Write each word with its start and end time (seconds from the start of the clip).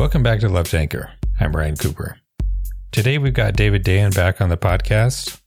Welcome 0.00 0.22
back 0.22 0.40
to 0.40 0.48
Left 0.48 0.72
Anchor. 0.72 1.12
I'm 1.40 1.54
Ryan 1.54 1.76
Cooper. 1.76 2.16
Today 2.90 3.18
we've 3.18 3.34
got 3.34 3.54
David 3.54 3.84
Dayen 3.84 4.14
back 4.14 4.40
on 4.40 4.48
the 4.48 4.56
podcast. 4.56 5.38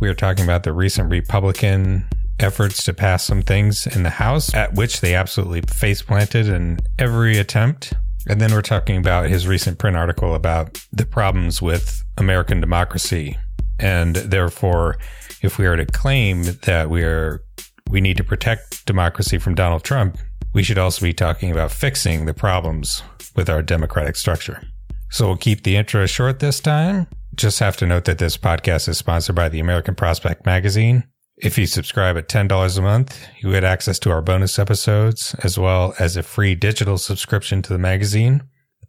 We 0.00 0.08
are 0.08 0.14
talking 0.14 0.42
about 0.42 0.62
the 0.62 0.72
recent 0.72 1.10
Republican 1.10 2.08
efforts 2.38 2.82
to 2.84 2.94
pass 2.94 3.26
some 3.26 3.42
things 3.42 3.86
in 3.86 4.02
the 4.02 4.08
House, 4.08 4.54
at 4.54 4.72
which 4.72 5.02
they 5.02 5.14
absolutely 5.14 5.60
face 5.60 6.00
planted 6.00 6.48
in 6.48 6.78
every 6.98 7.36
attempt. 7.36 7.92
And 8.26 8.40
then 8.40 8.54
we're 8.54 8.62
talking 8.62 8.96
about 8.96 9.28
his 9.28 9.46
recent 9.46 9.78
print 9.78 9.98
article 9.98 10.34
about 10.34 10.82
the 10.90 11.04
problems 11.04 11.60
with 11.60 12.02
American 12.16 12.58
democracy. 12.58 13.36
And 13.78 14.16
therefore, 14.16 14.96
if 15.42 15.58
we 15.58 15.66
are 15.66 15.76
to 15.76 15.84
claim 15.84 16.44
that 16.62 16.88
we 16.88 17.02
are 17.02 17.44
we 17.90 18.00
need 18.00 18.16
to 18.16 18.24
protect 18.24 18.86
democracy 18.86 19.36
from 19.36 19.54
Donald 19.54 19.84
Trump, 19.84 20.16
we 20.54 20.62
should 20.62 20.78
also 20.78 21.04
be 21.04 21.12
talking 21.12 21.50
about 21.50 21.70
fixing 21.70 22.24
the 22.24 22.32
problems 22.32 23.02
with 23.34 23.48
our 23.48 23.62
democratic 23.62 24.16
structure. 24.16 24.62
So 25.10 25.26
we'll 25.26 25.36
keep 25.36 25.62
the 25.62 25.76
intro 25.76 26.06
short 26.06 26.38
this 26.38 26.60
time. 26.60 27.06
Just 27.34 27.58
have 27.58 27.76
to 27.78 27.86
note 27.86 28.04
that 28.04 28.18
this 28.18 28.36
podcast 28.36 28.88
is 28.88 28.98
sponsored 28.98 29.36
by 29.36 29.48
the 29.48 29.60
American 29.60 29.94
Prospect 29.94 30.46
Magazine. 30.46 31.04
If 31.36 31.56
you 31.56 31.66
subscribe 31.66 32.16
at 32.16 32.28
$10 32.28 32.78
a 32.78 32.82
month, 32.82 33.26
you 33.40 33.50
get 33.50 33.64
access 33.64 33.98
to 34.00 34.10
our 34.10 34.20
bonus 34.20 34.58
episodes, 34.58 35.34
as 35.42 35.58
well 35.58 35.94
as 35.98 36.16
a 36.16 36.22
free 36.22 36.54
digital 36.54 36.98
subscription 36.98 37.62
to 37.62 37.72
the 37.72 37.78
magazine, 37.78 38.42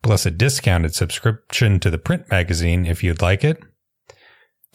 plus 0.03 0.25
a 0.25 0.31
discounted 0.31 0.93
subscription 0.93 1.79
to 1.79 1.89
the 1.89 1.97
print 1.97 2.29
magazine 2.29 2.85
if 2.85 3.03
you'd 3.03 3.21
like 3.21 3.43
it. 3.43 3.63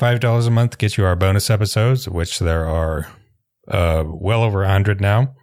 $5 0.00 0.46
a 0.46 0.50
month 0.50 0.78
gets 0.78 0.96
you 0.96 1.04
our 1.04 1.16
bonus 1.16 1.50
episodes, 1.50 2.08
which 2.08 2.38
there 2.38 2.66
are 2.66 3.08
uh, 3.68 4.04
well 4.06 4.42
over 4.42 4.60
100 4.60 5.00
now. 5.00 5.34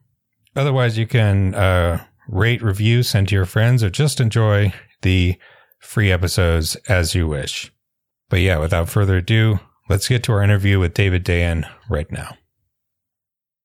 Otherwise, 0.56 0.98
you 0.98 1.08
can 1.08 1.54
uh, 1.56 2.04
rate, 2.28 2.62
review, 2.62 3.04
send 3.04 3.28
to 3.30 3.36
your 3.36 3.46
friends, 3.46 3.84
or 3.84 3.90
just 3.90 4.20
enjoy 4.20 4.74
the 5.02 5.38
free 5.80 6.12
episodes 6.12 6.76
as 6.88 7.14
you 7.14 7.28
wish. 7.28 7.72
But 8.30 8.42
yeah, 8.42 8.58
without 8.58 8.90
further 8.90 9.18
ado, 9.18 9.60
let's 9.90 10.08
get 10.08 10.24
to 10.24 10.32
our 10.34 10.44
interview 10.44 10.80
with 10.80 10.94
David 10.94 11.26
Dayen 11.26 11.70
right 11.90 12.12
now. 12.12 12.36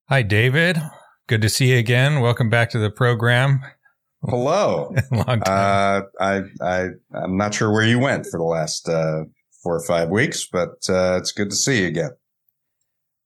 Hi, 0.08 0.22
David. 0.22 0.78
Good 1.26 1.42
to 1.42 1.48
see 1.48 1.72
you 1.72 1.78
again. 1.78 2.20
Welcome 2.20 2.50
back 2.50 2.70
to 2.70 2.78
the 2.78 2.90
program. 2.90 3.60
Hello. 4.22 4.94
Long 5.12 5.40
time. 5.40 5.42
Uh, 5.46 6.00
I, 6.20 6.42
I, 6.60 6.86
I'm 7.14 7.36
not 7.36 7.54
sure 7.54 7.72
where 7.72 7.86
you 7.86 7.98
went 7.98 8.26
for 8.26 8.38
the 8.38 8.44
last 8.44 8.88
uh, 8.88 9.24
four 9.62 9.76
or 9.76 9.84
five 9.86 10.08
weeks, 10.08 10.46
but 10.50 10.76
uh, 10.88 11.18
it's 11.18 11.32
good 11.32 11.50
to 11.50 11.56
see 11.56 11.82
you 11.82 11.88
again. 11.88 12.10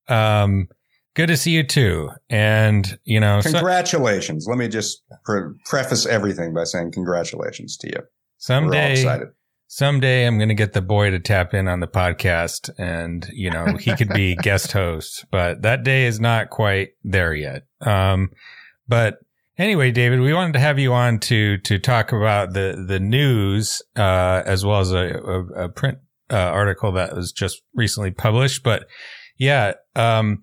Um, 0.09 0.69
good 1.15 1.29
to 1.29 1.37
see 1.37 1.53
you 1.53 1.63
too. 1.63 2.11
And 2.29 2.99
you 3.05 3.21
know, 3.21 3.41
so- 3.41 3.53
Congratulations. 3.53 4.47
Let 4.49 4.59
me 4.59 4.69
just 4.69 5.03
pre- 5.25 5.55
preface 5.67 6.07
everything 6.07 6.55
by 6.55 6.65
saying 6.65 6.93
congratulations 6.93 7.77
to 7.79 7.89
you. 7.89 8.03
Someday, 8.39 8.93
excited. 8.93 9.29
someday 9.69 10.27
I'm 10.27 10.37
going 10.37 10.49
to 10.49 10.55
get 10.55 10.73
the 10.73 10.83
boy 10.83 11.11
to 11.11 11.21
tap 11.21 11.55
in 11.55 11.69
on 11.69 11.79
the 11.79 11.87
podcast 11.87 12.71
and, 12.77 13.29
you 13.33 13.51
know, 13.51 13.77
he 13.79 13.95
could 13.95 14.09
be 14.09 14.35
guest 14.43 14.73
host, 14.73 15.25
but 15.31 15.63
that 15.63 15.85
day 15.85 16.07
is 16.07 16.19
not 16.19 16.51
quite 16.51 16.91
there 17.05 17.33
yet. 17.35 17.63
Um, 17.81 18.31
but 18.89 19.19
anyway, 19.57 19.93
David, 19.93 20.21
we 20.21 20.35
wanted 20.35 20.55
to 20.55 20.59
have 20.59 20.81
you 20.81 20.93
on 20.93 21.21
to, 21.21 21.59
to 21.59 21.79
talk 21.79 22.11
about 22.11 22.53
the, 22.53 22.85
the 22.89 22.99
news, 22.99 23.81
uh, 23.97 24.43
as 24.45 24.65
well 24.65 24.81
as 24.81 24.91
a, 24.91 24.97
a, 24.97 25.47
a 25.65 25.69
print, 25.69 25.99
uh, 26.29 26.37
article 26.37 26.91
that 26.93 27.15
was 27.15 27.31
just 27.31 27.63
recently 27.75 28.11
published. 28.11 28.65
But 28.65 28.87
yeah, 29.39 29.75
um, 29.95 30.43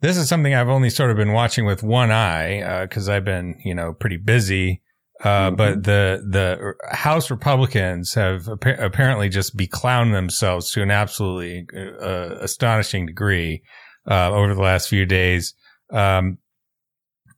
this 0.00 0.16
is 0.16 0.28
something 0.28 0.54
I've 0.54 0.68
only 0.68 0.90
sort 0.90 1.10
of 1.10 1.16
been 1.16 1.32
watching 1.32 1.64
with 1.66 1.82
one 1.82 2.10
eye, 2.10 2.60
uh, 2.60 2.86
cause 2.86 3.08
I've 3.08 3.24
been, 3.24 3.60
you 3.64 3.74
know, 3.74 3.92
pretty 3.92 4.16
busy. 4.16 4.82
Uh, 5.22 5.50
Mhm. 5.50 5.56
but 5.58 5.82
the, 5.84 6.24
the 6.26 6.74
House 6.96 7.30
Republicans 7.30 8.14
have 8.14 8.48
appa- 8.48 8.82
apparently 8.82 9.28
just 9.28 9.54
beclowned 9.54 10.12
themselves 10.14 10.70
to 10.72 10.80
an 10.82 10.90
absolutely, 10.90 11.66
uh, 12.00 12.36
astonishing 12.40 13.04
degree, 13.04 13.62
uh, 14.10 14.30
over 14.32 14.54
the 14.54 14.62
last 14.62 14.88
few 14.88 15.04
days. 15.04 15.52
Um, 15.92 16.38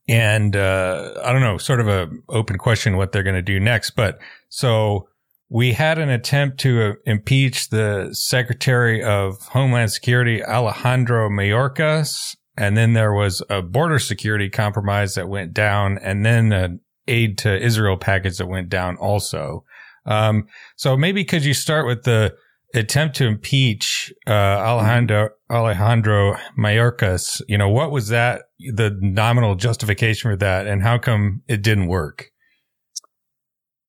and, 0.07 0.55
uh, 0.55 1.13
I 1.23 1.33
don't 1.33 1.41
know, 1.41 1.57
sort 1.57 1.81
of 1.81 1.87
a 1.89 2.07
open 2.29 2.57
question 2.57 2.95
what 2.95 3.11
they're 3.11 3.23
going 3.23 3.35
to 3.35 3.41
do 3.41 3.59
next. 3.59 3.91
But 3.91 4.17
so 4.47 5.09
we 5.49 5.73
had 5.73 5.99
an 5.99 6.09
attempt 6.09 6.59
to 6.61 6.81
uh, 6.81 6.93
impeach 7.05 7.69
the 7.69 8.09
Secretary 8.13 9.03
of 9.03 9.39
Homeland 9.49 9.91
Security, 9.91 10.41
Alejandro 10.43 11.29
Mayorkas. 11.29 12.35
And 12.55 12.77
then 12.77 12.93
there 12.93 13.13
was 13.13 13.41
a 13.49 13.61
border 13.61 13.99
security 13.99 14.49
compromise 14.49 15.15
that 15.15 15.27
went 15.27 15.53
down 15.53 15.97
and 15.97 16.25
then 16.25 16.51
an 16.51 16.79
aid 17.07 17.37
to 17.39 17.61
Israel 17.61 17.97
package 17.97 18.37
that 18.37 18.47
went 18.47 18.69
down 18.69 18.95
also. 18.97 19.65
Um, 20.05 20.47
so 20.75 20.95
maybe 20.95 21.23
could 21.25 21.43
you 21.43 21.53
start 21.53 21.87
with 21.87 22.03
the 22.03 22.35
attempt 22.75 23.15
to 23.17 23.25
impeach, 23.25 24.13
uh, 24.27 24.31
Alejandro, 24.31 25.29
Alejandro 25.49 26.37
Mayorkas? 26.57 27.41
You 27.47 27.57
know, 27.57 27.69
what 27.69 27.91
was 27.91 28.09
that, 28.09 28.43
the 28.59 28.97
nominal 29.01 29.55
justification 29.55 30.31
for 30.31 30.37
that 30.37 30.67
and 30.67 30.83
how 30.83 30.97
come 30.97 31.41
it 31.47 31.61
didn't 31.61 31.87
work? 31.87 32.31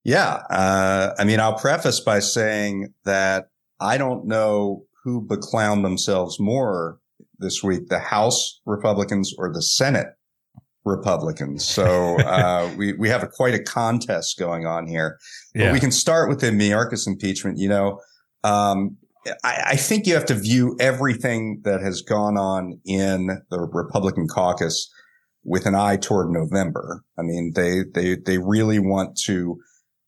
Yeah. 0.04 0.42
Uh, 0.50 1.14
I 1.18 1.24
mean, 1.24 1.40
I'll 1.40 1.58
preface 1.58 2.00
by 2.00 2.20
saying 2.20 2.92
that 3.04 3.50
I 3.80 3.98
don't 3.98 4.26
know 4.26 4.84
who 5.02 5.26
beclowned 5.26 5.82
themselves 5.82 6.38
more 6.38 6.98
this 7.44 7.62
week, 7.62 7.88
the 7.88 7.98
House 7.98 8.60
Republicans 8.66 9.32
or 9.38 9.52
the 9.52 9.62
Senate 9.62 10.08
Republicans. 10.84 11.64
So, 11.64 12.18
uh, 12.20 12.70
we, 12.76 12.94
we 12.94 13.08
have 13.08 13.22
a, 13.22 13.28
quite 13.28 13.54
a 13.54 13.62
contest 13.62 14.38
going 14.38 14.66
on 14.66 14.86
here. 14.86 15.18
But 15.66 15.72
we 15.74 15.80
can 15.80 15.92
start 15.92 16.28
with 16.28 16.40
the 16.40 16.50
Mayorkas 16.50 17.06
impeachment. 17.06 17.58
You 17.58 17.68
know, 17.68 18.00
um, 18.42 18.96
I, 19.42 19.62
I 19.66 19.76
think 19.76 20.06
you 20.06 20.14
have 20.14 20.26
to 20.26 20.34
view 20.34 20.76
everything 20.80 21.60
that 21.64 21.80
has 21.80 22.02
gone 22.02 22.36
on 22.36 22.80
in 22.84 23.42
the 23.50 23.60
Republican 23.60 24.28
caucus 24.28 24.90
with 25.44 25.66
an 25.66 25.74
eye 25.74 25.96
toward 25.96 26.30
November. 26.30 27.04
I 27.18 27.22
mean, 27.22 27.52
they, 27.54 27.82
they, 27.94 28.16
they 28.16 28.38
really 28.38 28.78
want 28.78 29.16
to, 29.24 29.60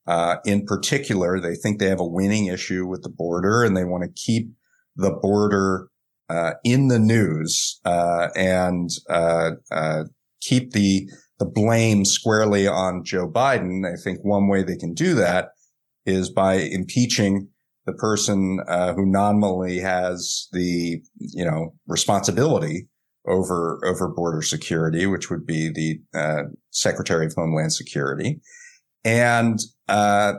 uh, 0.07 0.37
in 0.45 0.65
particular, 0.65 1.41
they 1.41 1.55
think 1.55 1.79
they 1.79 1.89
have 1.89 2.01
a 2.01 2.07
winning 2.07 2.47
issue 2.47 2.87
with 2.87 3.03
the 3.03 3.11
border 3.11 3.63
and 3.63 3.77
they 3.77 3.85
want 3.85 4.05
to 4.05 4.11
keep 4.11 4.51
the 4.97 5.11
border, 5.11 5.89
uh, 6.29 6.53
in 6.65 6.89
the 6.89 6.99
news, 6.99 7.81
uh, 7.85 8.29
and, 8.35 8.91
uh, 9.09 9.53
uh, 9.71 10.05
keep 10.41 10.73
the, 10.73 11.09
the 11.39 11.47
blame 11.47 12.05
squarely 12.05 12.67
on 12.67 13.05
Joe 13.05 13.31
Biden. 13.31 13.87
I 13.87 14.01
think 14.03 14.21
one 14.23 14.49
way 14.49 14.63
they 14.63 14.77
can 14.77 14.95
do 14.95 15.15
that 15.15 15.51
is 16.05 16.31
by 16.31 16.55
impeaching 16.55 17.49
the 17.87 17.93
person 17.93 18.61
uh, 18.69 18.93
who 18.95 19.07
nominally 19.07 19.79
has 19.79 20.49
the 20.53 21.01
you 21.19 21.45
know 21.45 21.75
responsibility 21.87 22.89
over 23.27 23.81
over 23.85 24.09
border 24.09 24.43
security, 24.43 25.07
which 25.07 25.31
would 25.31 25.47
be 25.47 25.71
the 25.71 26.01
uh, 26.19 26.43
Secretary 26.71 27.27
of 27.27 27.35
Homeland 27.35 27.73
Security, 27.73 28.41
and 29.05 29.61
uh, 29.89 30.35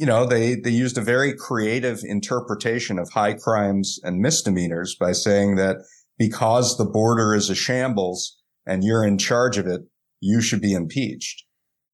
you 0.00 0.06
know 0.06 0.24
they 0.24 0.54
they 0.54 0.70
used 0.70 0.96
a 0.96 1.02
very 1.02 1.34
creative 1.34 2.00
interpretation 2.04 2.98
of 2.98 3.10
high 3.10 3.34
crimes 3.34 4.00
and 4.02 4.18
misdemeanors 4.18 4.96
by 4.98 5.12
saying 5.12 5.56
that 5.56 5.76
because 6.18 6.78
the 6.78 6.86
border 6.86 7.34
is 7.34 7.50
a 7.50 7.54
shambles 7.54 8.38
and 8.66 8.82
you're 8.82 9.04
in 9.04 9.18
charge 9.18 9.58
of 9.58 9.66
it, 9.66 9.82
you 10.20 10.40
should 10.40 10.62
be 10.62 10.72
impeached, 10.72 11.44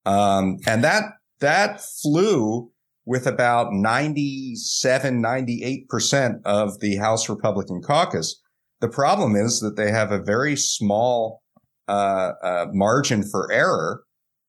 um, 0.05 0.55
and 0.65 0.85
that 0.85 1.03
that 1.41 1.81
flew 2.01 2.71
with 3.05 3.27
about 3.27 3.71
97, 3.71 5.21
98% 5.21 6.41
of 6.45 6.79
the 6.79 6.97
House 6.97 7.29
Republican 7.29 7.81
caucus. 7.81 8.41
The 8.81 8.89
problem 8.89 9.35
is 9.35 9.59
that 9.59 9.77
they 9.77 9.91
have 9.91 10.11
a 10.11 10.21
very 10.21 10.55
small 10.55 11.41
uh, 11.87 12.31
uh, 12.41 12.65
margin 12.71 13.23
for 13.23 13.51
error, 13.51 14.03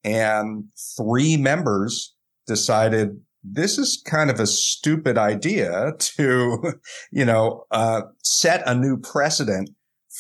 and 0.05 0.65
three 0.97 1.37
members 1.37 2.15
decided 2.47 3.21
this 3.43 3.79
is 3.79 4.03
kind 4.05 4.31
of 4.31 4.41
a 4.41 4.47
stupid 4.47 5.17
idea 5.17 5.93
to, 5.99 6.75
you 7.13 7.25
know, 7.25 7.65
uh, 7.71 8.03
set 8.23 8.63
a 8.67 8.75
new 8.75 8.99
precedent 8.99 9.71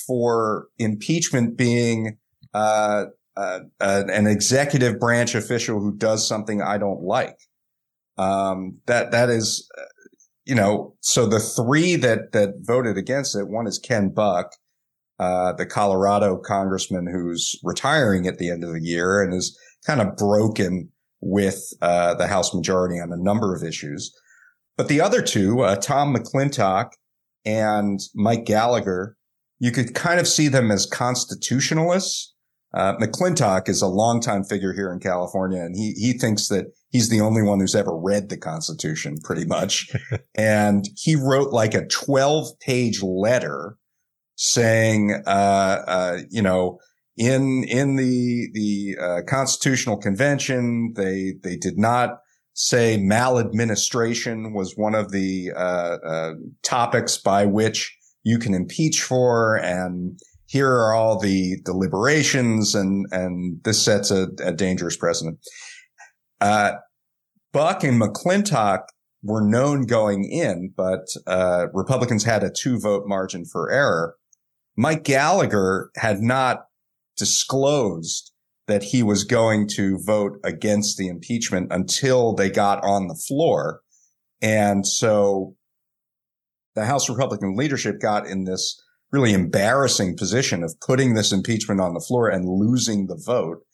for 0.06 0.68
impeachment 0.78 1.56
being 1.56 2.18
uh, 2.54 3.06
uh, 3.36 3.60
an 3.80 4.26
executive 4.26 4.98
branch 4.98 5.34
official 5.34 5.80
who 5.80 5.96
does 5.96 6.26
something 6.26 6.62
I 6.62 6.78
don't 6.78 7.02
like. 7.02 7.38
Um, 8.16 8.78
that, 8.86 9.12
that 9.12 9.30
is, 9.30 9.68
uh, 9.78 9.82
you 10.44 10.54
know, 10.54 10.96
so 11.00 11.26
the 11.26 11.38
three 11.38 11.96
that, 11.96 12.32
that 12.32 12.54
voted 12.62 12.96
against 12.96 13.36
it, 13.36 13.48
one 13.48 13.66
is 13.66 13.78
Ken 13.78 14.08
Buck, 14.08 14.52
uh, 15.18 15.52
the 15.52 15.66
Colorado 15.66 16.36
congressman 16.36 17.06
who's 17.06 17.54
retiring 17.62 18.26
at 18.26 18.38
the 18.38 18.50
end 18.50 18.64
of 18.64 18.72
the 18.72 18.82
year 18.82 19.22
and 19.22 19.34
is 19.34 19.56
kind 19.86 20.00
of 20.00 20.16
broken 20.16 20.90
with, 21.20 21.62
uh, 21.82 22.14
the 22.14 22.26
House 22.26 22.54
majority 22.54 23.00
on 23.00 23.12
a 23.12 23.16
number 23.16 23.54
of 23.54 23.62
issues. 23.62 24.12
But 24.76 24.88
the 24.88 25.00
other 25.00 25.22
two, 25.22 25.60
uh, 25.60 25.76
Tom 25.76 26.14
McClintock 26.14 26.90
and 27.44 27.98
Mike 28.14 28.44
Gallagher, 28.44 29.16
you 29.58 29.72
could 29.72 29.94
kind 29.94 30.20
of 30.20 30.28
see 30.28 30.48
them 30.48 30.70
as 30.70 30.86
constitutionalists 30.86 32.32
Uh, 32.74 32.94
McClintock 32.96 33.68
is 33.68 33.80
a 33.80 33.86
longtime 33.86 34.44
figure 34.44 34.74
here 34.74 34.92
in 34.92 35.00
California, 35.00 35.62
and 35.62 35.74
he 35.74 35.92
he 35.92 36.12
thinks 36.12 36.48
that 36.48 36.66
he's 36.90 37.08
the 37.08 37.20
only 37.20 37.42
one 37.42 37.60
who's 37.60 37.74
ever 37.74 37.96
read 37.96 38.28
the 38.28 38.36
Constitution, 38.36 39.16
pretty 39.24 39.46
much. 39.46 39.90
and 40.34 40.84
he 40.94 41.16
wrote 41.16 41.50
like 41.50 41.74
a 41.74 41.86
twelve 41.86 42.46
page 42.60 43.02
letter 43.02 43.78
saying, 44.36 45.22
uh, 45.26 45.82
uh, 45.88 46.18
you 46.28 46.42
know, 46.42 46.78
in 47.18 47.64
in 47.64 47.96
the 47.96 48.48
the 48.52 48.96
uh, 49.00 49.20
Constitutional 49.26 49.98
Convention, 49.98 50.92
they 50.96 51.34
they 51.42 51.56
did 51.56 51.78
not 51.78 52.20
say 52.54 52.96
maladministration 52.96 54.52
was 54.52 54.74
one 54.76 54.94
of 54.94 55.12
the 55.12 55.50
uh, 55.56 55.96
uh, 56.04 56.32
topics 56.62 57.18
by 57.18 57.46
which 57.46 57.96
you 58.24 58.38
can 58.38 58.52
impeach 58.54 59.02
for, 59.02 59.56
and 59.56 60.18
here 60.46 60.70
are 60.70 60.92
all 60.92 61.20
the 61.20 61.60
deliberations 61.64 62.74
and, 62.74 63.06
and 63.12 63.62
this 63.64 63.82
sets 63.82 64.10
a, 64.10 64.28
a 64.42 64.52
dangerous 64.52 64.96
precedent. 64.96 65.38
Uh, 66.40 66.72
Buck 67.52 67.84
and 67.84 68.00
McClintock 68.00 68.84
were 69.22 69.46
known 69.46 69.84
going 69.86 70.24
in, 70.24 70.72
but, 70.76 71.06
uh, 71.26 71.66
Republicans 71.72 72.24
had 72.24 72.42
a 72.42 72.50
two 72.50 72.78
vote 72.80 73.04
margin 73.06 73.44
for 73.44 73.70
error. 73.70 74.16
Mike 74.76 75.04
Gallagher 75.04 75.90
had 75.96 76.20
not 76.20 76.67
disclosed 77.18 78.32
that 78.66 78.82
he 78.82 79.02
was 79.02 79.24
going 79.24 79.66
to 79.66 79.98
vote 80.04 80.38
against 80.44 80.96
the 80.96 81.08
impeachment 81.08 81.72
until 81.72 82.34
they 82.34 82.50
got 82.50 82.84
on 82.84 83.08
the 83.08 83.20
floor. 83.26 83.80
And 84.40 84.86
so 84.86 85.56
the 86.74 86.84
House 86.84 87.08
Republican 87.08 87.56
leadership 87.56 88.00
got 88.00 88.26
in 88.26 88.44
this 88.44 88.80
really 89.10 89.32
embarrassing 89.32 90.16
position 90.16 90.62
of 90.62 90.78
putting 90.80 91.14
this 91.14 91.32
impeachment 91.32 91.80
on 91.80 91.94
the 91.94 92.04
floor 92.06 92.28
and 92.28 92.44
losing 92.46 93.06
the 93.06 93.20
vote 93.24 93.64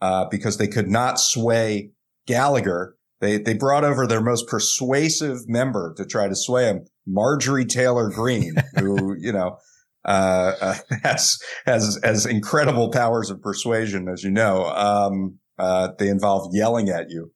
uh, 0.00 0.26
because 0.30 0.58
they 0.58 0.66
could 0.68 0.88
not 0.88 1.20
sway 1.20 1.90
Gallagher. 2.26 2.96
They 3.20 3.38
they 3.38 3.54
brought 3.54 3.84
over 3.84 4.06
their 4.06 4.20
most 4.20 4.48
persuasive 4.48 5.48
member 5.48 5.94
to 5.96 6.04
try 6.04 6.26
to 6.26 6.34
sway 6.34 6.64
him, 6.64 6.86
Marjorie 7.06 7.66
Taylor 7.66 8.10
Greene, 8.10 8.56
who 8.78 9.14
you 9.18 9.32
know 9.32 9.58
uh, 10.04 10.74
has 11.02 11.38
has 11.66 11.98
has 12.02 12.26
incredible 12.26 12.90
powers 12.90 13.30
of 13.30 13.42
persuasion, 13.42 14.08
as 14.08 14.22
you 14.22 14.30
know. 14.30 14.66
Um, 14.66 15.38
uh, 15.58 15.88
they 15.98 16.08
involve 16.08 16.54
yelling 16.54 16.88
at 16.88 17.10
you. 17.10 17.32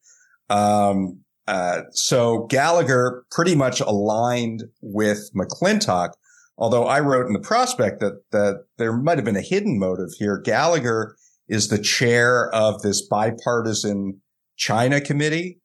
Um, 0.48 1.20
uh, 1.46 1.82
so 1.90 2.46
Gallagher 2.48 3.24
pretty 3.30 3.54
much 3.54 3.80
aligned 3.80 4.64
with 4.80 5.30
McClintock 5.36 6.12
Although 6.56 6.84
I 6.84 7.00
wrote 7.00 7.26
in 7.26 7.32
the 7.32 7.40
prospect 7.40 8.00
that, 8.00 8.22
that 8.30 8.64
there 8.78 8.92
might 8.92 9.18
have 9.18 9.24
been 9.24 9.36
a 9.36 9.40
hidden 9.40 9.78
motive 9.78 10.10
here. 10.18 10.38
Gallagher 10.38 11.16
is 11.48 11.68
the 11.68 11.78
chair 11.78 12.48
of 12.54 12.82
this 12.82 13.06
bipartisan 13.06 14.20
China 14.56 15.00
committee. 15.00 15.60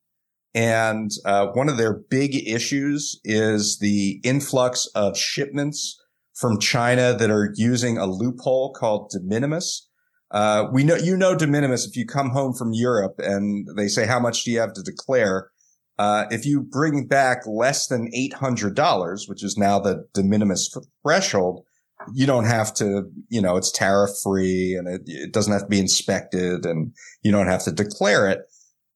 And 0.56 1.12
uh, 1.26 1.48
one 1.48 1.70
of 1.70 1.78
their 1.78 1.94
big 1.94 2.36
issues 2.48 3.20
is 3.24 3.78
the 3.80 4.20
influx 4.24 4.88
of 4.96 5.16
shipments 5.16 5.99
from 6.40 6.60
China 6.60 7.14
that 7.14 7.30
are 7.30 7.52
using 7.56 7.98
a 7.98 8.06
loophole 8.06 8.74
called 8.74 9.10
de 9.10 9.20
minimis. 9.22 9.88
Uh, 10.32 10.68
we 10.72 10.84
know, 10.84 10.96
you 10.96 11.18
know, 11.18 11.36
de 11.36 11.46
minimis, 11.46 11.86
if 11.86 11.96
you 11.98 12.06
come 12.06 12.30
home 12.30 12.54
from 12.54 12.72
Europe 12.72 13.16
and 13.18 13.68
they 13.76 13.88
say, 13.88 14.06
how 14.06 14.20
much 14.20 14.44
do 14.44 14.52
you 14.52 14.60
have 14.60 14.74
to 14.74 14.82
declare? 14.82 15.50
Uh, 15.98 16.26
if 16.32 16.46
you 16.46 16.62
bring 16.62 17.06
back 17.08 17.40
less 17.46 17.88
than 17.88 18.10
$800, 18.12 19.28
which 19.28 19.44
is 19.44 19.58
now 19.58 19.80
the 19.80 20.06
de 20.14 20.24
minimis 20.24 20.74
threshold, 21.04 21.66
you 22.14 22.26
don't 22.26 22.46
have 22.46 22.74
to, 22.76 23.04
you 23.28 23.42
know, 23.42 23.58
it's 23.58 23.72
tariff 23.72 24.12
free 24.24 24.76
and 24.76 24.88
it, 24.88 25.02
it, 25.08 25.34
doesn't 25.34 25.52
have 25.52 25.64
to 25.64 25.68
be 25.68 25.80
inspected 25.80 26.66
and 26.66 26.94
you 27.22 27.32
don't 27.34 27.48
have 27.48 27.64
to 27.64 27.72
declare 27.74 28.30
it. 28.30 28.40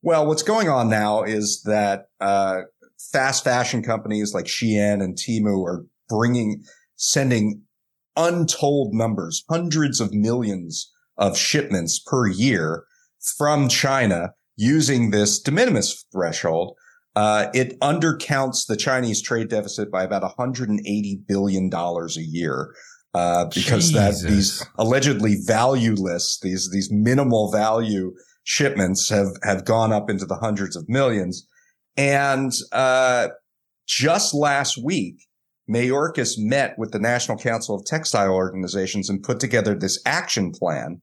Well, 0.01 0.25
what's 0.25 0.43
going 0.43 0.69
on 0.69 0.89
now 0.89 1.23
is 1.23 1.61
that, 1.65 2.05
uh, 2.21 2.61
fast 3.11 3.43
fashion 3.43 3.83
companies 3.83 4.33
like 4.33 4.45
Shein 4.45 5.03
and 5.03 5.17
Temu 5.17 5.65
are 5.65 5.85
bringing, 6.07 6.63
sending 7.03 7.61
untold 8.15 8.93
numbers, 8.93 9.43
hundreds 9.49 9.99
of 9.99 10.13
millions 10.13 10.91
of 11.17 11.37
shipments 11.37 11.99
per 11.99 12.27
year 12.27 12.85
from 13.37 13.67
China 13.67 14.33
using 14.55 15.11
this 15.11 15.41
de 15.41 15.51
minimis 15.51 16.05
threshold. 16.13 16.75
Uh, 17.15 17.47
it 17.53 17.79
undercounts 17.81 18.65
the 18.67 18.77
Chinese 18.77 19.21
trade 19.21 19.49
deficit 19.49 19.91
by 19.91 20.03
about 20.03 20.21
180 20.21 21.21
billion 21.27 21.69
dollars 21.69 22.17
a 22.17 22.23
year. 22.23 22.73
Uh, 23.13 23.45
because 23.53 23.91
Jesus. 23.91 24.21
that 24.21 24.27
these 24.27 24.65
allegedly 24.79 25.35
valueless, 25.45 26.39
these, 26.41 26.71
these 26.71 26.89
minimal 26.91 27.51
value 27.51 28.11
shipments 28.43 29.09
have, 29.09 29.27
have 29.43 29.65
gone 29.65 29.93
up 29.93 30.09
into 30.09 30.25
the 30.25 30.37
hundreds 30.37 30.75
of 30.75 30.89
millions. 30.89 31.47
And, 31.95 32.51
uh, 32.71 33.27
just 33.85 34.33
last 34.33 34.83
week, 34.83 35.17
Mayorkas 35.69 36.33
met 36.37 36.75
with 36.77 36.91
the 36.91 36.99
National 36.99 37.37
Council 37.37 37.75
of 37.75 37.85
Textile 37.85 38.33
Organizations 38.33 39.09
and 39.09 39.23
put 39.23 39.39
together 39.39 39.75
this 39.75 40.01
action 40.05 40.51
plan 40.51 41.01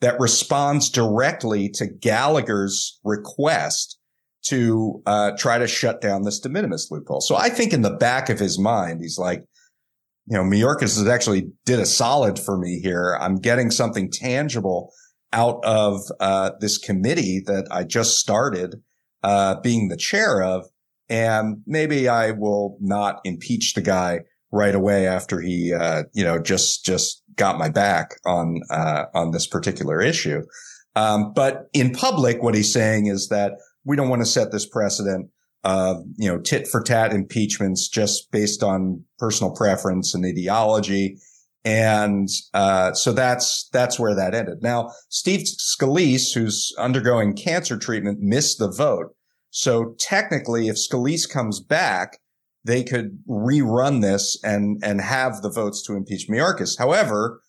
that 0.00 0.20
responds 0.20 0.90
directly 0.90 1.68
to 1.74 1.86
Gallagher's 1.86 2.98
request 3.04 3.98
to 4.46 5.02
uh, 5.04 5.32
try 5.36 5.58
to 5.58 5.66
shut 5.66 6.00
down 6.00 6.22
this 6.22 6.40
de 6.40 6.48
minimis 6.48 6.88
loophole. 6.90 7.20
So 7.20 7.36
I 7.36 7.48
think 7.48 7.72
in 7.72 7.82
the 7.82 7.96
back 7.96 8.28
of 8.30 8.38
his 8.38 8.58
mind, 8.58 9.00
he's 9.02 9.18
like, 9.18 9.44
you 10.26 10.36
know, 10.36 10.44
Mayorkas 10.44 10.96
has 10.96 11.08
actually 11.08 11.50
did 11.64 11.80
a 11.80 11.86
solid 11.86 12.38
for 12.38 12.58
me 12.58 12.80
here. 12.80 13.18
I'm 13.20 13.36
getting 13.36 13.70
something 13.70 14.10
tangible 14.10 14.92
out 15.32 15.62
of 15.64 16.00
uh, 16.20 16.52
this 16.60 16.78
committee 16.78 17.42
that 17.46 17.66
I 17.70 17.84
just 17.84 18.18
started 18.18 18.76
uh, 19.22 19.56
being 19.60 19.88
the 19.88 19.96
chair 19.96 20.42
of, 20.42 20.66
and 21.08 21.62
maybe 21.66 22.08
I 22.08 22.32
will 22.32 22.76
not 22.80 23.20
impeach 23.24 23.74
the 23.74 23.82
guy 23.82 24.20
right 24.50 24.74
away 24.74 25.06
after 25.06 25.40
he, 25.40 25.72
uh, 25.72 26.04
you 26.12 26.24
know, 26.24 26.38
just 26.38 26.84
just 26.84 27.22
got 27.36 27.58
my 27.58 27.68
back 27.68 28.16
on 28.26 28.60
uh, 28.70 29.04
on 29.14 29.30
this 29.30 29.46
particular 29.46 30.00
issue. 30.00 30.42
Um, 30.96 31.32
but 31.32 31.68
in 31.72 31.92
public, 31.92 32.42
what 32.42 32.54
he's 32.54 32.72
saying 32.72 33.06
is 33.06 33.28
that 33.28 33.52
we 33.84 33.96
don't 33.96 34.08
want 34.08 34.22
to 34.22 34.26
set 34.26 34.50
this 34.50 34.66
precedent 34.66 35.30
of, 35.64 35.98
you 36.16 36.28
know, 36.28 36.38
tit 36.38 36.66
for 36.66 36.82
tat 36.82 37.12
impeachments 37.12 37.88
just 37.88 38.30
based 38.30 38.62
on 38.62 39.04
personal 39.18 39.54
preference 39.54 40.14
and 40.14 40.24
ideology. 40.24 41.18
And, 41.64 42.28
uh, 42.54 42.94
so 42.94 43.12
that's, 43.12 43.68
that's 43.72 43.98
where 43.98 44.14
that 44.14 44.34
ended. 44.34 44.62
Now, 44.62 44.90
Steve 45.08 45.40
Scalise, 45.40 46.32
who's 46.32 46.72
undergoing 46.78 47.34
cancer 47.34 47.76
treatment, 47.76 48.20
missed 48.20 48.58
the 48.58 48.70
vote. 48.70 49.14
So 49.50 49.94
technically, 49.98 50.68
if 50.68 50.76
Scalise 50.76 51.28
comes 51.28 51.60
back, 51.60 52.18
they 52.64 52.84
could 52.84 53.18
rerun 53.28 54.02
this 54.02 54.38
and, 54.42 54.78
and 54.82 55.00
have 55.00 55.42
the 55.42 55.50
votes 55.50 55.82
to 55.84 55.94
impeach 55.94 56.28
Mayorkas. 56.28 56.78
However, 56.78 57.40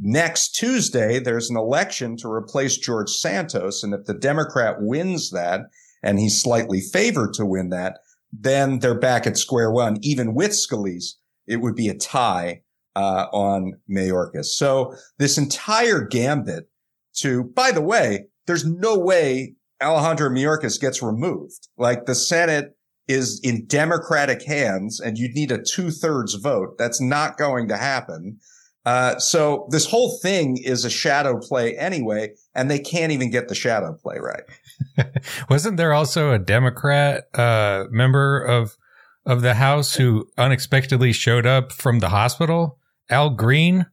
Next 0.00 0.54
Tuesday, 0.54 1.18
there's 1.18 1.50
an 1.50 1.56
election 1.56 2.16
to 2.18 2.30
replace 2.30 2.76
George 2.76 3.10
Santos. 3.10 3.82
And 3.82 3.92
if 3.92 4.04
the 4.04 4.14
Democrat 4.14 4.76
wins 4.78 5.30
that 5.30 5.62
and 6.02 6.20
he's 6.20 6.40
slightly 6.40 6.80
favored 6.80 7.34
to 7.34 7.44
win 7.44 7.70
that, 7.70 7.98
then 8.32 8.78
they're 8.78 8.98
back 8.98 9.26
at 9.26 9.36
square 9.36 9.72
one. 9.72 9.98
Even 10.02 10.34
with 10.34 10.52
Scalise, 10.52 11.14
it 11.48 11.56
would 11.56 11.74
be 11.74 11.88
a 11.88 11.96
tie 11.96 12.62
uh, 12.94 13.26
on 13.32 13.72
Mayorkas. 13.90 14.46
So 14.46 14.94
this 15.18 15.36
entire 15.36 16.02
gambit 16.02 16.68
to, 17.16 17.42
by 17.42 17.72
the 17.72 17.82
way, 17.82 18.28
there's 18.46 18.64
no 18.64 18.96
way 18.96 19.56
Alejandro 19.82 20.30
Mayorkas 20.30 20.80
gets 20.80 21.02
removed. 21.02 21.68
Like 21.76 22.06
the 22.06 22.14
Senate 22.14 22.76
is 23.06 23.40
in 23.42 23.66
Democratic 23.66 24.44
hands 24.44 25.00
and 25.00 25.16
you'd 25.16 25.34
need 25.34 25.50
a 25.50 25.62
two 25.62 25.90
thirds 25.90 26.34
vote. 26.34 26.76
That's 26.78 27.00
not 27.00 27.38
going 27.38 27.68
to 27.68 27.76
happen. 27.76 28.38
Uh, 28.84 29.18
so 29.18 29.66
this 29.70 29.86
whole 29.86 30.18
thing 30.22 30.56
is 30.56 30.84
a 30.84 30.90
shadow 30.90 31.38
play 31.38 31.76
anyway, 31.76 32.32
and 32.54 32.70
they 32.70 32.78
can't 32.78 33.12
even 33.12 33.30
get 33.30 33.48
the 33.48 33.54
shadow 33.54 33.92
play 33.92 34.16
right. 34.18 34.44
Wasn't 35.50 35.76
there 35.76 35.92
also 35.92 36.32
a 36.32 36.38
Democrat 36.38 37.24
uh, 37.34 37.84
member 37.90 38.40
of 38.40 38.76
of 39.26 39.42
the 39.42 39.54
House 39.54 39.96
who 39.96 40.26
unexpectedly 40.38 41.12
showed 41.12 41.44
up 41.44 41.70
from 41.70 41.98
the 41.98 42.08
hospital? 42.08 42.78
Al 43.10 43.28
Green. 43.30 43.84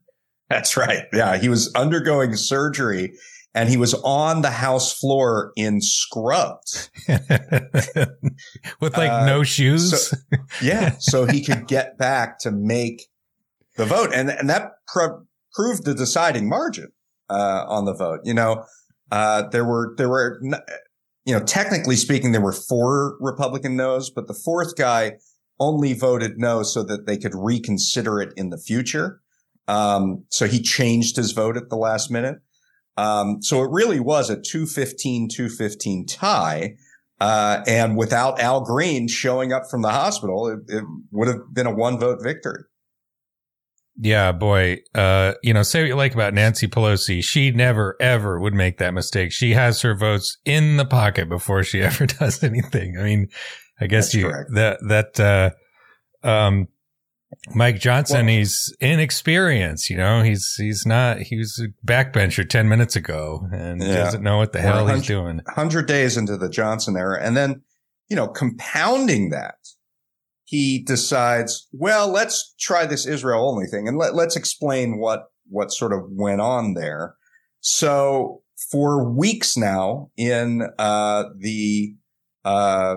That's 0.48 0.76
right. 0.78 1.04
Yeah, 1.12 1.36
he 1.36 1.50
was 1.50 1.70
undergoing 1.74 2.34
surgery 2.36 3.12
and 3.56 3.70
he 3.70 3.78
was 3.78 3.94
on 4.04 4.42
the 4.42 4.50
house 4.50 4.92
floor 4.92 5.50
in 5.56 5.80
scrubs 5.80 6.90
with 7.08 8.96
like 8.96 9.10
uh, 9.10 9.24
no 9.24 9.42
shoes. 9.42 10.10
So, 10.10 10.16
yeah, 10.62 10.96
so 10.98 11.24
he 11.24 11.42
could 11.42 11.66
get 11.66 11.96
back 11.96 12.38
to 12.40 12.50
make 12.50 13.08
the 13.76 13.86
vote, 13.86 14.10
and 14.14 14.30
and 14.30 14.50
that 14.50 14.72
pr- 14.86 15.22
proved 15.54 15.86
the 15.86 15.94
deciding 15.94 16.50
margin 16.50 16.92
uh, 17.30 17.64
on 17.66 17.86
the 17.86 17.94
vote. 17.94 18.20
You 18.24 18.34
know, 18.34 18.64
uh, 19.10 19.48
there 19.48 19.64
were 19.64 19.94
there 19.96 20.10
were 20.10 20.38
you 21.24 21.32
know 21.32 21.40
technically 21.40 21.96
speaking 21.96 22.32
there 22.32 22.42
were 22.42 22.52
four 22.52 23.16
Republican 23.20 23.74
no's, 23.74 24.10
but 24.10 24.28
the 24.28 24.34
fourth 24.34 24.76
guy 24.76 25.12
only 25.58 25.94
voted 25.94 26.32
no 26.36 26.62
so 26.62 26.82
that 26.82 27.06
they 27.06 27.16
could 27.16 27.34
reconsider 27.34 28.20
it 28.20 28.34
in 28.36 28.50
the 28.50 28.58
future. 28.58 29.22
Um, 29.66 30.26
so 30.28 30.46
he 30.46 30.60
changed 30.60 31.16
his 31.16 31.32
vote 31.32 31.56
at 31.56 31.70
the 31.70 31.76
last 31.76 32.10
minute. 32.10 32.36
Um, 32.96 33.42
so 33.42 33.62
it 33.62 33.70
really 33.70 34.00
was 34.00 34.30
a 34.30 34.40
215, 34.40 35.28
215 35.28 36.06
tie. 36.06 36.76
Uh, 37.18 37.62
and 37.66 37.96
without 37.96 38.40
Al 38.40 38.60
Green 38.60 39.08
showing 39.08 39.52
up 39.52 39.64
from 39.70 39.82
the 39.82 39.90
hospital, 39.90 40.48
it, 40.48 40.60
it 40.68 40.84
would 41.10 41.28
have 41.28 41.38
been 41.52 41.66
a 41.66 41.74
one 41.74 41.98
vote 41.98 42.18
victory. 42.22 42.64
Yeah, 43.98 44.32
boy. 44.32 44.80
Uh, 44.94 45.34
you 45.42 45.54
know, 45.54 45.62
say 45.62 45.80
what 45.80 45.88
you 45.88 45.94
like 45.94 46.14
about 46.14 46.34
Nancy 46.34 46.68
Pelosi. 46.68 47.24
She 47.24 47.50
never, 47.50 47.96
ever 48.00 48.38
would 48.38 48.52
make 48.52 48.76
that 48.78 48.92
mistake. 48.92 49.32
She 49.32 49.54
has 49.54 49.80
her 49.80 49.94
votes 49.94 50.36
in 50.44 50.76
the 50.76 50.84
pocket 50.84 51.28
before 51.30 51.62
she 51.62 51.80
ever 51.82 52.06
does 52.06 52.42
anything. 52.44 52.98
I 52.98 53.02
mean, 53.02 53.28
I 53.80 53.86
guess 53.86 54.06
That's 54.06 54.14
you, 54.14 54.28
correct. 54.28 54.50
that, 54.54 54.78
that, 54.88 55.54
uh, 56.22 56.28
um, 56.28 56.68
Mike 57.54 57.78
Johnson, 57.78 58.26
well, 58.26 58.34
he's 58.34 58.74
inexperienced, 58.80 59.88
you 59.90 59.96
know, 59.96 60.22
he's, 60.22 60.54
he's 60.56 60.84
not, 60.84 61.18
he 61.18 61.36
was 61.36 61.62
a 61.62 61.86
backbencher 61.86 62.48
10 62.48 62.68
minutes 62.68 62.96
ago 62.96 63.46
and 63.52 63.82
yeah. 63.82 63.96
doesn't 63.96 64.22
know 64.22 64.38
what 64.38 64.52
the 64.52 64.60
hell 64.60 64.86
he's 64.88 65.06
doing. 65.06 65.40
100 65.44 65.86
days 65.86 66.16
into 66.16 66.36
the 66.36 66.48
Johnson 66.48 66.96
era. 66.96 67.18
And 67.22 67.36
then, 67.36 67.62
you 68.08 68.16
know, 68.16 68.28
compounding 68.28 69.30
that, 69.30 69.56
he 70.44 70.78
decides, 70.78 71.66
well, 71.72 72.08
let's 72.08 72.54
try 72.58 72.86
this 72.86 73.04
Israel 73.04 73.48
only 73.48 73.66
thing 73.66 73.88
and 73.88 73.98
let, 73.98 74.14
let's 74.14 74.36
explain 74.36 74.98
what, 74.98 75.24
what 75.48 75.72
sort 75.72 75.92
of 75.92 76.04
went 76.08 76.40
on 76.40 76.74
there. 76.74 77.16
So 77.60 78.42
for 78.70 79.08
weeks 79.08 79.56
now 79.56 80.10
in, 80.16 80.68
uh, 80.78 81.24
the, 81.36 81.94
uh, 82.44 82.96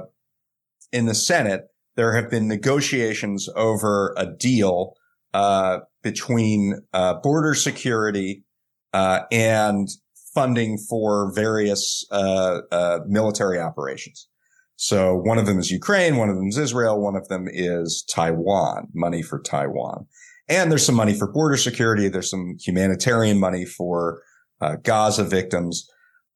in 0.91 1.07
the 1.07 1.15
Senate, 1.15 1.68
there 1.99 2.15
have 2.15 2.29
been 2.31 2.47
negotiations 2.47 3.49
over 3.57 4.13
a 4.15 4.25
deal 4.25 4.93
uh, 5.33 5.79
between 6.01 6.79
uh, 6.93 7.15
border 7.15 7.53
security 7.53 8.45
uh, 8.93 9.23
and 9.33 9.89
funding 10.33 10.77
for 10.77 11.33
various 11.35 12.05
uh, 12.09 12.59
uh, 12.71 12.99
military 13.05 13.59
operations. 13.59 14.29
So 14.77 15.13
one 15.13 15.37
of 15.37 15.45
them 15.45 15.59
is 15.59 15.71
Ukraine, 15.71 16.15
one 16.15 16.29
of 16.29 16.37
them 16.37 16.47
is 16.47 16.57
Israel, 16.57 17.01
one 17.01 17.17
of 17.17 17.27
them 17.27 17.49
is 17.51 18.05
Taiwan, 18.09 18.87
money 18.93 19.21
for 19.21 19.41
Taiwan. 19.41 20.05
And 20.47 20.71
there's 20.71 20.85
some 20.85 20.95
money 20.95 21.13
for 21.13 21.29
border 21.29 21.57
security. 21.57 22.07
There's 22.07 22.29
some 22.29 22.55
humanitarian 22.65 23.41
money 23.41 23.65
for 23.65 24.21
uh, 24.61 24.77
Gaza 24.81 25.25
victims. 25.25 25.85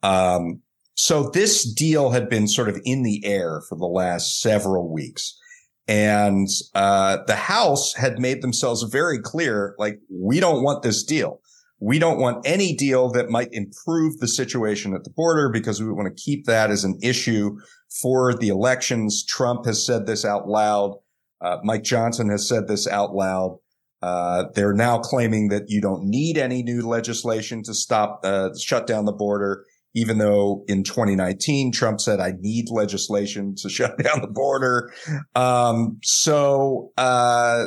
Um, 0.01 0.61
so 0.95 1.29
this 1.29 1.63
deal 1.73 2.09
had 2.09 2.27
been 2.27 2.49
sort 2.49 2.67
of 2.67 2.81
in 2.83 3.03
the 3.03 3.21
air 3.23 3.61
for 3.69 3.77
the 3.77 3.85
last 3.85 4.41
several 4.41 4.91
weeks. 4.91 5.39
And 5.87 6.47
uh, 6.73 7.17
the 7.27 7.35
House 7.35 7.93
had 7.93 8.19
made 8.19 8.41
themselves 8.41 8.83
very 8.83 9.19
clear, 9.19 9.75
like, 9.77 9.99
we 10.09 10.39
don't 10.39 10.63
want 10.63 10.81
this 10.81 11.03
deal. 11.03 11.41
We 11.79 11.99
don't 11.99 12.19
want 12.19 12.47
any 12.47 12.73
deal 12.73 13.09
that 13.11 13.29
might 13.29 13.49
improve 13.51 14.19
the 14.19 14.27
situation 14.27 14.93
at 14.93 15.03
the 15.03 15.09
border 15.09 15.49
because 15.49 15.81
we 15.81 15.91
want 15.91 16.07
to 16.07 16.23
keep 16.23 16.45
that 16.45 16.71
as 16.71 16.85
an 16.85 16.97
issue 17.01 17.57
for 18.01 18.33
the 18.33 18.47
elections. 18.47 19.25
Trump 19.25 19.65
has 19.65 19.85
said 19.85 20.05
this 20.05 20.23
out 20.23 20.47
loud. 20.47 20.97
Uh, 21.41 21.57
Mike 21.63 21.83
Johnson 21.83 22.29
has 22.29 22.47
said 22.47 22.69
this 22.69 22.87
out 22.87 23.13
loud. 23.13 23.59
Uh, 24.01 24.45
they're 24.55 24.73
now 24.73 24.99
claiming 24.99 25.49
that 25.49 25.69
you 25.69 25.81
don't 25.81 26.05
need 26.05 26.37
any 26.37 26.63
new 26.63 26.87
legislation 26.87 27.63
to 27.63 27.73
stop, 27.73 28.21
uh, 28.23 28.49
shut 28.57 28.87
down 28.87 29.03
the 29.03 29.11
border 29.11 29.65
even 29.95 30.17
though 30.17 30.63
in 30.67 30.83
2019 30.83 31.71
Trump 31.71 31.99
said 32.01 32.19
I 32.19 32.33
need 32.39 32.69
legislation 32.69 33.55
to 33.57 33.69
shut 33.77 33.97
down 33.97 34.21
the 34.21 34.27
border. 34.27 34.91
Um, 35.35 35.99
so 36.03 36.91
uh, 36.97 37.65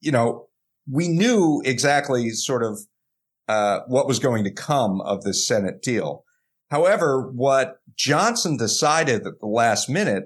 you 0.00 0.12
know, 0.12 0.48
we 0.90 1.08
knew 1.08 1.62
exactly 1.64 2.30
sort 2.30 2.62
of 2.62 2.78
uh, 3.48 3.80
what 3.88 4.06
was 4.06 4.18
going 4.18 4.44
to 4.44 4.52
come 4.52 5.00
of 5.00 5.22
this 5.24 5.46
Senate 5.46 5.82
deal. 5.82 6.24
However, 6.70 7.30
what 7.30 7.76
Johnson 7.96 8.56
decided 8.56 9.26
at 9.26 9.40
the 9.40 9.46
last 9.46 9.88
minute, 9.88 10.24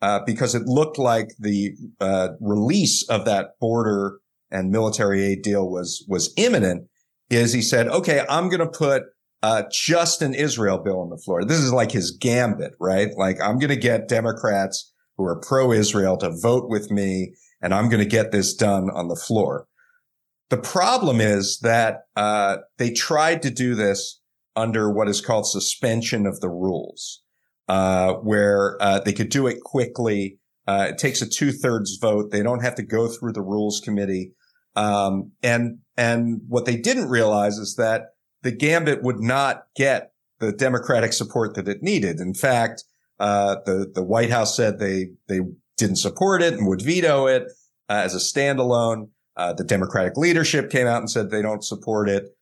uh, 0.00 0.20
because 0.24 0.54
it 0.54 0.62
looked 0.64 0.98
like 0.98 1.28
the 1.38 1.72
uh, 2.00 2.28
release 2.40 3.06
of 3.08 3.24
that 3.26 3.58
border 3.60 4.18
and 4.50 4.70
military 4.70 5.22
aid 5.22 5.42
deal 5.42 5.70
was 5.70 6.04
was 6.08 6.32
imminent, 6.36 6.88
is 7.30 7.52
he 7.52 7.62
said, 7.62 7.88
"Okay, 7.88 8.24
I'm 8.28 8.48
going 8.48 8.60
to 8.60 8.66
put." 8.66 9.04
Uh, 9.42 9.64
just 9.70 10.22
an 10.22 10.34
Israel 10.34 10.78
bill 10.78 11.00
on 11.00 11.10
the 11.10 11.18
floor. 11.18 11.44
This 11.44 11.58
is 11.58 11.72
like 11.72 11.90
his 11.90 12.12
gambit, 12.12 12.72
right? 12.80 13.10
Like 13.16 13.40
I'm 13.40 13.58
going 13.58 13.70
to 13.70 13.76
get 13.76 14.08
Democrats 14.08 14.92
who 15.16 15.24
are 15.24 15.40
pro-Israel 15.40 16.16
to 16.18 16.30
vote 16.42 16.68
with 16.68 16.90
me 16.90 17.34
and 17.60 17.74
I'm 17.74 17.88
going 17.88 18.02
to 18.02 18.08
get 18.08 18.32
this 18.32 18.54
done 18.54 18.88
on 18.90 19.08
the 19.08 19.16
floor. 19.16 19.66
The 20.50 20.58
problem 20.58 21.20
is 21.20 21.58
that, 21.62 22.02
uh, 22.14 22.58
they 22.76 22.92
tried 22.92 23.42
to 23.42 23.50
do 23.50 23.74
this 23.74 24.20
under 24.54 24.90
what 24.90 25.08
is 25.08 25.20
called 25.20 25.46
suspension 25.46 26.26
of 26.26 26.40
the 26.40 26.50
rules, 26.50 27.22
uh, 27.68 28.14
where, 28.14 28.76
uh, 28.80 29.00
they 29.00 29.12
could 29.12 29.30
do 29.30 29.46
it 29.46 29.62
quickly. 29.62 30.38
Uh, 30.66 30.88
it 30.90 30.98
takes 30.98 31.22
a 31.22 31.28
two 31.28 31.52
thirds 31.52 31.96
vote. 32.00 32.30
They 32.30 32.42
don't 32.42 32.62
have 32.62 32.74
to 32.76 32.82
go 32.82 33.08
through 33.08 33.32
the 33.32 33.42
rules 33.42 33.80
committee. 33.80 34.32
Um, 34.76 35.32
and, 35.42 35.78
and 35.96 36.42
what 36.48 36.66
they 36.66 36.76
didn't 36.76 37.08
realize 37.08 37.56
is 37.56 37.76
that 37.76 38.11
the 38.42 38.52
gambit 38.52 39.02
would 39.02 39.20
not 39.20 39.66
get 39.74 40.12
the 40.40 40.52
Democratic 40.52 41.12
support 41.12 41.54
that 41.54 41.68
it 41.68 41.82
needed. 41.82 42.20
In 42.20 42.34
fact, 42.34 42.84
uh, 43.18 43.56
the 43.64 43.90
the 43.94 44.02
White 44.02 44.30
House 44.30 44.56
said 44.56 44.78
they 44.78 45.12
they 45.28 45.40
didn't 45.76 45.96
support 45.96 46.42
it 46.42 46.54
and 46.54 46.66
would 46.66 46.82
veto 46.82 47.26
it 47.26 47.44
uh, 47.88 48.02
as 48.04 48.14
a 48.14 48.18
standalone. 48.18 49.10
Uh, 49.36 49.52
the 49.52 49.64
Democratic 49.64 50.16
leadership 50.16 50.70
came 50.70 50.86
out 50.86 50.98
and 50.98 51.10
said 51.10 51.30
they 51.30 51.40
don't 51.40 51.64
support 51.64 52.08
it. 52.08 52.36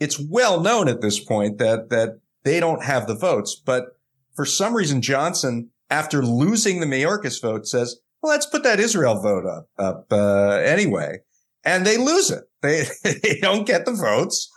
It's 0.00 0.18
well 0.18 0.60
known 0.60 0.88
at 0.88 1.02
this 1.02 1.20
point 1.20 1.58
that 1.58 1.90
that 1.90 2.20
they 2.44 2.58
don't 2.58 2.82
have 2.82 3.06
the 3.06 3.14
votes, 3.14 3.54
but 3.54 3.98
for 4.34 4.46
some 4.46 4.74
reason 4.74 5.02
Johnson, 5.02 5.70
after 5.90 6.24
losing 6.24 6.80
the 6.80 6.86
Mayorkas 6.86 7.40
vote, 7.40 7.66
says, 7.66 8.00
"Well, 8.22 8.32
let's 8.32 8.46
put 8.46 8.62
that 8.62 8.80
Israel 8.80 9.20
vote 9.20 9.46
up 9.46 9.68
up 9.78 10.06
uh, 10.10 10.56
anyway," 10.64 11.18
and 11.64 11.86
they 11.86 11.98
lose 11.98 12.30
it. 12.30 12.44
They 12.62 12.84
they 13.04 13.38
don't 13.40 13.66
get 13.66 13.84
the 13.84 13.92
votes 13.92 14.50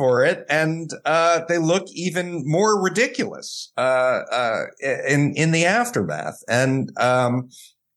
for 0.00 0.24
it, 0.24 0.46
and 0.48 0.88
uh, 1.04 1.42
they 1.46 1.58
look 1.58 1.86
even 1.92 2.42
more 2.46 2.82
ridiculous 2.82 3.70
uh, 3.76 4.22
uh, 4.32 4.62
in 5.06 5.34
in 5.36 5.52
the 5.52 5.66
aftermath. 5.66 6.42
And 6.48 6.90
um, 6.98 7.50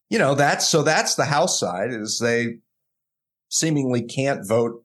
you 0.09 0.19
know 0.19 0.35
that's 0.35 0.67
so 0.67 0.83
that's 0.83 1.15
the 1.15 1.23
House 1.23 1.57
side 1.57 1.93
is 1.93 2.19
they 2.21 2.57
seemingly 3.47 4.01
can't 4.01 4.45
vote 4.45 4.83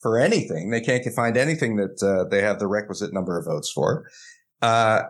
for 0.00 0.18
anything. 0.18 0.70
They 0.70 0.80
can't 0.80 1.04
find 1.14 1.36
anything 1.36 1.76
that 1.76 2.02
uh, 2.02 2.30
they 2.30 2.40
have 2.40 2.58
the 2.58 2.66
requisite 2.66 3.12
number 3.12 3.38
of 3.38 3.44
votes 3.44 3.70
for. 3.70 4.08
Uh, 4.62 5.02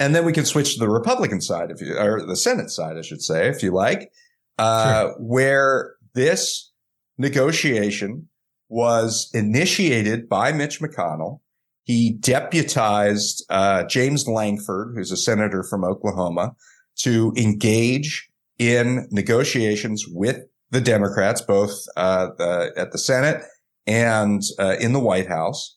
and 0.00 0.12
then 0.12 0.24
we 0.24 0.32
can 0.32 0.44
switch 0.44 0.74
to 0.74 0.80
the 0.80 0.90
Republican 0.90 1.40
side, 1.40 1.70
if 1.70 1.80
you, 1.80 1.96
or 1.96 2.26
the 2.26 2.36
Senate 2.36 2.70
side, 2.70 2.96
I 2.98 3.02
should 3.02 3.22
say, 3.22 3.48
if 3.48 3.62
you 3.62 3.70
like, 3.70 4.10
uh, 4.58 5.02
sure. 5.02 5.14
where 5.20 5.94
this 6.14 6.72
negotiation 7.16 8.28
was 8.68 9.30
initiated 9.32 10.28
by 10.28 10.52
Mitch 10.52 10.80
McConnell. 10.80 11.40
He 11.84 12.12
deputized 12.12 13.44
uh, 13.48 13.84
James 13.84 14.26
Lankford, 14.26 14.94
who's 14.94 15.12
a 15.12 15.16
senator 15.16 15.62
from 15.62 15.84
Oklahoma, 15.84 16.52
to 17.00 17.32
engage 17.36 18.28
in 18.58 19.06
negotiations 19.10 20.04
with 20.08 20.40
the 20.70 20.80
Democrats, 20.80 21.40
both 21.40 21.72
uh, 21.96 22.28
the, 22.38 22.72
at 22.76 22.90
the 22.90 22.98
Senate 22.98 23.42
and 23.86 24.42
uh, 24.58 24.76
in 24.80 24.92
the 24.92 25.00
White 25.00 25.28
House. 25.28 25.74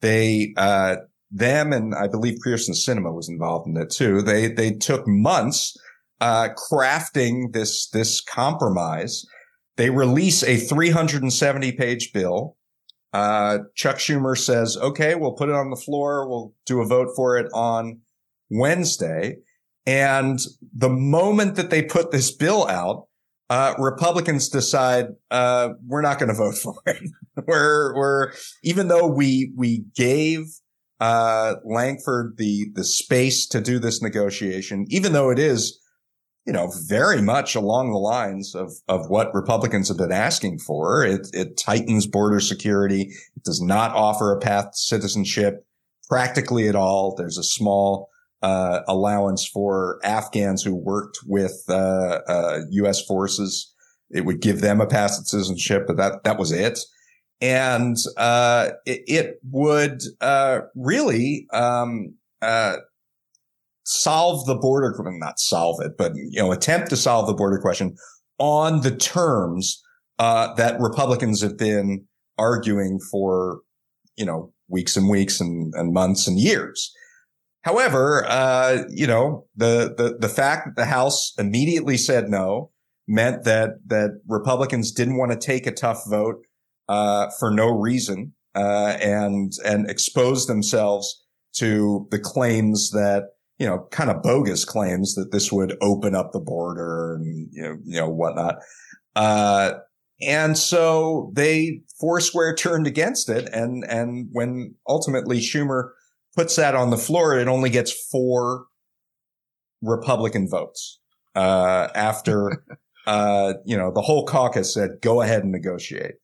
They, 0.00 0.54
uh, 0.56 0.96
them, 1.30 1.72
and 1.72 1.94
I 1.94 2.08
believe 2.08 2.38
Kyrsten 2.44 2.74
Sinema 2.74 3.14
was 3.14 3.28
involved 3.28 3.68
in 3.68 3.76
it 3.76 3.90
too. 3.90 4.22
They 4.22 4.48
they 4.48 4.72
took 4.72 5.06
months 5.06 5.76
uh, 6.20 6.48
crafting 6.70 7.52
this 7.52 7.88
this 7.90 8.20
compromise 8.20 9.24
they 9.80 9.88
release 9.88 10.42
a 10.42 10.58
370 10.58 11.72
page 11.72 12.12
bill. 12.12 12.58
Uh, 13.14 13.60
Chuck 13.74 13.96
Schumer 13.96 14.36
says, 14.36 14.76
okay, 14.76 15.14
we'll 15.14 15.32
put 15.32 15.48
it 15.48 15.54
on 15.54 15.70
the 15.70 15.76
floor. 15.76 16.28
We'll 16.28 16.52
do 16.66 16.82
a 16.82 16.86
vote 16.86 17.08
for 17.16 17.38
it 17.38 17.50
on 17.54 18.00
Wednesday. 18.50 19.38
And 19.86 20.38
the 20.74 20.90
moment 20.90 21.54
that 21.56 21.70
they 21.70 21.80
put 21.80 22.10
this 22.10 22.30
bill 22.30 22.68
out, 22.68 23.06
uh, 23.48 23.72
Republicans 23.78 24.50
decide, 24.50 25.06
uh, 25.30 25.70
we're 25.86 26.02
not 26.02 26.18
going 26.18 26.28
to 26.28 26.34
vote 26.34 26.58
for 26.62 26.74
it. 26.84 27.02
we're, 27.46 27.96
we're, 27.96 28.32
even 28.62 28.88
though 28.88 29.06
we, 29.06 29.50
we 29.56 29.86
gave, 29.96 30.44
uh, 31.00 31.54
Lankford 31.64 32.36
the, 32.36 32.66
the 32.74 32.84
space 32.84 33.46
to 33.48 33.62
do 33.62 33.78
this 33.78 34.02
negotiation, 34.02 34.84
even 34.90 35.14
though 35.14 35.30
it 35.30 35.38
is 35.38 35.80
you 36.46 36.52
know, 36.52 36.72
very 36.88 37.20
much 37.20 37.54
along 37.54 37.90
the 37.90 37.98
lines 37.98 38.54
of, 38.54 38.72
of 38.88 39.08
what 39.08 39.34
Republicans 39.34 39.88
have 39.88 39.98
been 39.98 40.12
asking 40.12 40.58
for. 40.58 41.04
It, 41.04 41.28
it 41.32 41.56
tightens 41.56 42.06
border 42.06 42.40
security. 42.40 43.12
It 43.36 43.44
does 43.44 43.60
not 43.60 43.92
offer 43.92 44.32
a 44.32 44.40
path 44.40 44.72
to 44.72 44.76
citizenship 44.78 45.66
practically 46.08 46.66
at 46.68 46.74
all. 46.74 47.14
There's 47.14 47.38
a 47.38 47.44
small, 47.44 48.08
uh, 48.42 48.80
allowance 48.88 49.46
for 49.46 50.00
Afghans 50.02 50.62
who 50.62 50.74
worked 50.74 51.18
with, 51.26 51.62
uh, 51.68 52.20
uh, 52.26 52.60
U.S. 52.70 53.04
forces. 53.04 53.72
It 54.10 54.24
would 54.24 54.40
give 54.40 54.60
them 54.60 54.80
a 54.80 54.86
path 54.86 55.18
to 55.18 55.24
citizenship, 55.24 55.84
but 55.86 55.98
that, 55.98 56.24
that 56.24 56.38
was 56.38 56.52
it. 56.52 56.80
and 57.40 57.96
uh, 58.16 58.70
it, 58.86 59.02
it, 59.06 59.40
would 59.50 60.02
uh, 60.20 60.60
really 60.74 61.46
um, 61.52 62.14
uh, 62.42 62.76
solve 63.90 64.46
the 64.46 64.54
border, 64.54 64.94
not 65.18 65.38
solve 65.40 65.80
it, 65.80 65.92
but 65.98 66.12
you 66.14 66.40
know, 66.40 66.52
attempt 66.52 66.90
to 66.90 66.96
solve 66.96 67.26
the 67.26 67.34
border 67.34 67.58
question 67.58 67.96
on 68.38 68.82
the 68.82 68.96
terms 68.96 69.82
uh, 70.18 70.54
that 70.54 70.80
Republicans 70.80 71.42
have 71.42 71.58
been 71.58 72.06
arguing 72.38 73.00
for, 73.10 73.60
you 74.16 74.24
know, 74.24 74.52
weeks 74.68 74.96
and 74.96 75.08
weeks 75.08 75.40
and, 75.40 75.74
and 75.74 75.92
months 75.92 76.28
and 76.28 76.38
years. 76.38 76.92
However, 77.62 78.24
uh, 78.28 78.84
you 78.90 79.06
know, 79.06 79.46
the, 79.56 79.92
the, 79.96 80.16
the 80.18 80.28
fact 80.28 80.66
that 80.66 80.76
the 80.76 80.86
House 80.86 81.34
immediately 81.36 81.96
said 81.96 82.28
no 82.28 82.70
meant 83.08 83.44
that, 83.44 83.70
that 83.86 84.20
Republicans 84.28 84.92
didn't 84.92 85.18
want 85.18 85.32
to 85.32 85.38
take 85.38 85.66
a 85.66 85.72
tough 85.72 86.02
vote, 86.08 86.36
uh, 86.88 87.28
for 87.38 87.50
no 87.50 87.68
reason, 87.68 88.34
uh, 88.54 88.96
and, 89.00 89.52
and 89.64 89.90
expose 89.90 90.46
themselves 90.46 91.24
to 91.56 92.06
the 92.10 92.18
claims 92.18 92.90
that, 92.92 93.24
you 93.60 93.66
know, 93.66 93.86
kind 93.90 94.10
of 94.10 94.22
bogus 94.22 94.64
claims 94.64 95.14
that 95.14 95.32
this 95.32 95.52
would 95.52 95.76
open 95.82 96.14
up 96.14 96.32
the 96.32 96.40
border 96.40 97.14
and, 97.14 97.46
you 97.52 97.62
know, 97.62 97.76
you 97.84 98.00
know, 98.00 98.08
whatnot. 98.08 98.56
Uh, 99.14 99.72
and 100.22 100.56
so 100.56 101.30
they 101.34 101.82
foursquare 102.00 102.54
turned 102.54 102.86
against 102.86 103.28
it. 103.28 103.50
And, 103.52 103.84
and 103.84 104.28
when 104.32 104.74
ultimately 104.88 105.40
Schumer 105.40 105.90
puts 106.34 106.56
that 106.56 106.74
on 106.74 106.88
the 106.88 106.96
floor, 106.96 107.38
it 107.38 107.48
only 107.48 107.68
gets 107.68 107.92
four 108.06 108.64
Republican 109.82 110.48
votes, 110.48 110.98
uh, 111.34 111.88
after, 111.94 112.64
uh, 113.06 113.54
you 113.66 113.76
know, 113.76 113.92
the 113.92 114.00
whole 114.00 114.24
caucus 114.24 114.72
said, 114.72 114.92
go 115.02 115.20
ahead 115.20 115.42
and 115.42 115.52
negotiate. 115.52 116.14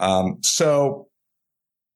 Um, 0.00 0.36
so 0.42 1.08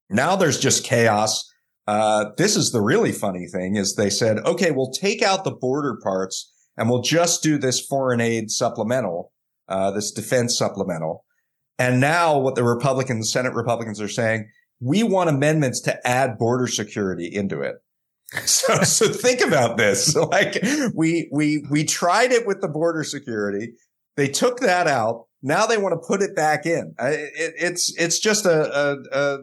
now 0.09 0.35
there's 0.35 0.59
just 0.59 0.83
chaos. 0.83 1.45
Uh, 1.89 2.33
this 2.37 2.55
is 2.55 2.71
the 2.71 2.83
really 2.83 3.13
funny 3.13 3.47
thing 3.47 3.77
is 3.77 3.95
they 3.95 4.11
said, 4.11 4.37
okay, 4.41 4.71
we'll 4.71 4.91
take 4.91 5.23
out 5.23 5.43
the 5.43 5.51
border 5.51 5.99
parts 6.03 6.53
and 6.77 6.91
we'll 6.91 7.01
just 7.01 7.43
do 7.43 7.57
this 7.57 7.81
foreign 7.81 8.21
aid 8.21 8.51
supplemental, 8.51 9.33
uh, 9.69 9.91
this 9.91 10.13
defense 10.13 10.57
supplemental. 10.59 11.25
And 11.79 11.99
now 11.99 12.37
what 12.37 12.57
the 12.57 12.63
Republicans, 12.63 13.33
Senate 13.33 13.55
Republicans 13.55 14.03
are 14.03 14.09
saying, 14.09 14.51
we 14.81 15.03
want 15.03 15.31
amendments 15.31 15.81
to 15.81 16.07
add 16.07 16.37
border 16.37 16.67
security 16.67 17.27
into 17.27 17.63
it. 17.63 17.77
So, 18.45 18.83
so 18.83 19.09
think 19.09 19.41
about 19.41 19.79
this. 19.79 20.15
Like 20.31 20.63
we, 20.95 21.31
we, 21.33 21.65
we 21.71 21.85
tried 21.85 22.33
it 22.33 22.47
with 22.47 22.61
the 22.61 22.69
border 22.69 23.03
security. 23.03 23.73
They 24.17 24.29
took 24.29 24.61
that 24.61 24.87
out. 24.87 25.25
Now 25.41 25.65
they 25.65 25.79
want 25.79 25.95
to 25.95 26.07
put 26.07 26.21
it 26.21 26.37
back 26.37 26.67
in. 26.67 26.95
It, 27.01 27.55
it's, 27.59 27.99
it's 27.99 28.19
just 28.19 28.45
a, 28.45 28.71
a, 28.79 28.97
a, 29.19 29.39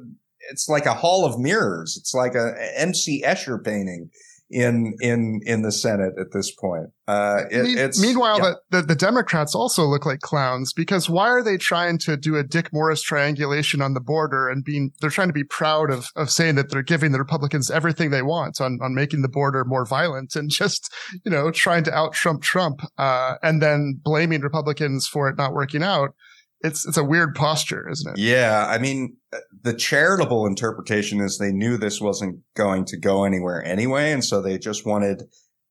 it's 0.52 0.68
like 0.70 0.86
a 0.86 0.94
hall 0.94 1.26
of 1.26 1.40
mirrors. 1.40 1.98
It's 2.00 2.14
like 2.14 2.36
a 2.36 2.54
MC 2.78 3.24
Escher 3.24 3.64
painting 3.64 4.10
in 4.50 4.94
in 5.02 5.40
in 5.46 5.64
the 5.64 5.72
Senate 5.72 6.14
at 6.20 6.32
this 6.32 6.52
point. 6.52 6.88
Uh, 7.08 7.44
it, 7.50 7.98
Me- 7.98 8.08
meanwhile, 8.08 8.38
yeah. 8.38 8.54
the, 8.70 8.82
the, 8.82 8.88
the 8.88 8.96
Democrats 8.96 9.56
also 9.56 9.86
look 9.86 10.06
like 10.06 10.20
clowns 10.20 10.72
because 10.72 11.10
why 11.10 11.28
are 11.28 11.44
they 11.44 11.58
trying 11.58 11.98
to 12.00 12.16
do 12.16 12.36
a 12.36 12.44
Dick 12.44 12.72
Morris 12.72 13.02
triangulation 13.02 13.82
on 13.82 13.94
the 13.94 14.00
border 14.00 14.48
and 14.48 14.64
being 14.64 14.92
they're 15.02 15.10
trying 15.10 15.30
to 15.30 15.34
be 15.34 15.44
proud 15.44 15.90
of 15.90 16.10
of 16.16 16.30
saying 16.30 16.56
that 16.56 16.70
they're 16.70 16.84
giving 16.84 17.12
the 17.12 17.20
Republicans 17.20 17.72
everything 17.72 18.12
they 18.12 18.22
want 18.22 18.62
on 18.62 18.80
on 18.84 18.94
making 18.94 19.24
the 19.24 19.30
border 19.30 19.66
more 19.66 19.86
violent 19.86 20.36
and 20.36 20.50
just 20.52 20.94
you 21.24 21.32
know 21.32 21.50
trying 21.50 21.84
to 21.84 21.94
out 21.94 22.14
Trump 22.14 22.44
Trump 22.44 22.82
uh, 23.00 23.36
and 23.42 23.62
then 23.62 24.00
blaming 24.04 24.42
Republicans 24.42 25.08
for 25.08 25.28
it 25.28 25.38
not 25.38 25.54
working 25.54 25.84
out 25.84 26.14
it's 26.62 26.88
it's 26.88 26.98
a 26.98 27.04
weird 27.04 27.36
posture, 27.36 27.90
isn't 27.90 28.18
it? 28.18 28.22
Yeah, 28.22 28.66
I 28.68 28.78
mean, 28.78 29.18
the 29.62 29.74
charitable 29.74 30.46
interpretation 30.46 31.20
is 31.22 31.38
they 31.38 31.52
knew 31.52 31.78
this 31.78 32.02
wasn't 32.02 32.40
going 32.56 32.86
to 32.86 32.98
go 32.98 33.24
anywhere 33.24 33.64
anyway, 33.64 34.12
and 34.12 34.24
so 34.24 34.42
they 34.42 34.58
just 34.58 34.86
wanted, 34.86 35.24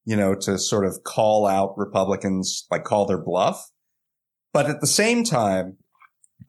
you 0.05 0.17
know, 0.17 0.35
to 0.35 0.59
sort 0.59 0.85
of 0.85 1.03
call 1.05 1.47
out 1.47 1.75
Republicans, 1.77 2.67
like 2.71 2.85
call 2.85 3.07
their 3.07 3.23
bluff. 3.23 3.71
But 4.53 4.67
at 4.67 4.81
the 4.81 4.87
same 4.87 5.25
time, 5.25 5.79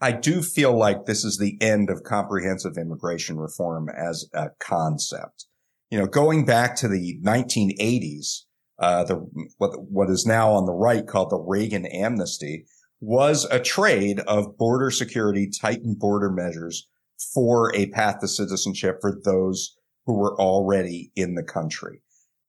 I 0.01 0.11
do 0.11 0.41
feel 0.41 0.77
like 0.77 1.05
this 1.05 1.23
is 1.23 1.37
the 1.37 1.57
end 1.61 1.89
of 1.89 2.03
comprehensive 2.03 2.77
immigration 2.77 3.37
reform 3.37 3.89
as 3.89 4.29
a 4.33 4.49
concept. 4.59 5.45
You 5.89 5.99
know, 5.99 6.07
going 6.07 6.45
back 6.45 6.75
to 6.77 6.87
the 6.87 7.19
1980s, 7.23 8.41
uh, 8.77 9.05
the 9.05 9.25
what 9.57 9.71
what 9.89 10.09
is 10.09 10.25
now 10.25 10.51
on 10.51 10.65
the 10.65 10.73
right 10.73 11.07
called 11.07 11.29
the 11.29 11.39
Reagan 11.39 11.85
amnesty 11.85 12.65
was 13.01 13.45
a 13.51 13.59
trade 13.59 14.19
of 14.21 14.57
border 14.57 14.89
security, 14.89 15.49
tightened 15.49 15.99
border 15.99 16.29
measures 16.29 16.87
for 17.33 17.73
a 17.75 17.87
path 17.87 18.19
to 18.19 18.27
citizenship 18.27 18.97
for 19.01 19.17
those 19.23 19.77
who 20.05 20.13
were 20.17 20.39
already 20.39 21.11
in 21.15 21.35
the 21.35 21.43
country. 21.43 22.01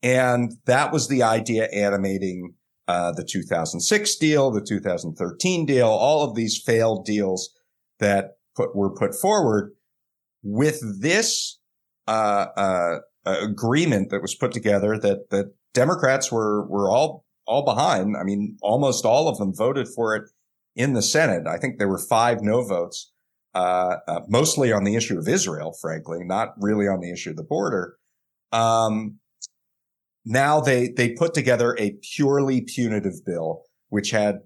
And 0.02 0.52
that 0.66 0.92
was 0.92 1.08
the 1.08 1.22
idea 1.22 1.68
animating 1.72 2.54
uh, 2.88 3.12
the 3.12 3.24
2006 3.24 4.16
deal, 4.16 4.50
the 4.50 4.60
2013 4.60 5.66
deal, 5.66 5.88
all 5.88 6.22
of 6.22 6.36
these 6.36 6.62
failed 6.64 7.04
deals 7.04 7.50
that 7.98 8.36
put, 8.54 8.76
were 8.76 8.94
put 8.94 9.14
forward 9.14 9.72
with 10.42 10.80
this 11.00 11.58
uh, 12.06 12.46
uh, 12.56 12.98
agreement 13.24 14.10
that 14.10 14.22
was 14.22 14.36
put 14.36 14.52
together 14.52 14.96
that 14.98 15.30
that 15.30 15.52
Democrats 15.74 16.30
were 16.30 16.66
were 16.68 16.88
all 16.88 17.24
all 17.46 17.64
behind. 17.64 18.16
I 18.16 18.22
mean, 18.22 18.56
almost 18.62 19.04
all 19.04 19.28
of 19.28 19.38
them 19.38 19.52
voted 19.54 19.88
for 19.88 20.14
it 20.14 20.30
in 20.76 20.92
the 20.92 21.02
Senate. 21.02 21.46
I 21.46 21.56
think 21.56 21.78
there 21.78 21.88
were 21.88 21.98
five 21.98 22.42
no 22.42 22.62
votes, 22.62 23.10
uh, 23.54 23.96
uh, 24.06 24.20
mostly 24.28 24.72
on 24.72 24.84
the 24.84 24.94
issue 24.94 25.18
of 25.18 25.26
Israel, 25.26 25.74
frankly, 25.80 26.20
not 26.22 26.54
really 26.58 26.86
on 26.86 27.00
the 27.00 27.10
issue 27.10 27.30
of 27.30 27.36
the 27.36 27.42
border. 27.42 27.96
Um, 28.52 29.18
now 30.24 30.60
they, 30.60 30.88
they 30.88 31.10
put 31.12 31.34
together 31.34 31.74
a 31.78 31.96
purely 32.14 32.60
punitive 32.60 33.24
bill, 33.24 33.62
which 33.88 34.10
had 34.10 34.40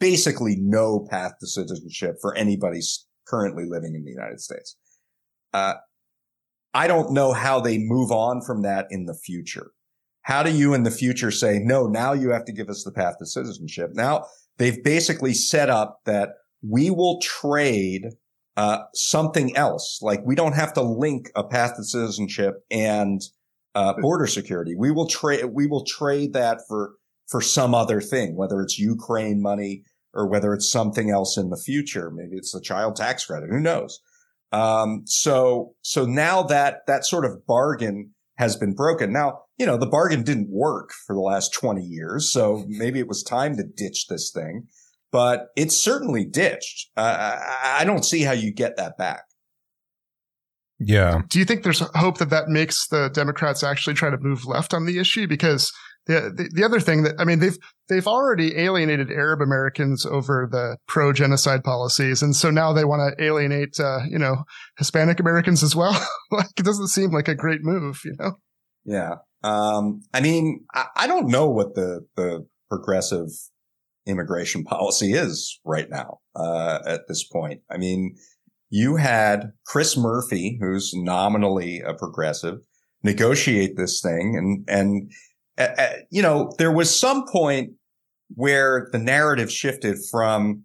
basically 0.00 0.56
no 0.58 1.06
path 1.10 1.32
to 1.40 1.46
citizenship 1.46 2.16
for 2.20 2.34
anybody 2.36 2.80
currently 3.26 3.64
living 3.64 3.94
in 3.94 4.04
the 4.04 4.10
United 4.10 4.40
States. 4.40 4.76
Uh, 5.52 5.74
I 6.74 6.86
don't 6.86 7.12
know 7.12 7.32
how 7.32 7.60
they 7.60 7.78
move 7.78 8.10
on 8.10 8.42
from 8.42 8.62
that 8.62 8.86
in 8.90 9.06
the 9.06 9.14
future. 9.14 9.70
How 10.22 10.42
do 10.42 10.50
you 10.50 10.74
in 10.74 10.82
the 10.82 10.90
future 10.90 11.30
say, 11.30 11.58
no, 11.58 11.86
now 11.86 12.12
you 12.12 12.30
have 12.30 12.44
to 12.46 12.52
give 12.52 12.68
us 12.68 12.84
the 12.84 12.92
path 12.92 13.18
to 13.18 13.26
citizenship? 13.26 13.90
Now 13.94 14.26
they've 14.58 14.82
basically 14.82 15.34
set 15.34 15.70
up 15.70 16.00
that 16.04 16.30
we 16.62 16.90
will 16.90 17.20
trade 17.20 18.06
uh, 18.56 18.80
something 18.94 19.56
else. 19.56 20.00
Like 20.02 20.20
we 20.24 20.34
don't 20.34 20.54
have 20.54 20.72
to 20.74 20.82
link 20.82 21.30
a 21.34 21.44
path 21.44 21.76
to 21.76 21.84
citizenship 21.84 22.64
and 22.70 23.20
uh, 23.74 23.94
border 24.00 24.26
security. 24.26 24.74
We 24.76 24.90
will 24.90 25.06
trade. 25.06 25.44
We 25.46 25.66
will 25.66 25.84
trade 25.84 26.32
that 26.32 26.58
for 26.68 26.94
for 27.28 27.40
some 27.40 27.74
other 27.74 28.00
thing, 28.00 28.36
whether 28.36 28.60
it's 28.60 28.78
Ukraine 28.78 29.40
money 29.40 29.84
or 30.14 30.26
whether 30.26 30.52
it's 30.54 30.70
something 30.70 31.10
else 31.10 31.36
in 31.36 31.50
the 31.50 31.56
future. 31.56 32.10
Maybe 32.10 32.36
it's 32.36 32.52
the 32.52 32.60
child 32.60 32.96
tax 32.96 33.26
credit. 33.26 33.50
Who 33.50 33.60
knows? 33.60 34.00
Um, 34.50 35.02
so 35.04 35.74
so 35.82 36.04
now 36.06 36.42
that 36.44 36.80
that 36.86 37.04
sort 37.04 37.24
of 37.24 37.46
bargain 37.46 38.14
has 38.38 38.56
been 38.56 38.72
broken. 38.72 39.12
Now, 39.12 39.40
you 39.58 39.66
know, 39.66 39.76
the 39.76 39.86
bargain 39.86 40.22
didn't 40.22 40.48
work 40.48 40.90
for 41.06 41.14
the 41.14 41.20
last 41.20 41.52
20 41.52 41.82
years. 41.82 42.32
So 42.32 42.64
maybe 42.68 43.00
it 43.00 43.08
was 43.08 43.22
time 43.22 43.56
to 43.56 43.64
ditch 43.64 44.06
this 44.08 44.30
thing, 44.30 44.68
but 45.10 45.48
it's 45.56 45.76
certainly 45.76 46.24
ditched. 46.24 46.90
Uh, 46.96 47.36
I 47.64 47.84
don't 47.84 48.04
see 48.04 48.22
how 48.22 48.32
you 48.32 48.52
get 48.52 48.76
that 48.76 48.96
back. 48.96 49.24
Yeah. 50.78 51.22
Do 51.28 51.40
you 51.40 51.44
think 51.44 51.64
there's 51.64 51.80
hope 51.96 52.18
that 52.18 52.30
that 52.30 52.46
makes 52.46 52.86
the 52.86 53.10
Democrats 53.12 53.64
actually 53.64 53.94
try 53.94 54.10
to 54.10 54.18
move 54.18 54.46
left 54.46 54.72
on 54.72 54.86
the 54.86 55.00
issue? 55.00 55.26
Because 55.26 55.72
the, 56.08 56.32
the, 56.34 56.50
the 56.54 56.64
other 56.64 56.80
thing 56.80 57.02
that 57.02 57.14
I 57.18 57.24
mean 57.24 57.38
they've 57.38 57.58
they've 57.88 58.06
already 58.06 58.56
alienated 58.58 59.10
Arab 59.10 59.42
Americans 59.42 60.06
over 60.06 60.48
the 60.50 60.78
pro 60.88 61.12
genocide 61.12 61.62
policies, 61.62 62.22
and 62.22 62.34
so 62.34 62.50
now 62.50 62.72
they 62.72 62.84
want 62.84 63.16
to 63.16 63.24
alienate 63.24 63.78
uh, 63.78 64.00
you 64.08 64.18
know 64.18 64.44
Hispanic 64.78 65.20
Americans 65.20 65.62
as 65.62 65.76
well. 65.76 65.92
like 66.30 66.46
it 66.58 66.64
doesn't 66.64 66.88
seem 66.88 67.12
like 67.12 67.28
a 67.28 67.34
great 67.34 67.62
move, 67.62 68.00
you 68.04 68.14
know. 68.18 68.32
Yeah, 68.84 69.16
um, 69.44 70.00
I 70.14 70.20
mean, 70.22 70.64
I, 70.74 70.86
I 70.96 71.06
don't 71.06 71.28
know 71.28 71.48
what 71.48 71.74
the 71.74 72.06
the 72.16 72.46
progressive 72.70 73.28
immigration 74.06 74.64
policy 74.64 75.12
is 75.12 75.60
right 75.64 75.90
now 75.90 76.20
uh, 76.34 76.80
at 76.86 77.02
this 77.06 77.22
point. 77.22 77.60
I 77.70 77.76
mean, 77.76 78.16
you 78.70 78.96
had 78.96 79.52
Chris 79.66 79.94
Murphy, 79.94 80.58
who's 80.58 80.92
nominally 80.94 81.80
a 81.80 81.92
progressive, 81.92 82.60
negotiate 83.02 83.76
this 83.76 84.00
thing, 84.00 84.36
and 84.36 84.64
and 84.68 85.10
Uh, 85.58 85.68
uh, 85.76 85.92
you 86.10 86.22
know, 86.22 86.52
there 86.58 86.72
was 86.72 86.98
some 86.98 87.26
point 87.26 87.72
where 88.34 88.88
the 88.92 88.98
narrative 88.98 89.50
shifted 89.50 89.96
from 90.10 90.64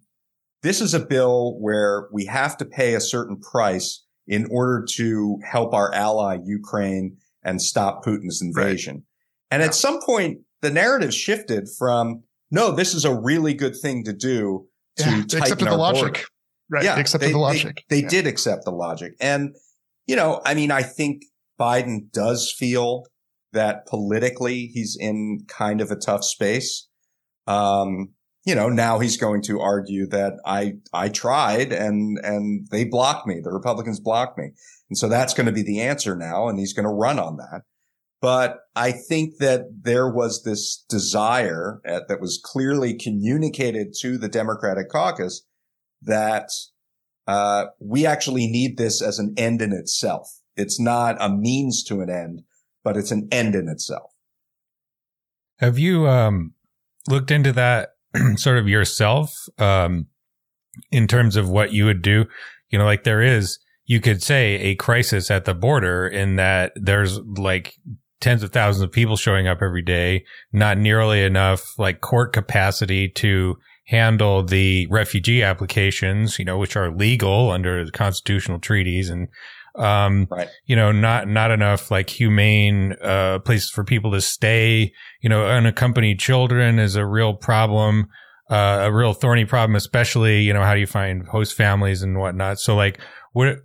this 0.62 0.80
is 0.80 0.94
a 0.94 1.00
bill 1.00 1.58
where 1.60 2.08
we 2.12 2.24
have 2.26 2.56
to 2.58 2.64
pay 2.64 2.94
a 2.94 3.00
certain 3.00 3.38
price 3.38 4.04
in 4.26 4.46
order 4.50 4.86
to 4.94 5.38
help 5.44 5.74
our 5.74 5.92
ally 5.92 6.38
Ukraine 6.44 7.16
and 7.42 7.60
stop 7.60 8.04
Putin's 8.04 8.40
invasion. 8.40 8.94
Right. 8.94 9.02
And 9.50 9.60
yeah. 9.60 9.66
at 9.66 9.74
some 9.74 10.00
point, 10.00 10.40
the 10.62 10.70
narrative 10.70 11.12
shifted 11.12 11.68
from 11.78 12.22
no, 12.50 12.70
this 12.70 12.94
is 12.94 13.04
a 13.04 13.14
really 13.14 13.52
good 13.52 13.76
thing 13.76 14.04
to 14.04 14.12
do 14.12 14.66
to 14.96 15.04
yeah, 15.04 15.22
tighten 15.28 15.66
our 15.66 15.74
the 15.74 15.76
logic. 15.76 16.02
Border. 16.02 16.20
Right. 16.70 16.84
Yeah, 16.84 16.94
they 16.94 17.00
accepted 17.02 17.28
they, 17.28 17.32
the 17.32 17.38
logic. 17.38 17.84
They, 17.88 17.96
they 17.96 18.02
Yeah. 18.04 18.08
did 18.08 18.26
accept 18.26 18.64
the 18.64 18.70
logic. 18.70 19.14
And, 19.20 19.54
you 20.06 20.16
know, 20.16 20.40
I 20.46 20.54
mean, 20.54 20.70
I 20.70 20.82
think 20.82 21.24
Biden 21.60 22.10
does 22.12 22.50
feel 22.50 23.04
that 23.54 23.86
politically 23.86 24.66
he's 24.66 24.96
in 24.98 25.40
kind 25.48 25.80
of 25.80 25.90
a 25.90 25.96
tough 25.96 26.24
space. 26.24 26.88
Um, 27.46 28.10
you 28.46 28.54
know, 28.54 28.68
now 28.68 28.98
he's 28.98 29.16
going 29.16 29.42
to 29.42 29.60
argue 29.60 30.06
that 30.08 30.34
I, 30.44 30.74
I 30.92 31.08
tried 31.08 31.72
and, 31.72 32.18
and 32.22 32.68
they 32.70 32.84
blocked 32.84 33.26
me. 33.26 33.40
The 33.42 33.50
Republicans 33.50 34.00
blocked 34.00 34.38
me. 34.38 34.50
And 34.90 34.98
so 34.98 35.08
that's 35.08 35.32
going 35.32 35.46
to 35.46 35.52
be 35.52 35.62
the 35.62 35.80
answer 35.80 36.14
now. 36.14 36.48
And 36.48 36.58
he's 36.58 36.74
going 36.74 36.84
to 36.84 36.90
run 36.92 37.18
on 37.18 37.38
that. 37.38 37.62
But 38.20 38.58
I 38.74 38.92
think 38.92 39.38
that 39.38 39.62
there 39.82 40.10
was 40.10 40.42
this 40.44 40.84
desire 40.88 41.80
at, 41.86 42.08
that 42.08 42.20
was 42.20 42.40
clearly 42.42 42.94
communicated 42.94 43.94
to 44.00 44.18
the 44.18 44.28
Democratic 44.28 44.90
caucus 44.90 45.46
that 46.02 46.48
uh, 47.26 47.66
we 47.80 48.06
actually 48.06 48.46
need 48.46 48.76
this 48.76 49.00
as 49.00 49.18
an 49.18 49.34
end 49.36 49.62
in 49.62 49.72
itself. 49.72 50.28
It's 50.56 50.78
not 50.80 51.16
a 51.20 51.28
means 51.28 51.82
to 51.84 52.00
an 52.00 52.10
end, 52.10 52.42
but 52.84 52.96
it's 52.96 53.10
an 53.10 53.26
end 53.32 53.54
in 53.54 53.68
itself. 53.68 54.12
Have 55.58 55.78
you 55.78 56.06
um, 56.06 56.52
looked 57.08 57.30
into 57.30 57.52
that 57.52 57.90
sort 58.36 58.58
of 58.58 58.68
yourself 58.68 59.34
um, 59.58 60.06
in 60.92 61.08
terms 61.08 61.36
of 61.36 61.48
what 61.48 61.72
you 61.72 61.86
would 61.86 62.02
do? 62.02 62.26
You 62.70 62.78
know, 62.78 62.84
like 62.84 63.04
there 63.04 63.22
is, 63.22 63.58
you 63.86 64.00
could 64.00 64.22
say 64.22 64.56
a 64.56 64.74
crisis 64.74 65.30
at 65.30 65.44
the 65.44 65.54
border 65.54 66.06
in 66.06 66.36
that 66.36 66.72
there's 66.76 67.18
like 67.18 67.74
tens 68.20 68.42
of 68.42 68.52
thousands 68.52 68.82
of 68.82 68.92
people 68.92 69.16
showing 69.16 69.46
up 69.46 69.62
every 69.62 69.82
day, 69.82 70.24
not 70.52 70.78
nearly 70.78 71.22
enough 71.22 71.78
like 71.78 72.00
court 72.00 72.32
capacity 72.32 73.08
to 73.08 73.56
handle 73.86 74.42
the 74.42 74.86
refugee 74.90 75.42
applications, 75.42 76.38
you 76.38 76.44
know, 76.44 76.58
which 76.58 76.76
are 76.76 76.90
legal 76.90 77.50
under 77.50 77.84
the 77.84 77.92
constitutional 77.92 78.58
treaties 78.58 79.10
and 79.10 79.28
um, 79.76 80.26
Right. 80.30 80.48
you 80.66 80.76
know, 80.76 80.92
not, 80.92 81.28
not 81.28 81.50
enough 81.50 81.90
like 81.90 82.10
humane, 82.10 82.94
uh, 83.02 83.38
places 83.40 83.70
for 83.70 83.84
people 83.84 84.12
to 84.12 84.20
stay, 84.20 84.92
you 85.20 85.28
know, 85.28 85.46
unaccompanied 85.46 86.18
children 86.18 86.78
is 86.78 86.96
a 86.96 87.06
real 87.06 87.34
problem, 87.34 88.06
uh, 88.50 88.80
a 88.82 88.92
real 88.92 89.14
thorny 89.14 89.44
problem, 89.44 89.76
especially, 89.76 90.42
you 90.42 90.52
know, 90.52 90.62
how 90.62 90.74
do 90.74 90.80
you 90.80 90.86
find 90.86 91.26
host 91.28 91.54
families 91.54 92.02
and 92.02 92.18
whatnot? 92.18 92.58
So 92.58 92.76
like, 92.76 93.00
what, 93.32 93.56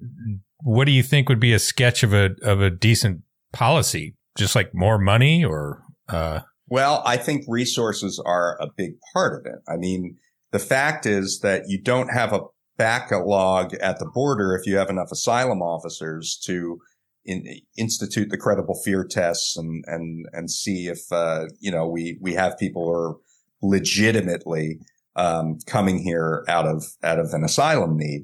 what 0.63 0.85
do 0.85 0.91
you 0.91 1.03
think 1.03 1.29
would 1.29 1.39
be 1.39 1.53
a 1.53 1.59
sketch 1.59 2.03
of 2.03 2.13
a, 2.13 2.31
of 2.43 2.61
a 2.61 2.69
decent 2.69 3.21
policy? 3.53 4.15
Just 4.37 4.55
like 4.55 4.71
more 4.73 4.97
money 4.97 5.43
or, 5.43 5.83
uh, 6.07 6.41
Well, 6.67 7.03
I 7.05 7.17
think 7.17 7.43
resources 7.47 8.21
are 8.25 8.57
a 8.61 8.67
big 8.75 8.91
part 9.13 9.39
of 9.39 9.51
it. 9.51 9.59
I 9.67 9.75
mean, 9.77 10.17
the 10.51 10.59
fact 10.59 11.05
is 11.05 11.39
that 11.41 11.63
you 11.67 11.81
don't 11.81 12.09
have 12.09 12.33
a 12.33 12.41
backlog 12.79 13.73
at 13.75 13.99
the 13.99 14.05
border 14.05 14.55
if 14.55 14.65
you 14.65 14.77
have 14.77 14.89
enough 14.89 15.11
asylum 15.11 15.61
officers 15.61 16.39
to 16.45 16.79
in, 17.25 17.43
institute 17.77 18.29
the 18.29 18.37
credible 18.37 18.73
fear 18.83 19.03
tests 19.03 19.55
and 19.57 19.83
and 19.85 20.25
and 20.31 20.49
see 20.49 20.87
if 20.87 20.99
uh, 21.11 21.45
you 21.59 21.69
know 21.69 21.87
we 21.87 22.17
we 22.21 22.33
have 22.33 22.57
people 22.57 22.85
who 22.85 22.91
are 22.91 23.17
legitimately 23.61 24.79
um, 25.15 25.57
coming 25.67 25.99
here 25.99 26.45
out 26.47 26.65
of 26.65 26.85
out 27.03 27.19
of 27.19 27.33
an 27.33 27.43
asylum 27.43 27.97
need. 27.97 28.23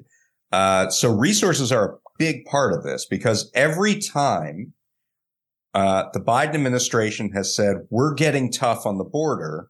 Uh, 0.52 0.90
so 0.90 1.14
resources 1.14 1.72
are 1.72 1.96
a 1.96 1.98
big 2.18 2.46
part 2.46 2.74
of 2.74 2.84
this 2.84 3.06
because 3.06 3.52
every 3.54 4.00
time 4.00 4.74
uh, 5.74 6.06
the 6.14 6.22
Biden 6.22 6.56
administration 6.56 7.32
has 7.34 7.54
said 7.54 7.76
we're 7.90 8.14
getting 8.14 8.50
tough 8.50 8.86
on 8.86 8.98
the 8.98 9.04
border, 9.04 9.70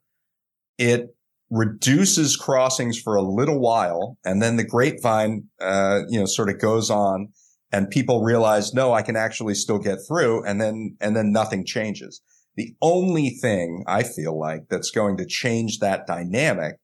it 0.78 1.16
reduces 1.50 2.36
crossings 2.36 3.00
for 3.00 3.16
a 3.16 3.22
little 3.22 3.60
while, 3.60 4.18
and 4.26 4.42
then 4.42 4.58
the 4.58 4.64
grapevine, 4.64 5.46
uh, 5.62 6.02
you 6.10 6.20
know, 6.20 6.26
sort 6.26 6.50
of 6.50 6.60
goes 6.60 6.90
on, 6.90 7.30
and 7.72 7.90
people 7.90 8.24
realize, 8.24 8.74
no, 8.74 8.94
I 8.94 9.02
can 9.02 9.16
actually 9.16 9.56
still 9.56 9.80
get 9.80 10.00
through, 10.08 10.44
and 10.46 10.60
then 10.60 10.98
and 11.00 11.16
then 11.16 11.32
nothing 11.32 11.66
changes. 11.66 12.22
The 12.56 12.74
only 12.82 13.30
thing 13.30 13.84
I 13.88 14.04
feel 14.04 14.40
like 14.40 14.68
that's 14.70 14.92
going 14.92 15.18
to 15.18 15.26
change 15.26 15.80
that 15.80 16.08
dynamic, 16.08 16.76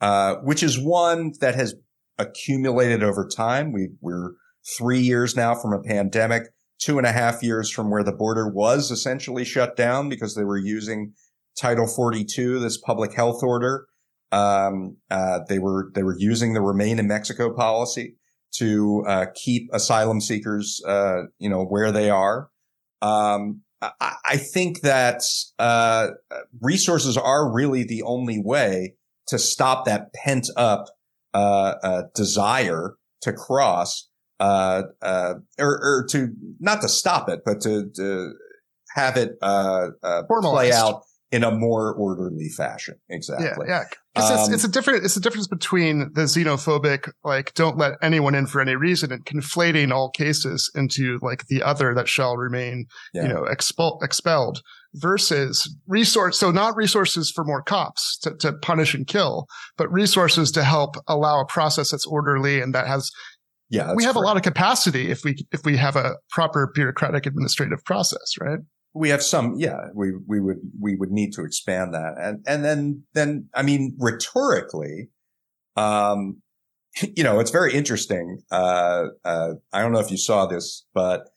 uh, 0.00 0.36
which 0.36 0.62
is 0.62 0.78
one 0.78 1.32
that 1.40 1.54
has 1.54 1.74
accumulated 2.18 3.02
over 3.02 3.28
time. 3.28 3.72
We, 3.72 3.90
we're 4.00 4.32
three 4.78 5.00
years 5.00 5.36
now 5.36 5.54
from 5.54 5.74
a 5.74 5.82
pandemic 5.82 6.44
two 6.78 6.98
and 6.98 7.06
a 7.06 7.12
half 7.12 7.42
years 7.42 7.70
from 7.70 7.90
where 7.90 8.04
the 8.04 8.12
border 8.12 8.48
was 8.48 8.90
essentially 8.90 9.44
shut 9.44 9.76
down 9.76 10.08
because 10.08 10.34
they 10.34 10.44
were 10.44 10.58
using 10.58 11.12
Title 11.58 11.86
42, 11.86 12.60
this 12.60 12.78
public 12.78 13.14
health 13.14 13.42
order. 13.42 13.86
Um, 14.32 14.96
uh, 15.10 15.40
they 15.48 15.58
were 15.58 15.90
they 15.94 16.02
were 16.02 16.16
using 16.18 16.54
the 16.54 16.60
Remain 16.60 16.98
in 16.98 17.06
Mexico 17.06 17.54
policy 17.54 18.16
to 18.56 19.04
uh, 19.06 19.26
keep 19.34 19.68
asylum 19.72 20.20
seekers, 20.20 20.82
uh, 20.86 21.22
you 21.38 21.48
know, 21.48 21.64
where 21.64 21.92
they 21.92 22.10
are. 22.10 22.50
Um, 23.02 23.62
I, 23.82 24.14
I 24.24 24.36
think 24.36 24.80
that 24.80 25.22
uh, 25.58 26.08
resources 26.60 27.16
are 27.16 27.52
really 27.52 27.84
the 27.84 28.02
only 28.02 28.40
way 28.42 28.94
to 29.28 29.38
stop 29.38 29.84
that 29.86 30.12
pent 30.12 30.48
up 30.56 30.86
uh, 31.34 31.74
uh, 31.82 32.02
desire 32.14 32.96
to 33.22 33.32
cross 33.32 34.08
uh, 34.40 34.82
uh, 35.02 35.34
or, 35.58 35.80
or 35.82 36.06
to 36.10 36.28
not 36.60 36.80
to 36.82 36.88
stop 36.88 37.28
it, 37.28 37.40
but 37.44 37.60
to, 37.62 37.90
to 37.96 38.32
have 38.94 39.16
it 39.16 39.32
uh, 39.42 39.88
uh, 40.02 40.22
play 40.42 40.72
out 40.72 41.02
in 41.36 41.44
a 41.44 41.50
more 41.50 41.94
orderly 41.94 42.48
fashion. 42.48 42.94
Exactly. 43.10 43.66
Yeah, 43.68 43.80
yeah. 43.80 43.84
'Cause 44.16 44.30
it's, 44.30 44.48
Um, 44.48 44.54
it's 44.54 44.64
a 44.64 44.68
different. 44.68 45.04
It's 45.04 45.16
a 45.16 45.20
difference 45.20 45.46
between 45.46 46.10
the 46.14 46.22
xenophobic, 46.22 47.10
like, 47.22 47.52
don't 47.54 47.76
let 47.76 47.92
anyone 48.02 48.34
in 48.34 48.46
for 48.46 48.60
any 48.60 48.74
reason, 48.74 49.12
and 49.12 49.24
conflating 49.26 49.92
all 49.92 50.10
cases 50.10 50.70
into 50.74 51.18
like 51.22 51.46
the 51.48 51.62
other 51.62 51.94
that 51.94 52.08
shall 52.08 52.36
remain, 52.36 52.86
Yeah. 53.12 53.22
you 53.24 53.28
know, 53.28 53.44
expel, 53.44 53.98
expelled. 54.02 54.62
Versus 54.94 55.76
resource, 55.86 56.38
so 56.38 56.50
not 56.50 56.74
resources 56.74 57.30
for 57.30 57.44
more 57.44 57.60
cops 57.62 58.16
to, 58.22 58.34
to 58.40 58.54
punish 58.54 58.94
and 58.94 59.06
kill, 59.06 59.46
but 59.76 59.92
resources 59.92 60.50
to 60.52 60.64
help 60.64 60.96
allow 61.06 61.38
a 61.40 61.44
process 61.44 61.90
that's 61.90 62.06
orderly 62.06 62.62
and 62.62 62.74
that 62.74 62.86
has. 62.86 63.10
Yeah. 63.68 63.92
we 63.94 64.04
have 64.04 64.16
a 64.16 64.20
lot 64.20 64.36
of 64.36 64.42
capacity 64.42 65.10
if 65.10 65.22
we 65.24 65.34
if 65.52 65.60
we 65.66 65.76
have 65.76 65.96
a 65.96 66.14
proper 66.30 66.70
bureaucratic 66.74 67.26
administrative 67.26 67.84
process, 67.84 68.28
right? 68.40 68.60
We 68.96 69.10
have 69.10 69.22
some, 69.22 69.54
yeah, 69.58 69.88
we, 69.94 70.12
we 70.26 70.40
would, 70.40 70.58
we 70.80 70.96
would 70.96 71.10
need 71.10 71.32
to 71.34 71.44
expand 71.44 71.92
that. 71.94 72.14
And, 72.18 72.42
and 72.46 72.64
then, 72.64 73.02
then, 73.12 73.48
I 73.54 73.62
mean, 73.62 73.94
rhetorically, 73.98 75.10
um, 75.76 76.42
you 77.16 77.22
know, 77.22 77.38
it's 77.38 77.50
very 77.50 77.74
interesting. 77.74 78.40
Uh, 78.50 79.08
uh, 79.24 79.54
I 79.72 79.82
don't 79.82 79.92
know 79.92 80.00
if 80.00 80.10
you 80.10 80.16
saw 80.16 80.46
this, 80.46 80.86
but, 80.94 81.28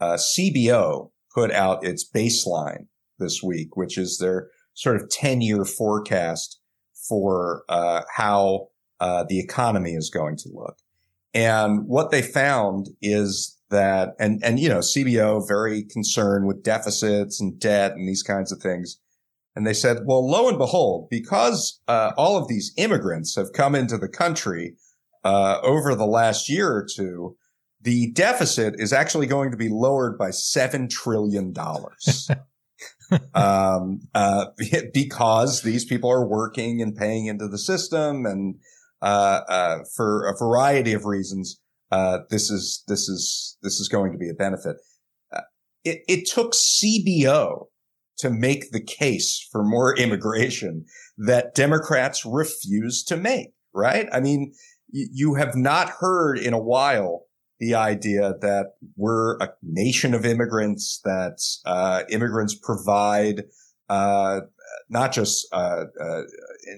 uh, 0.00 0.16
CBO 0.16 1.10
put 1.34 1.50
out 1.50 1.84
its 1.84 2.08
baseline 2.08 2.86
this 3.18 3.42
week, 3.42 3.76
which 3.76 3.98
is 3.98 4.18
their 4.18 4.48
sort 4.74 4.96
of 4.96 5.10
10 5.10 5.40
year 5.40 5.64
forecast 5.64 6.60
for, 7.08 7.64
uh, 7.68 8.02
how, 8.14 8.68
uh, 9.00 9.24
the 9.28 9.40
economy 9.40 9.92
is 9.92 10.10
going 10.10 10.36
to 10.36 10.50
look. 10.52 10.76
And 11.34 11.86
what 11.86 12.10
they 12.10 12.22
found 12.22 12.88
is 13.02 13.57
that, 13.70 14.14
and, 14.18 14.42
and, 14.42 14.58
you 14.58 14.68
know, 14.68 14.78
CBO 14.78 15.46
very 15.46 15.84
concerned 15.84 16.46
with 16.46 16.62
deficits 16.62 17.40
and 17.40 17.58
debt 17.58 17.92
and 17.92 18.08
these 18.08 18.22
kinds 18.22 18.52
of 18.52 18.60
things. 18.60 18.98
And 19.54 19.66
they 19.66 19.74
said, 19.74 19.98
well, 20.04 20.28
lo 20.28 20.48
and 20.48 20.58
behold, 20.58 21.08
because, 21.10 21.80
uh, 21.88 22.12
all 22.16 22.36
of 22.36 22.48
these 22.48 22.72
immigrants 22.76 23.34
have 23.36 23.52
come 23.52 23.74
into 23.74 23.98
the 23.98 24.08
country, 24.08 24.76
uh, 25.24 25.58
over 25.62 25.94
the 25.94 26.06
last 26.06 26.48
year 26.48 26.68
or 26.68 26.86
two, 26.88 27.36
the 27.80 28.10
deficit 28.12 28.74
is 28.78 28.92
actually 28.92 29.26
going 29.26 29.50
to 29.50 29.56
be 29.56 29.68
lowered 29.68 30.16
by 30.18 30.28
$7 30.30 30.88
trillion. 30.88 31.54
um, 33.34 34.00
uh, 34.14 34.46
because 34.92 35.62
these 35.62 35.84
people 35.84 36.10
are 36.10 36.26
working 36.26 36.80
and 36.80 36.96
paying 36.96 37.26
into 37.26 37.48
the 37.48 37.58
system 37.58 38.26
and, 38.26 38.56
uh, 39.02 39.40
uh, 39.48 39.78
for 39.96 40.28
a 40.28 40.36
variety 40.38 40.92
of 40.92 41.04
reasons, 41.04 41.60
uh, 41.90 42.18
this 42.30 42.50
is, 42.50 42.82
this 42.88 43.08
is, 43.08 43.56
this 43.62 43.80
is 43.80 43.88
going 43.88 44.12
to 44.12 44.18
be 44.18 44.28
a 44.28 44.34
benefit. 44.34 44.76
Uh, 45.34 45.42
it, 45.84 46.02
it 46.08 46.26
took 46.26 46.52
CBO 46.52 47.66
to 48.18 48.30
make 48.30 48.72
the 48.72 48.80
case 48.80 49.46
for 49.50 49.64
more 49.64 49.96
immigration 49.96 50.84
that 51.16 51.54
Democrats 51.54 52.24
refuse 52.26 53.04
to 53.04 53.16
make, 53.16 53.48
right? 53.72 54.08
I 54.12 54.20
mean, 54.20 54.52
y- 54.92 55.06
you 55.12 55.34
have 55.34 55.54
not 55.54 55.90
heard 56.00 56.38
in 56.38 56.52
a 56.52 56.60
while 56.60 57.24
the 57.60 57.74
idea 57.74 58.34
that 58.40 58.66
we're 58.96 59.36
a 59.38 59.50
nation 59.62 60.14
of 60.14 60.24
immigrants, 60.24 61.00
that, 61.04 61.38
uh, 61.64 62.02
immigrants 62.10 62.54
provide, 62.54 63.44
uh, 63.88 64.40
not 64.88 65.12
just, 65.12 65.46
uh, 65.52 65.84
uh, 66.00 66.22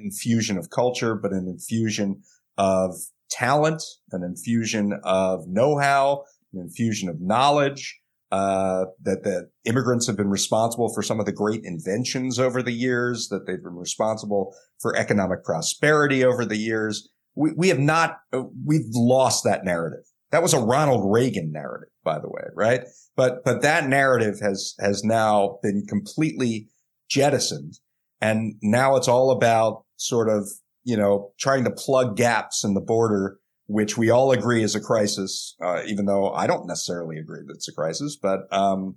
infusion 0.03 0.57
of 0.57 0.71
culture, 0.71 1.15
but 1.15 1.33
an 1.33 1.49
infusion 1.49 2.23
of 2.57 2.95
talent, 3.31 3.83
an 4.13 4.23
infusion 4.23 4.99
of 5.05 5.47
know-how, 5.47 6.25
an 6.53 6.61
infusion 6.61 7.09
of 7.09 7.21
knowledge, 7.21 8.01
uh, 8.33 8.85
that, 9.03 9.25
that 9.25 9.51
immigrants 9.65 10.07
have 10.07 10.17
been 10.17 10.31
responsible 10.31 10.93
for 10.95 11.03
some 11.03 11.19
of 11.19 11.27
the 11.27 11.33
great 11.33 11.63
inventions 11.65 12.39
over 12.39 12.63
the 12.63 12.73
years, 12.73 13.29
that 13.29 13.47
they've 13.47 13.63
been 13.63 13.77
responsible 13.77 14.55
for 14.81 14.97
economic 14.97 15.43
prosperity 15.45 16.25
over 16.25 16.45
the 16.45 16.57
years. 16.57 17.09
we, 17.35 17.53
we 17.57 17.69
have 17.69 17.79
not, 17.79 18.19
uh, 18.33 18.43
we've 18.65 18.89
lost 18.93 19.45
that 19.45 19.65
narrative. 19.65 20.05
That 20.31 20.43
was 20.43 20.55
a 20.55 20.61
Ronald 20.61 21.13
Reagan 21.13 21.51
narrative, 21.53 21.89
by 22.05 22.19
the 22.21 22.29
way, 22.29 22.45
right? 22.55 22.83
But, 23.17 23.45
but 23.45 23.63
that 23.63 23.89
narrative 23.89 24.39
has, 24.41 24.75
has 24.79 25.03
now 25.03 25.59
been 25.63 25.87
completely 25.89 26.69
jettisoned. 27.09 27.81
And 28.21 28.55
now 28.63 28.97
it's 28.97 29.09
all 29.09 29.31
about 29.33 29.85
sort 29.97 30.29
of, 30.29 30.49
you 30.85 30.97
know, 30.97 31.33
trying 31.39 31.65
to 31.65 31.71
plug 31.71 32.17
gaps 32.17 32.65
in 32.65 32.75
the 32.75 32.81
border, 32.81 33.39
which 33.67 33.97
we 33.97 34.11
all 34.11 34.33
agree 34.33 34.63
is 34.63 34.75
a 34.75 34.81
crisis, 34.81 35.55
uh, 35.63 35.83
even 35.87 36.07
though 36.07 36.31
I 36.31 36.47
don't 36.47 36.67
necessarily 36.67 37.19
agree 37.19 37.43
that 37.47 37.55
it's 37.55 37.69
a 37.69 37.73
crisis, 37.73 38.19
but, 38.21 38.41
um, 38.51 38.97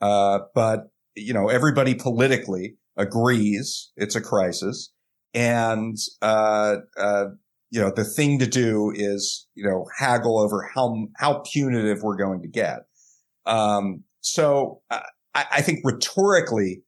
uh, 0.00 0.40
but, 0.54 0.90
you 1.16 1.34
know, 1.34 1.48
everybody 1.48 1.94
politically 1.94 2.76
agrees 2.96 3.90
it's 3.96 4.14
a 4.14 4.20
crisis. 4.20 4.92
And, 5.34 5.96
uh, 6.20 6.76
uh, 6.96 7.24
you 7.70 7.80
know, 7.80 7.90
the 7.94 8.04
thing 8.04 8.38
to 8.38 8.46
do 8.46 8.92
is, 8.94 9.46
you 9.54 9.64
know, 9.64 9.86
haggle 9.98 10.38
over 10.38 10.68
how, 10.74 11.06
how 11.16 11.42
punitive 11.50 12.02
we're 12.02 12.16
going 12.16 12.42
to 12.42 12.48
get. 12.48 12.80
Um, 13.46 14.04
so 14.20 14.82
uh, 14.90 15.00
I, 15.34 15.46
I 15.52 15.62
think 15.62 15.80
rhetorically, 15.84 16.82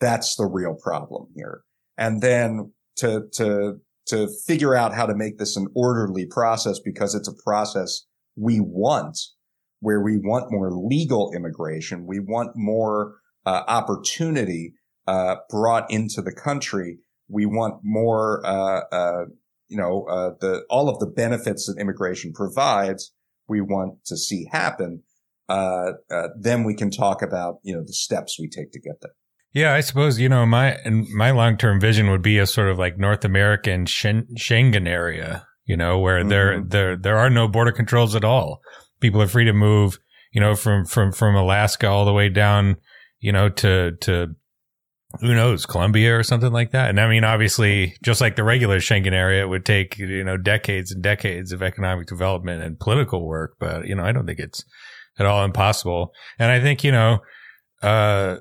that's 0.00 0.34
the 0.36 0.46
real 0.46 0.74
problem 0.82 1.28
here. 1.36 1.62
And 1.96 2.22
then 2.22 2.72
to, 3.02 3.22
to, 3.34 3.74
to 4.06 4.28
figure 4.46 4.74
out 4.74 4.94
how 4.94 5.06
to 5.06 5.14
make 5.14 5.38
this 5.38 5.56
an 5.56 5.66
orderly 5.74 6.26
process 6.26 6.78
because 6.78 7.14
it's 7.14 7.28
a 7.28 7.42
process 7.44 8.06
we 8.36 8.60
want 8.60 9.18
where 9.80 10.00
we 10.00 10.18
want 10.18 10.50
more 10.50 10.70
legal 10.72 11.32
immigration. 11.34 12.06
We 12.06 12.20
want 12.20 12.52
more 12.54 13.16
uh, 13.44 13.62
opportunity 13.66 14.74
uh, 15.06 15.36
brought 15.50 15.90
into 15.90 16.22
the 16.22 16.32
country. 16.32 16.98
We 17.28 17.46
want 17.46 17.80
more 17.82 18.40
uh, 18.46 18.82
uh 18.92 19.24
you 19.72 19.78
know, 19.78 20.04
uh, 20.04 20.32
the, 20.38 20.64
all 20.68 20.90
of 20.90 20.98
the 20.98 21.06
benefits 21.06 21.66
that 21.66 21.80
immigration 21.80 22.34
provides, 22.34 23.10
we 23.48 23.62
want 23.62 24.04
to 24.04 24.18
see 24.18 24.46
happen. 24.52 25.02
Uh, 25.48 25.92
then 26.38 26.62
we 26.64 26.74
can 26.74 26.90
talk 26.90 27.22
about, 27.22 27.54
you 27.62 27.74
know, 27.74 27.82
the 27.82 27.94
steps 27.94 28.38
we 28.38 28.48
take 28.48 28.70
to 28.72 28.78
get 28.78 29.00
there. 29.00 29.14
Yeah, 29.54 29.74
I 29.74 29.80
suppose, 29.80 30.18
you 30.18 30.28
know, 30.28 30.46
my, 30.46 30.78
my 31.14 31.30
long-term 31.30 31.78
vision 31.78 32.10
would 32.10 32.22
be 32.22 32.38
a 32.38 32.46
sort 32.46 32.70
of 32.70 32.78
like 32.78 32.98
North 32.98 33.24
American 33.24 33.84
Schengen 33.84 34.88
area, 34.88 35.46
you 35.66 35.76
know, 35.76 35.98
where 35.98 36.20
mm-hmm. 36.20 36.28
there, 36.30 36.62
there, 36.62 36.96
there 36.96 37.18
are 37.18 37.28
no 37.28 37.48
border 37.48 37.72
controls 37.72 38.14
at 38.14 38.24
all. 38.24 38.62
People 39.00 39.20
are 39.20 39.28
free 39.28 39.44
to 39.44 39.52
move, 39.52 39.98
you 40.32 40.40
know, 40.40 40.54
from, 40.54 40.86
from, 40.86 41.12
from 41.12 41.34
Alaska 41.34 41.86
all 41.86 42.06
the 42.06 42.14
way 42.14 42.30
down, 42.30 42.76
you 43.20 43.30
know, 43.30 43.50
to, 43.50 43.92
to 44.00 44.28
who 45.20 45.34
knows, 45.34 45.66
Colombia 45.66 46.16
or 46.16 46.22
something 46.22 46.52
like 46.52 46.70
that. 46.70 46.88
And 46.88 46.98
I 46.98 47.06
mean, 47.06 47.22
obviously, 47.22 47.94
just 48.02 48.22
like 48.22 48.36
the 48.36 48.44
regular 48.44 48.78
Schengen 48.78 49.12
area, 49.12 49.42
it 49.42 49.48
would 49.48 49.66
take, 49.66 49.98
you 49.98 50.24
know, 50.24 50.38
decades 50.38 50.90
and 50.90 51.02
decades 51.02 51.52
of 51.52 51.62
economic 51.62 52.06
development 52.06 52.62
and 52.62 52.80
political 52.80 53.26
work. 53.26 53.56
But, 53.60 53.86
you 53.86 53.94
know, 53.94 54.04
I 54.04 54.12
don't 54.12 54.24
think 54.24 54.38
it's 54.38 54.64
at 55.18 55.26
all 55.26 55.44
impossible. 55.44 56.14
And 56.38 56.50
I 56.50 56.60
think, 56.60 56.82
you 56.82 56.92
know, 56.92 57.18
uh, 57.82 58.36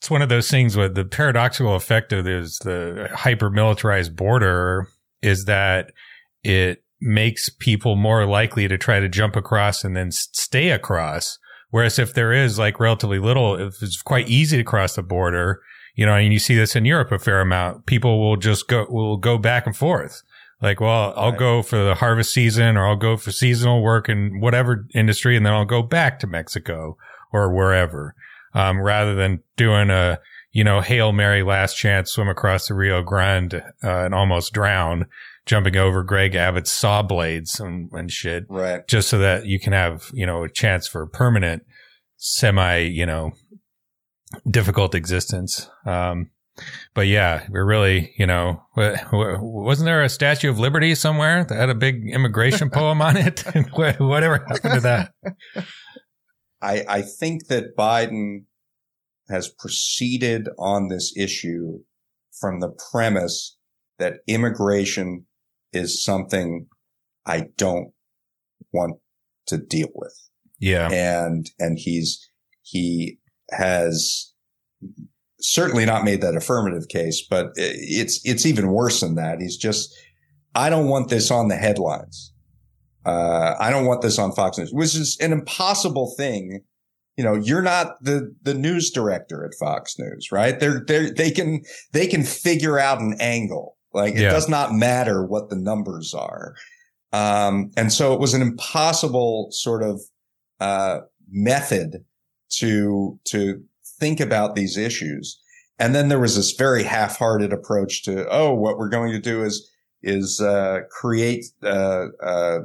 it's 0.00 0.10
one 0.10 0.22
of 0.22 0.30
those 0.30 0.50
things 0.50 0.78
with 0.78 0.94
the 0.94 1.04
paradoxical 1.04 1.74
effect 1.74 2.10
of 2.14 2.24
this, 2.24 2.58
the 2.60 3.10
hyper 3.12 3.50
militarized 3.50 4.16
border 4.16 4.88
is 5.20 5.44
that 5.44 5.92
it 6.42 6.82
makes 7.02 7.50
people 7.50 7.96
more 7.96 8.24
likely 8.24 8.66
to 8.66 8.78
try 8.78 8.98
to 8.98 9.10
jump 9.10 9.36
across 9.36 9.84
and 9.84 9.94
then 9.94 10.10
stay 10.10 10.70
across. 10.70 11.38
Whereas 11.68 11.98
if 11.98 12.14
there 12.14 12.32
is 12.32 12.58
like 12.58 12.80
relatively 12.80 13.18
little, 13.18 13.56
if 13.56 13.82
it's 13.82 14.00
quite 14.00 14.26
easy 14.30 14.56
to 14.56 14.64
cross 14.64 14.96
the 14.96 15.02
border, 15.02 15.60
you 15.94 16.06
know, 16.06 16.14
and 16.14 16.32
you 16.32 16.38
see 16.38 16.54
this 16.54 16.74
in 16.74 16.86
Europe 16.86 17.12
a 17.12 17.18
fair 17.18 17.42
amount. 17.42 17.84
People 17.84 18.20
will 18.20 18.38
just 18.38 18.68
go, 18.68 18.86
will 18.88 19.18
go 19.18 19.36
back 19.36 19.66
and 19.66 19.76
forth. 19.76 20.22
Like, 20.62 20.80
well, 20.80 21.12
I'll 21.14 21.30
right. 21.32 21.38
go 21.38 21.62
for 21.62 21.84
the 21.84 21.96
harvest 21.96 22.32
season 22.32 22.78
or 22.78 22.86
I'll 22.86 22.96
go 22.96 23.18
for 23.18 23.32
seasonal 23.32 23.82
work 23.82 24.08
in 24.08 24.40
whatever 24.40 24.86
industry 24.94 25.36
and 25.36 25.44
then 25.44 25.52
I'll 25.52 25.66
go 25.66 25.82
back 25.82 26.18
to 26.20 26.26
Mexico 26.26 26.96
or 27.34 27.54
wherever. 27.54 28.14
Um, 28.52 28.80
rather 28.80 29.14
than 29.14 29.42
doing 29.56 29.90
a, 29.90 30.18
you 30.52 30.64
know, 30.64 30.80
Hail 30.80 31.12
Mary 31.12 31.42
last 31.42 31.74
chance 31.74 32.10
swim 32.10 32.28
across 32.28 32.68
the 32.68 32.74
Rio 32.74 33.02
Grande, 33.02 33.62
uh, 33.84 34.04
and 34.04 34.14
almost 34.14 34.52
drown, 34.52 35.06
jumping 35.46 35.76
over 35.76 36.02
Greg 36.02 36.34
Abbott's 36.34 36.72
saw 36.72 37.02
blades 37.02 37.60
and, 37.60 37.90
and 37.92 38.10
shit. 38.10 38.46
Right. 38.48 38.86
Just 38.88 39.08
so 39.08 39.18
that 39.18 39.46
you 39.46 39.60
can 39.60 39.72
have, 39.72 40.10
you 40.12 40.26
know, 40.26 40.42
a 40.42 40.48
chance 40.48 40.88
for 40.88 41.06
permanent 41.06 41.64
semi, 42.16 42.78
you 42.78 43.06
know, 43.06 43.32
difficult 44.48 44.94
existence. 44.94 45.70
Um, 45.86 46.30
but 46.94 47.06
yeah, 47.06 47.46
we're 47.48 47.64
really, 47.64 48.12
you 48.18 48.26
know, 48.26 48.62
wasn't 48.76 49.86
there 49.86 50.02
a 50.02 50.08
Statue 50.08 50.50
of 50.50 50.58
Liberty 50.58 50.94
somewhere 50.94 51.44
that 51.44 51.54
had 51.54 51.70
a 51.70 51.74
big 51.74 52.08
immigration 52.12 52.70
poem 52.72 53.00
on 53.00 53.16
it? 53.16 53.40
Whatever 53.72 54.44
happened 54.46 54.74
to 54.74 54.80
that? 54.80 55.12
I, 56.62 56.84
I 56.88 57.02
think 57.02 57.46
that 57.46 57.76
Biden 57.76 58.44
has 59.28 59.48
proceeded 59.48 60.48
on 60.58 60.88
this 60.88 61.14
issue 61.16 61.80
from 62.38 62.60
the 62.60 62.74
premise 62.90 63.56
that 63.98 64.20
immigration 64.26 65.26
is 65.72 66.02
something 66.02 66.66
I 67.26 67.48
don't 67.56 67.92
want 68.72 68.96
to 69.46 69.58
deal 69.58 69.88
with. 69.94 70.14
Yeah. 70.58 70.90
And, 70.90 71.50
and 71.58 71.78
he's, 71.78 72.28
he 72.62 73.18
has 73.50 74.32
certainly 75.40 75.86
not 75.86 76.04
made 76.04 76.20
that 76.22 76.36
affirmative 76.36 76.88
case, 76.88 77.24
but 77.28 77.50
it's, 77.56 78.20
it's 78.24 78.46
even 78.46 78.72
worse 78.72 79.00
than 79.00 79.14
that. 79.14 79.40
He's 79.40 79.56
just, 79.56 79.94
I 80.54 80.70
don't 80.70 80.88
want 80.88 81.08
this 81.08 81.30
on 81.30 81.48
the 81.48 81.56
headlines. 81.56 82.32
Uh, 83.04 83.54
I 83.58 83.70
don't 83.70 83.86
want 83.86 84.02
this 84.02 84.18
on 84.18 84.32
Fox 84.32 84.58
News, 84.58 84.72
which 84.72 84.94
is 84.94 85.16
an 85.20 85.32
impossible 85.32 86.14
thing. 86.16 86.60
You 87.16 87.24
know, 87.24 87.34
you're 87.34 87.62
not 87.62 88.02
the, 88.02 88.34
the 88.42 88.54
news 88.54 88.90
director 88.90 89.44
at 89.44 89.54
Fox 89.58 89.98
News, 89.98 90.30
right? 90.32 90.58
They're, 90.58 90.82
they're, 90.86 91.10
they 91.10 91.30
can, 91.30 91.62
they 91.92 92.06
can 92.06 92.22
figure 92.22 92.78
out 92.78 93.00
an 93.00 93.16
angle. 93.20 93.76
Like 93.92 94.14
it 94.14 94.20
yeah. 94.20 94.30
does 94.30 94.48
not 94.48 94.74
matter 94.74 95.24
what 95.24 95.50
the 95.50 95.56
numbers 95.56 96.14
are. 96.14 96.54
Um, 97.12 97.72
and 97.76 97.92
so 97.92 98.14
it 98.14 98.20
was 98.20 98.34
an 98.34 98.42
impossible 98.42 99.48
sort 99.50 99.82
of, 99.82 100.00
uh, 100.60 101.00
method 101.30 102.04
to, 102.58 103.18
to 103.24 103.62
think 103.98 104.20
about 104.20 104.54
these 104.54 104.76
issues. 104.76 105.40
And 105.78 105.94
then 105.94 106.08
there 106.08 106.20
was 106.20 106.36
this 106.36 106.52
very 106.52 106.82
half-hearted 106.82 107.52
approach 107.52 108.02
to, 108.04 108.28
oh, 108.28 108.54
what 108.54 108.76
we're 108.76 108.90
going 108.90 109.12
to 109.12 109.20
do 109.20 109.42
is, 109.42 109.69
is, 110.02 110.40
uh, 110.40 110.80
create, 110.90 111.44
uh, 111.62 112.06
uh, 112.22 112.58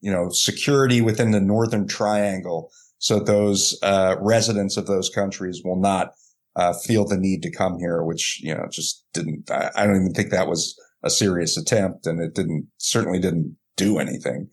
you 0.00 0.12
know, 0.12 0.28
security 0.30 1.00
within 1.00 1.30
the 1.30 1.40
Northern 1.40 1.86
Triangle. 1.86 2.70
So 2.98 3.18
those, 3.18 3.78
uh, 3.82 4.16
residents 4.20 4.76
of 4.76 4.86
those 4.86 5.08
countries 5.08 5.62
will 5.64 5.80
not, 5.80 6.12
uh, 6.56 6.72
feel 6.72 7.04
the 7.06 7.16
need 7.16 7.42
to 7.42 7.50
come 7.50 7.78
here, 7.78 8.04
which, 8.04 8.40
you 8.42 8.54
know, 8.54 8.66
just 8.70 9.04
didn't, 9.12 9.50
I, 9.50 9.70
I 9.74 9.86
don't 9.86 9.96
even 9.96 10.14
think 10.14 10.30
that 10.30 10.48
was 10.48 10.78
a 11.02 11.10
serious 11.10 11.56
attempt 11.56 12.06
and 12.06 12.20
it 12.20 12.34
didn't, 12.34 12.68
certainly 12.78 13.18
didn't 13.18 13.56
do 13.76 13.98
anything. 13.98 14.48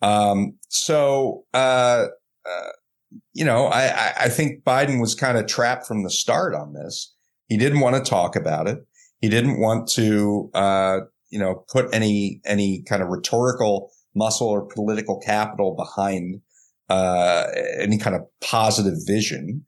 Um, 0.00 0.54
so, 0.68 1.44
uh, 1.52 2.06
uh, 2.46 2.68
you 3.34 3.44
know, 3.44 3.66
I, 3.66 4.12
I 4.20 4.28
think 4.28 4.64
Biden 4.64 5.00
was 5.00 5.14
kind 5.14 5.36
of 5.36 5.46
trapped 5.46 5.86
from 5.86 6.02
the 6.02 6.10
start 6.10 6.54
on 6.54 6.72
this. 6.72 7.14
He 7.48 7.58
didn't 7.58 7.80
want 7.80 7.96
to 7.96 8.10
talk 8.10 8.36
about 8.36 8.68
it. 8.68 8.78
He 9.20 9.28
didn't 9.28 9.60
want 9.60 9.88
to, 9.90 10.50
uh, 10.54 11.00
you 11.32 11.38
know, 11.38 11.64
put 11.72 11.92
any, 11.92 12.40
any 12.44 12.84
kind 12.88 13.02
of 13.02 13.08
rhetorical 13.08 13.90
muscle 14.14 14.46
or 14.46 14.66
political 14.66 15.18
capital 15.18 15.74
behind, 15.74 16.40
uh, 16.88 17.46
any 17.80 17.98
kind 17.98 18.14
of 18.14 18.22
positive 18.40 18.98
vision. 19.06 19.64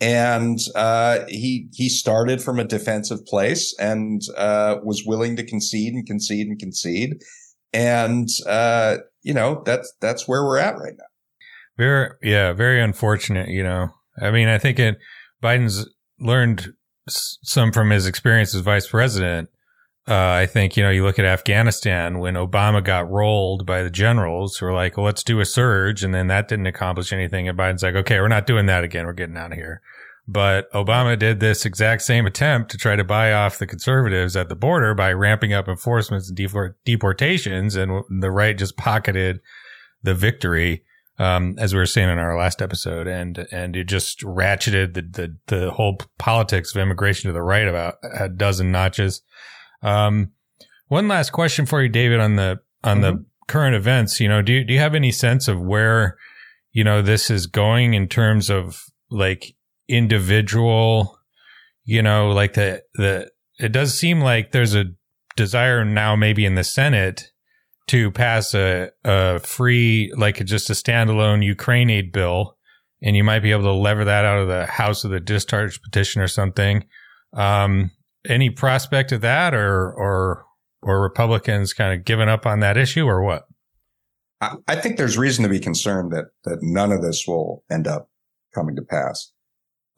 And, 0.00 0.58
uh, 0.74 1.20
he, 1.28 1.68
he 1.74 1.88
started 1.88 2.42
from 2.42 2.58
a 2.58 2.64
defensive 2.64 3.24
place 3.26 3.76
and, 3.78 4.20
uh, 4.36 4.76
was 4.82 5.04
willing 5.06 5.36
to 5.36 5.44
concede 5.44 5.92
and 5.94 6.06
concede 6.06 6.48
and 6.48 6.58
concede. 6.58 7.22
And, 7.72 8.28
uh, 8.46 8.96
you 9.22 9.34
know, 9.34 9.62
that's, 9.64 9.92
that's 10.00 10.26
where 10.26 10.42
we're 10.42 10.58
at 10.58 10.78
right 10.78 10.94
now. 10.98 11.04
Very, 11.76 12.10
yeah, 12.22 12.52
very 12.52 12.80
unfortunate. 12.80 13.48
You 13.48 13.62
know, 13.62 13.90
I 14.20 14.30
mean, 14.30 14.48
I 14.48 14.58
think 14.58 14.78
it, 14.78 14.96
Biden's 15.42 15.88
learned 16.18 16.72
some 17.08 17.72
from 17.72 17.90
his 17.90 18.06
experience 18.06 18.54
as 18.54 18.62
vice 18.62 18.88
president. 18.88 19.48
Uh, 20.08 20.14
I 20.14 20.46
think, 20.46 20.76
you 20.76 20.82
know, 20.82 20.90
you 20.90 21.04
look 21.04 21.20
at 21.20 21.24
Afghanistan 21.24 22.18
when 22.18 22.34
Obama 22.34 22.82
got 22.82 23.08
rolled 23.08 23.64
by 23.64 23.84
the 23.84 23.90
generals 23.90 24.56
who 24.56 24.66
were 24.66 24.72
like, 24.72 24.96
well, 24.96 25.06
let's 25.06 25.22
do 25.22 25.38
a 25.38 25.44
surge. 25.44 26.02
And 26.02 26.12
then 26.12 26.26
that 26.26 26.48
didn't 26.48 26.66
accomplish 26.66 27.12
anything. 27.12 27.48
And 27.48 27.56
Biden's 27.56 27.84
like, 27.84 27.94
okay, 27.94 28.18
we're 28.18 28.26
not 28.26 28.46
doing 28.46 28.66
that 28.66 28.82
again. 28.82 29.06
We're 29.06 29.12
getting 29.12 29.36
out 29.36 29.52
of 29.52 29.58
here. 29.58 29.80
But 30.26 30.72
Obama 30.72 31.16
did 31.16 31.38
this 31.38 31.64
exact 31.64 32.02
same 32.02 32.26
attempt 32.26 32.70
to 32.72 32.78
try 32.78 32.96
to 32.96 33.04
buy 33.04 33.32
off 33.32 33.58
the 33.58 33.66
conservatives 33.66 34.36
at 34.36 34.48
the 34.48 34.56
border 34.56 34.94
by 34.94 35.12
ramping 35.12 35.52
up 35.52 35.68
enforcements 35.68 36.28
and 36.28 36.74
deportations. 36.84 37.76
And 37.76 38.02
the 38.20 38.30
right 38.30 38.58
just 38.58 38.76
pocketed 38.76 39.40
the 40.02 40.14
victory 40.14 40.84
um, 41.18 41.56
as 41.58 41.72
we 41.72 41.78
were 41.78 41.86
saying 41.86 42.08
in 42.08 42.18
our 42.18 42.36
last 42.36 42.62
episode, 42.62 43.06
and 43.06 43.46
and 43.52 43.76
it 43.76 43.84
just 43.84 44.20
ratcheted 44.20 44.94
the 44.94 45.02
the, 45.02 45.36
the 45.46 45.70
whole 45.70 45.98
politics 46.18 46.74
of 46.74 46.80
immigration 46.80 47.28
to 47.28 47.32
the 47.32 47.42
right 47.42 47.68
about 47.68 47.98
a 48.02 48.28
dozen 48.28 48.72
notches. 48.72 49.22
Um, 49.82 50.32
one 50.88 51.08
last 51.08 51.30
question 51.30 51.66
for 51.66 51.82
you, 51.82 51.88
David, 51.88 52.20
on 52.20 52.36
the 52.36 52.60
on 52.84 53.00
mm-hmm. 53.00 53.02
the 53.02 53.24
current 53.48 53.76
events, 53.76 54.20
you 54.20 54.28
know, 54.28 54.42
do 54.42 54.52
you, 54.52 54.64
do 54.64 54.72
you 54.72 54.80
have 54.80 54.94
any 54.94 55.12
sense 55.12 55.48
of 55.48 55.60
where, 55.60 56.16
you 56.72 56.82
know, 56.84 57.02
this 57.02 57.30
is 57.30 57.46
going 57.46 57.94
in 57.94 58.08
terms 58.08 58.50
of 58.50 58.82
like 59.10 59.54
individual, 59.88 61.18
you 61.84 62.02
know, 62.02 62.30
like 62.30 62.54
the, 62.54 62.82
the, 62.94 63.30
it 63.58 63.72
does 63.72 63.98
seem 63.98 64.20
like 64.20 64.52
there's 64.52 64.74
a 64.74 64.86
desire 65.36 65.84
now 65.84 66.16
maybe 66.16 66.44
in 66.44 66.54
the 66.54 66.64
Senate 66.64 67.30
to 67.88 68.10
pass 68.10 68.54
a, 68.54 68.90
a 69.04 69.38
free, 69.40 70.12
like 70.16 70.44
just 70.44 70.70
a 70.70 70.74
standalone 70.74 71.44
Ukraine 71.44 71.90
aid 71.90 72.12
bill. 72.12 72.56
And 73.02 73.16
you 73.16 73.24
might 73.24 73.40
be 73.40 73.50
able 73.50 73.64
to 73.64 73.72
lever 73.72 74.04
that 74.04 74.24
out 74.24 74.38
of 74.38 74.48
the 74.48 74.64
House 74.64 75.04
of 75.04 75.10
the 75.10 75.20
discharge 75.20 75.82
petition 75.82 76.22
or 76.22 76.28
something. 76.28 76.84
Um, 77.34 77.90
any 78.28 78.50
prospect 78.50 79.12
of 79.12 79.20
that 79.20 79.54
or, 79.54 79.92
or, 79.92 80.44
or 80.82 81.02
Republicans 81.02 81.72
kind 81.72 81.98
of 81.98 82.04
giving 82.04 82.28
up 82.28 82.46
on 82.46 82.60
that 82.60 82.76
issue 82.76 83.06
or 83.06 83.22
what? 83.22 83.46
I 84.66 84.74
think 84.74 84.96
there's 84.96 85.16
reason 85.16 85.44
to 85.44 85.48
be 85.48 85.60
concerned 85.60 86.12
that, 86.12 86.26
that 86.44 86.58
none 86.62 86.90
of 86.90 87.00
this 87.00 87.26
will 87.28 87.62
end 87.70 87.86
up 87.86 88.10
coming 88.52 88.74
to 88.74 88.82
pass. 88.82 89.30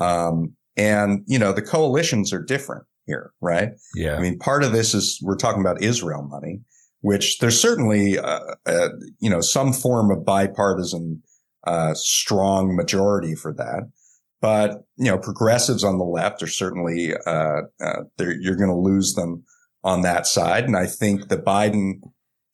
Um, 0.00 0.54
and, 0.76 1.22
you 1.26 1.38
know, 1.38 1.52
the 1.52 1.62
coalitions 1.62 2.32
are 2.32 2.42
different 2.42 2.84
here, 3.06 3.32
right? 3.40 3.70
Yeah. 3.94 4.16
I 4.16 4.20
mean, 4.20 4.38
part 4.38 4.62
of 4.62 4.72
this 4.72 4.92
is 4.92 5.18
we're 5.22 5.36
talking 5.36 5.62
about 5.62 5.82
Israel 5.82 6.22
money, 6.22 6.60
which 7.00 7.38
there's 7.38 7.58
certainly, 7.58 8.18
uh, 8.18 8.40
uh, 8.66 8.88
you 9.18 9.30
know, 9.30 9.40
some 9.40 9.72
form 9.72 10.10
of 10.10 10.26
bipartisan, 10.26 11.22
uh, 11.66 11.94
strong 11.94 12.76
majority 12.76 13.34
for 13.34 13.54
that. 13.54 13.90
But, 14.44 14.84
you 14.98 15.06
know, 15.06 15.16
progressives 15.16 15.82
on 15.84 15.96
the 15.96 16.04
left 16.04 16.42
are 16.42 16.46
certainly, 16.46 17.14
uh, 17.24 17.62
uh, 17.82 18.02
you're 18.18 18.56
going 18.56 18.68
to 18.68 18.76
lose 18.76 19.14
them 19.14 19.42
on 19.82 20.02
that 20.02 20.26
side. 20.26 20.64
And 20.64 20.76
I 20.76 20.84
think 20.84 21.28
the 21.28 21.38
Biden 21.38 22.00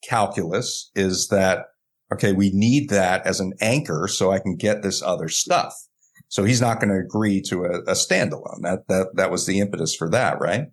calculus 0.01 0.89
is 0.95 1.27
that, 1.31 1.65
okay, 2.13 2.31
we 2.31 2.49
need 2.53 2.87
that 2.91 3.27
as 3.27 3.41
an 3.41 3.51
anchor 3.59 4.07
so 4.07 4.31
I 4.31 4.39
can 4.39 4.55
get 4.55 4.83
this 4.83 5.01
other 5.01 5.27
stuff. 5.27 5.73
So 6.29 6.45
he's 6.45 6.61
not 6.61 6.79
going 6.79 6.93
to 6.93 7.05
agree 7.05 7.41
to 7.49 7.65
a, 7.65 7.79
a, 7.81 7.93
standalone. 7.93 8.61
That, 8.61 8.87
that, 8.87 9.07
that 9.15 9.29
was 9.29 9.45
the 9.45 9.59
impetus 9.59 9.93
for 9.93 10.09
that, 10.11 10.39
right? 10.39 10.67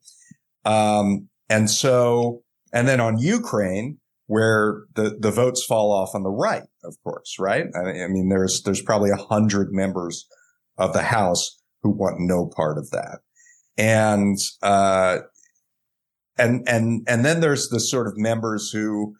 Um, 0.64 1.30
and 1.48 1.68
so, 1.68 2.44
and 2.72 2.86
then 2.86 3.00
on 3.00 3.18
Ukraine, 3.18 3.98
where 4.26 4.84
the, 4.94 5.16
the 5.18 5.32
votes 5.32 5.64
fall 5.64 5.90
off 5.90 6.14
on 6.14 6.22
the 6.22 6.30
right, 6.30 6.68
of 6.84 6.94
course, 7.02 7.40
right? 7.40 7.66
I, 7.74 8.04
I 8.04 8.06
mean, 8.06 8.28
there's, 8.28 8.62
there's 8.62 8.82
probably 8.82 9.10
a 9.10 9.16
hundred 9.16 9.72
members 9.72 10.24
of 10.78 10.92
the 10.92 11.02
House 11.02 11.60
who 11.82 11.90
want 11.90 12.16
no 12.18 12.46
part 12.46 12.78
of 12.78 12.90
that. 12.90 13.18
And, 13.76 14.38
uh, 14.62 15.18
and, 16.36 16.66
and, 16.68 17.06
and 17.08 17.24
then 17.24 17.40
there's 17.40 17.68
the 17.68 17.80
sort 17.80 18.06
of 18.06 18.14
members 18.16 18.70
who, 18.70 19.14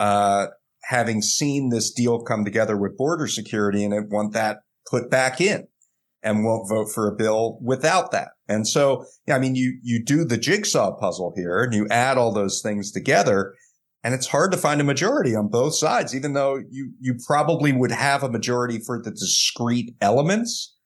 uh, 0.00 0.46
having 0.84 1.22
seen 1.22 1.68
this 1.68 1.92
deal 1.92 2.22
come 2.22 2.44
together 2.44 2.76
with 2.76 2.96
border 2.96 3.26
security 3.26 3.84
and 3.84 4.10
want 4.10 4.32
that 4.32 4.58
put 4.90 5.10
back 5.10 5.40
in 5.40 5.68
and 6.22 6.44
won't 6.44 6.68
vote 6.68 6.90
for 6.92 7.08
a 7.08 7.14
bill 7.14 7.58
without 7.62 8.10
that. 8.10 8.30
And 8.48 8.66
so, 8.66 9.06
I 9.30 9.38
mean, 9.38 9.54
you, 9.54 9.78
you 9.82 10.04
do 10.04 10.24
the 10.24 10.36
jigsaw 10.36 10.96
puzzle 10.96 11.32
here 11.36 11.62
and 11.62 11.72
you 11.72 11.86
add 11.88 12.18
all 12.18 12.32
those 12.32 12.60
things 12.62 12.90
together 12.90 13.54
and 14.04 14.14
it's 14.14 14.26
hard 14.26 14.50
to 14.52 14.58
find 14.58 14.80
a 14.80 14.84
majority 14.84 15.36
on 15.36 15.48
both 15.48 15.76
sides, 15.76 16.14
even 16.14 16.32
though 16.32 16.60
you, 16.70 16.92
you 17.00 17.14
probably 17.24 17.72
would 17.72 17.92
have 17.92 18.22
a 18.22 18.28
majority 18.30 18.78
for 18.78 19.00
the 19.00 19.12
discrete 19.12 19.94
elements. 20.00 20.76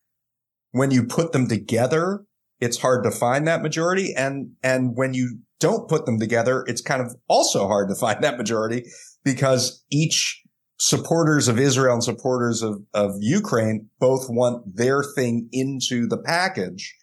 When 0.76 0.90
you 0.90 1.04
put 1.04 1.32
them 1.32 1.48
together, 1.48 2.24
it's 2.60 2.78
hard 2.78 3.02
to 3.04 3.10
find 3.10 3.46
that 3.46 3.62
majority. 3.62 4.14
And, 4.14 4.52
and 4.62 4.94
when 4.94 5.14
you 5.14 5.38
don't 5.58 5.88
put 5.88 6.04
them 6.04 6.18
together, 6.18 6.64
it's 6.66 6.82
kind 6.82 7.00
of 7.00 7.16
also 7.28 7.66
hard 7.66 7.88
to 7.88 7.94
find 7.94 8.22
that 8.22 8.36
majority 8.36 8.84
because 9.24 9.84
each 9.90 10.42
supporters 10.78 11.48
of 11.48 11.58
Israel 11.58 11.94
and 11.94 12.04
supporters 12.04 12.62
of, 12.62 12.82
of 12.92 13.12
Ukraine 13.20 13.88
both 13.98 14.26
want 14.28 14.76
their 14.76 15.02
thing 15.02 15.48
into 15.50 16.06
the 16.06 16.18
package 16.18 16.94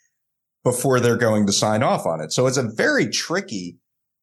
before 0.64 1.00
they're 1.00 1.18
going 1.18 1.48
to 1.48 1.54
sign 1.54 1.82
off 1.82 2.06
on 2.06 2.22
it. 2.22 2.32
So 2.32 2.46
it's 2.46 2.58
a 2.58 2.70
very 2.76 3.08
tricky 3.08 3.78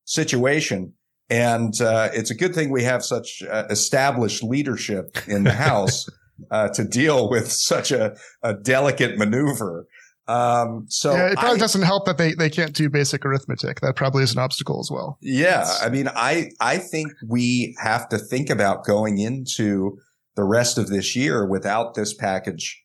situation. 0.04 0.94
And 1.28 1.78
uh, 1.80 2.10
it's 2.12 2.30
a 2.30 2.36
good 2.36 2.54
thing 2.54 2.70
we 2.70 2.84
have 2.84 3.04
such 3.04 3.42
uh, 3.42 3.64
established 3.68 4.42
leadership 4.42 5.16
in 5.26 5.42
the 5.42 5.52
House 5.68 6.06
uh, 6.50 6.68
to 6.70 6.84
deal 6.84 7.30
with 7.30 7.50
such 7.52 7.90
a, 7.90 8.16
a 8.42 8.54
delicate 8.54 9.18
maneuver. 9.18 9.86
Um, 10.28 10.84
so 10.88 11.12
yeah, 11.12 11.32
it 11.32 11.38
probably 11.38 11.56
I, 11.56 11.60
doesn't 11.60 11.82
help 11.82 12.06
that 12.06 12.16
they, 12.16 12.34
they 12.34 12.50
can't 12.50 12.72
do 12.72 12.88
basic 12.88 13.24
arithmetic. 13.24 13.80
That 13.80 13.96
probably 13.96 14.22
is 14.22 14.32
an 14.32 14.38
obstacle 14.38 14.78
as 14.78 14.88
well. 14.88 15.18
Yeah. 15.20 15.62
It's, 15.62 15.82
I 15.82 15.88
mean, 15.88 16.08
I, 16.08 16.50
I 16.60 16.78
think 16.78 17.12
we 17.26 17.76
have 17.82 18.08
to 18.10 18.18
think 18.18 18.48
about 18.48 18.84
going 18.84 19.18
into 19.18 19.98
the 20.36 20.44
rest 20.44 20.78
of 20.78 20.88
this 20.88 21.16
year 21.16 21.48
without 21.48 21.94
this 21.94 22.14
package 22.14 22.80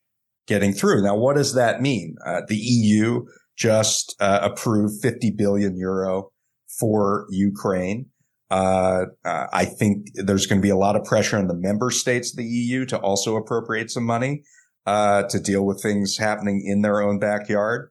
getting 0.48 0.74
through. 0.74 1.04
Now, 1.04 1.15
what 1.15 1.36
does 1.36 1.54
that 1.54 1.82
mean? 1.82 2.15
Uh, 2.26 2.41
the 2.48 2.58
EU 2.58 3.26
just 3.56 4.15
uh, 4.20 4.39
approved 4.41 5.02
50 5.02 5.32
billion 5.38 5.78
euro 5.78 6.32
for 6.80 7.28
Ukraine. 7.30 8.08
Uh, 8.52 9.06
uh, 9.24 9.48
I 9.52 9.66
think 9.66 10.08
there's 10.14 10.46
going 10.46 10.62
to 10.62 10.66
be 10.66 10.70
a 10.70 10.78
lot 10.78 10.96
of 10.96 11.04
pressure 11.04 11.38
on 11.38 11.48
the 11.48 11.56
member 11.56 11.90
states 11.90 12.32
of 12.32 12.38
the 12.38 12.46
EU 12.46 12.86
to 12.86 13.00
also 13.00 13.36
appropriate 13.36 13.90
some 13.90 14.06
money 14.06 14.44
uh, 14.86 15.24
to 15.24 15.40
deal 15.40 15.66
with 15.66 15.82
things 15.82 16.18
happening 16.18 16.64
in 16.66 16.82
their 16.82 17.02
own 17.02 17.20
backyard. 17.20 17.90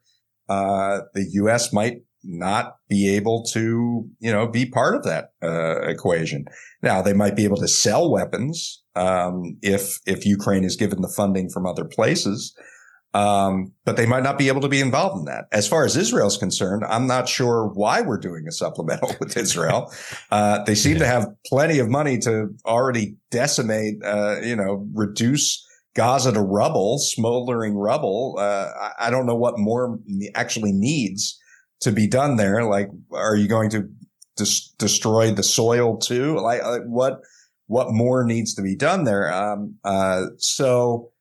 Uh, 0.49 1.01
the 1.15 1.27
U.S. 1.33 1.73
might 1.73 2.03
not 2.23 2.77
be 2.89 3.15
able 3.17 3.45
to, 3.45 4.09
you 4.19 4.33
know, 4.33 4.47
be 4.47 4.67
part 4.67 4.95
of 4.95 5.05
that 5.05 5.31
uh, 5.43 5.81
equation. 5.83 6.45
Now 6.83 7.03
they 7.03 7.13
might 7.13 7.37
be 7.37 7.45
able 7.45 7.57
to 7.59 7.69
sell 7.69 8.11
weapons 8.11 8.83
um, 8.95 9.59
if 9.63 9.99
if 10.07 10.25
Ukraine 10.25 10.65
is 10.65 10.77
given 10.77 11.03
the 11.03 11.13
funding 11.15 11.51
from 11.51 11.67
other 11.67 11.85
places, 11.85 12.55
um, 13.15 13.73
but 13.85 13.97
they 13.97 14.07
might 14.07 14.25
not 14.25 14.39
be 14.39 14.49
able 14.49 14.61
to 14.61 14.69
be 14.69 14.81
involved 14.81 15.21
in 15.21 15.25
that. 15.27 15.45
As 15.53 15.69
far 15.69 15.85
as 15.85 15.97
Israel 15.97 16.27
is 16.27 16.37
concerned, 16.37 16.85
I'm 16.89 17.07
not 17.07 17.29
sure 17.29 17.69
why 17.69 18.01
we're 18.01 18.19
doing 18.19 18.47
a 18.49 18.53
supplemental 18.53 19.15
with 19.21 19.37
Israel. 19.37 19.93
Uh, 20.33 20.65
they 20.65 20.75
seem 20.75 20.95
yeah. 20.95 20.99
to 20.99 21.07
have 21.07 21.29
plenty 21.47 21.79
of 21.79 21.89
money 21.89 22.19
to 22.19 22.49
already 22.67 23.17
decimate, 23.31 23.95
uh, 24.05 24.41
you 24.43 24.57
know, 24.57 24.87
reduce 24.93 25.65
Gaza 25.95 26.33
to 26.33 26.41
rubble, 26.41 26.99
smoldering 26.99 27.77
rubble. 27.77 28.35
Uh, 28.37 28.71
I, 28.81 29.07
I 29.07 29.11
don't 29.11 29.27
know 29.27 29.37
what 29.37 29.59
more 29.59 30.01
actually 30.35 30.73
needs 30.73 31.41
to 31.83 31.93
be 31.93 32.09
done 32.09 32.35
there. 32.35 32.65
Like, 32.65 32.89
are 33.13 33.37
you 33.37 33.47
going 33.47 33.71
to 33.71 33.89
dis- 34.37 34.71
destroy 34.77 35.31
the 35.31 35.45
soil 35.45 35.99
too? 35.99 36.37
Like, 36.41 36.65
like, 36.65 36.83
what, 36.83 37.21
what 37.69 37.93
more 37.93 38.25
needs 38.25 38.55
to 38.55 38.63
be 38.63 38.75
done 38.75 39.05
there? 39.05 39.33
Um, 39.33 39.77
uh, 39.85 40.27
so, 40.39 41.13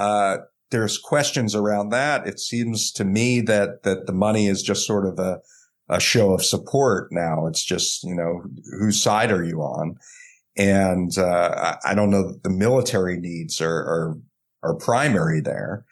uh, 0.00 0.38
there's 0.70 0.98
questions 0.98 1.54
around 1.54 1.90
that. 1.90 2.26
It 2.26 2.40
seems 2.40 2.90
to 2.92 3.04
me 3.04 3.40
that, 3.42 3.82
that 3.84 4.06
the 4.06 4.12
money 4.12 4.46
is 4.46 4.62
just 4.62 4.86
sort 4.86 5.06
of 5.06 5.18
a, 5.18 5.40
a 5.88 6.00
show 6.00 6.32
of 6.32 6.44
support 6.44 7.08
now. 7.12 7.46
It's 7.46 7.64
just, 7.64 8.02
you 8.02 8.14
know, 8.14 8.42
whose 8.78 9.02
side 9.02 9.30
are 9.30 9.44
you 9.44 9.60
on? 9.60 9.96
And, 10.56 11.16
uh, 11.16 11.76
I 11.84 11.94
don't 11.94 12.10
know 12.10 12.32
that 12.32 12.42
the 12.42 12.50
military 12.50 13.18
needs 13.18 13.60
are, 13.60 13.68
are, 13.68 14.18
are 14.62 14.74
primary 14.76 15.40
there. 15.40 15.84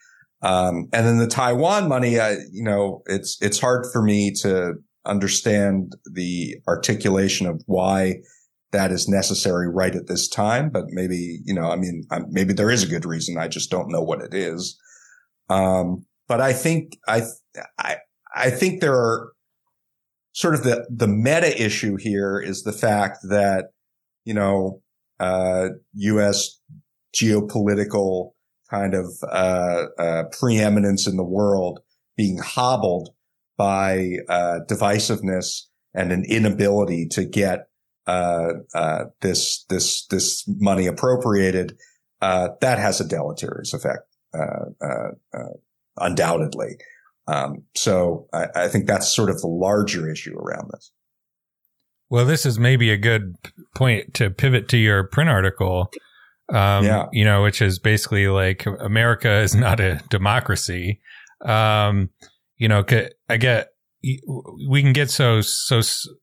Um, 0.43 0.89
and 0.93 1.07
then 1.07 1.19
the 1.19 1.27
Taiwan 1.27 1.89
money, 1.89 2.19
I, 2.19 2.33
you 2.53 2.65
know, 2.65 3.03
it's, 3.07 3.39
it's 3.41 3.61
hard 3.61 3.87
for 3.93 4.03
me 4.03 4.33
to 4.43 4.75
understand 5.07 5.95
the 6.11 6.57
articulation 6.67 7.47
of 7.47 7.63
why 7.67 8.17
that 8.75 8.93
is 8.93 9.09
necessary 9.09 9.69
right 9.69 9.95
at 9.95 10.07
this 10.07 10.29
time. 10.29 10.71
But 10.71 10.85
maybe, 10.89 11.41
you 11.45 11.55
know, 11.55 11.71
I 11.71 11.77
mean, 11.77 12.05
maybe 12.29 12.53
there 12.53 12.71
is 12.71 12.83
a 12.83 12.89
good 12.89 13.07
reason. 13.07 13.39
I 13.39 13.49
just 13.49 13.71
don't 13.71 13.91
know 13.91 14.03
what 14.03 14.21
it 14.21 14.35
is. 14.35 14.79
Um, 15.49 16.05
but 16.29 16.41
I 16.41 16.53
think, 16.53 16.99
I, 17.09 17.23
I, 17.79 17.97
I 18.35 18.51
think 18.51 18.81
there 18.81 18.95
are 18.95 19.33
sort 20.33 20.55
of 20.55 20.65
the, 20.65 20.87
the 20.91 21.09
meta 21.09 21.63
issue 21.63 21.97
here 21.97 22.39
is 22.39 22.63
the 22.63 22.73
fact 22.73 23.19
that 23.29 23.67
you 24.25 24.35
know, 24.35 24.83
uh, 25.21 25.69
U.S. 25.95 26.61
geopolitical 27.15 28.33
kind 28.71 28.95
of 28.95 29.07
uh, 29.31 29.85
uh, 29.99 30.25
preeminence 30.39 31.07
in 31.07 31.17
the 31.17 31.25
world 31.25 31.81
being 32.17 32.39
hobbled 32.39 33.11
by 33.57 34.17
uh, 34.29 34.61
divisiveness 34.69 35.67
and 35.95 36.11
an 36.11 36.25
inability 36.29 37.07
to 37.09 37.25
get 37.25 37.67
this 38.07 39.65
this 39.69 40.07
this 40.07 40.45
money 40.47 40.87
appropriated. 40.87 41.77
Uh 42.21 42.49
that 42.61 42.79
has 42.79 43.01
a 43.01 43.09
deleterious 43.09 43.75
effect, 43.75 44.07
uh, 44.33 45.49
undoubtedly. 45.97 46.77
Um, 47.27 47.63
so 47.75 48.29
I, 48.33 48.47
I 48.55 48.69
think 48.69 48.87
that's 48.87 49.15
sort 49.15 49.31
of 49.31 49.41
the 49.41 49.47
larger 49.47 50.11
issue 50.11 50.37
around 50.37 50.71
this. 50.73 50.93
Well, 52.11 52.27
this 52.27 52.45
is 52.45 52.59
maybe 52.59 52.91
a 52.91 52.99
good 52.99 53.35
point 53.75 54.15
to 54.15 54.31
pivot 54.31 54.69
to 54.69 54.77
your 54.77 55.05
print 55.05 55.31
article. 55.31 55.91
Um, 56.51 56.85
yeah. 56.85 57.07
you 57.13 57.25
know, 57.25 57.43
which 57.43 57.63
is 57.63 57.79
basically 57.79 58.29
like 58.29 58.67
America 58.67 59.39
is 59.39 59.55
not 59.55 59.81
a 59.81 60.03
democracy. 60.11 61.01
Um, 61.45 62.11
you 62.59 62.69
know, 62.69 62.85
I 63.31 63.39
get, 63.39 63.69
we 64.69 64.83
can 64.83 64.93
get 64.93 65.11
so, 65.11 65.41
so 65.41 65.81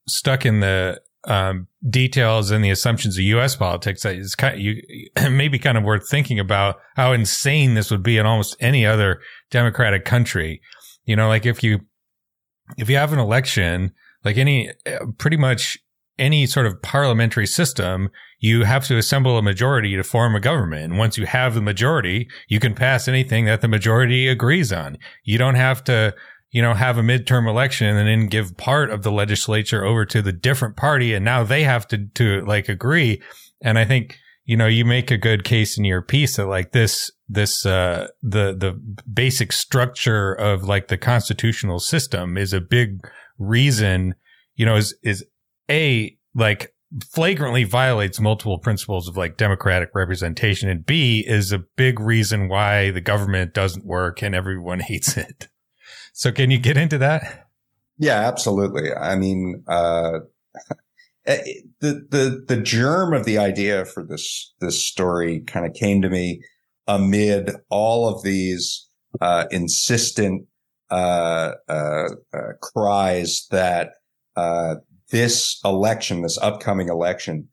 stuck 0.07 0.45
in 0.45 0.59
the, 0.59 1.01
um, 1.25 1.67
details 1.87 2.51
and 2.51 2.63
the 2.63 2.69
assumptions 2.69 3.17
of 3.17 3.23
U.S. 3.23 3.55
politics 3.55 4.03
that 4.03 4.15
is 4.15 4.35
kind 4.35 4.55
of, 4.55 4.59
you 4.59 4.81
maybe 5.29 5.59
kind 5.59 5.77
of 5.77 5.83
worth 5.83 6.09
thinking 6.09 6.39
about 6.39 6.77
how 6.95 7.13
insane 7.13 7.73
this 7.73 7.91
would 7.91 8.03
be 8.03 8.17
in 8.17 8.25
almost 8.25 8.55
any 8.59 8.85
other 8.85 9.21
democratic 9.49 10.05
country. 10.05 10.61
You 11.05 11.15
know, 11.15 11.27
like 11.27 11.45
if 11.45 11.63
you 11.63 11.81
if 12.77 12.89
you 12.89 12.95
have 12.97 13.13
an 13.13 13.19
election, 13.19 13.91
like 14.23 14.37
any 14.37 14.71
pretty 15.17 15.37
much 15.37 15.77
any 16.17 16.45
sort 16.45 16.67
of 16.67 16.81
parliamentary 16.81 17.47
system, 17.47 18.09
you 18.39 18.63
have 18.63 18.85
to 18.85 18.97
assemble 18.97 19.37
a 19.37 19.41
majority 19.41 19.95
to 19.95 20.03
form 20.03 20.35
a 20.35 20.39
government. 20.39 20.83
And 20.83 20.97
once 20.97 21.17
you 21.17 21.25
have 21.25 21.55
the 21.55 21.61
majority, 21.61 22.27
you 22.47 22.59
can 22.59 22.75
pass 22.75 23.07
anything 23.07 23.45
that 23.45 23.61
the 23.61 23.67
majority 23.67 24.27
agrees 24.27 24.71
on. 24.71 24.97
You 25.23 25.37
don't 25.37 25.55
have 25.55 25.83
to 25.85 26.13
you 26.51 26.61
know, 26.61 26.73
have 26.73 26.97
a 26.97 27.01
midterm 27.01 27.49
election 27.49 27.95
and 27.95 28.07
then 28.07 28.27
give 28.27 28.57
part 28.57 28.91
of 28.91 29.03
the 29.03 29.11
legislature 29.11 29.85
over 29.85 30.05
to 30.05 30.21
the 30.21 30.33
different 30.33 30.75
party. 30.75 31.13
And 31.13 31.23
now 31.23 31.43
they 31.43 31.63
have 31.63 31.87
to, 31.89 32.05
to 32.15 32.45
like 32.45 32.67
agree. 32.67 33.21
And 33.61 33.79
I 33.79 33.85
think, 33.85 34.17
you 34.43 34.57
know, 34.57 34.67
you 34.67 34.83
make 34.83 35.11
a 35.11 35.17
good 35.17 35.45
case 35.45 35.77
in 35.77 35.85
your 35.85 36.01
piece 36.01 36.35
that 36.35 36.47
like 36.47 36.73
this, 36.73 37.09
this, 37.29 37.65
uh, 37.65 38.07
the, 38.21 38.53
the 38.53 38.79
basic 39.11 39.53
structure 39.53 40.33
of 40.33 40.65
like 40.65 40.89
the 40.89 40.97
constitutional 40.97 41.79
system 41.79 42.37
is 42.37 42.51
a 42.51 42.59
big 42.59 42.99
reason, 43.37 44.15
you 44.55 44.65
know, 44.65 44.75
is, 44.75 44.93
is 45.03 45.25
a 45.69 46.17
like 46.35 46.73
flagrantly 47.09 47.63
violates 47.63 48.19
multiple 48.19 48.59
principles 48.59 49.07
of 49.07 49.15
like 49.15 49.37
democratic 49.37 49.91
representation 49.95 50.67
and 50.67 50.85
B 50.85 51.23
is 51.25 51.53
a 51.53 51.63
big 51.77 52.01
reason 52.01 52.49
why 52.49 52.91
the 52.91 52.99
government 52.99 53.53
doesn't 53.53 53.85
work 53.85 54.21
and 54.21 54.35
everyone 54.35 54.79
hates 54.85 55.15
it. 55.15 55.47
So 56.13 56.31
can 56.31 56.51
you 56.51 56.59
get 56.59 56.77
into 56.77 56.97
that? 56.99 57.47
Yeah, 57.97 58.27
absolutely. 58.27 58.93
I 58.93 59.15
mean, 59.15 59.63
uh, 59.67 60.19
eh, 61.25 61.41
the, 61.79 62.05
the, 62.09 62.43
the 62.47 62.61
germ 62.61 63.13
of 63.13 63.25
the 63.25 63.37
idea 63.37 63.85
for 63.85 64.03
this, 64.03 64.53
this 64.59 64.83
story 64.83 65.41
kind 65.41 65.65
of 65.65 65.73
came 65.73 66.01
to 66.01 66.09
me 66.09 66.41
amid 66.87 67.51
all 67.69 68.09
of 68.09 68.23
these, 68.23 68.87
uh, 69.19 69.45
insistent, 69.51 70.47
uh, 70.89 71.53
uh, 71.69 72.09
uh 72.33 72.39
cries 72.61 73.47
that, 73.51 73.91
uh, 74.35 74.75
this 75.11 75.59
election, 75.63 76.21
this 76.21 76.37
upcoming 76.39 76.89
election 76.89 77.47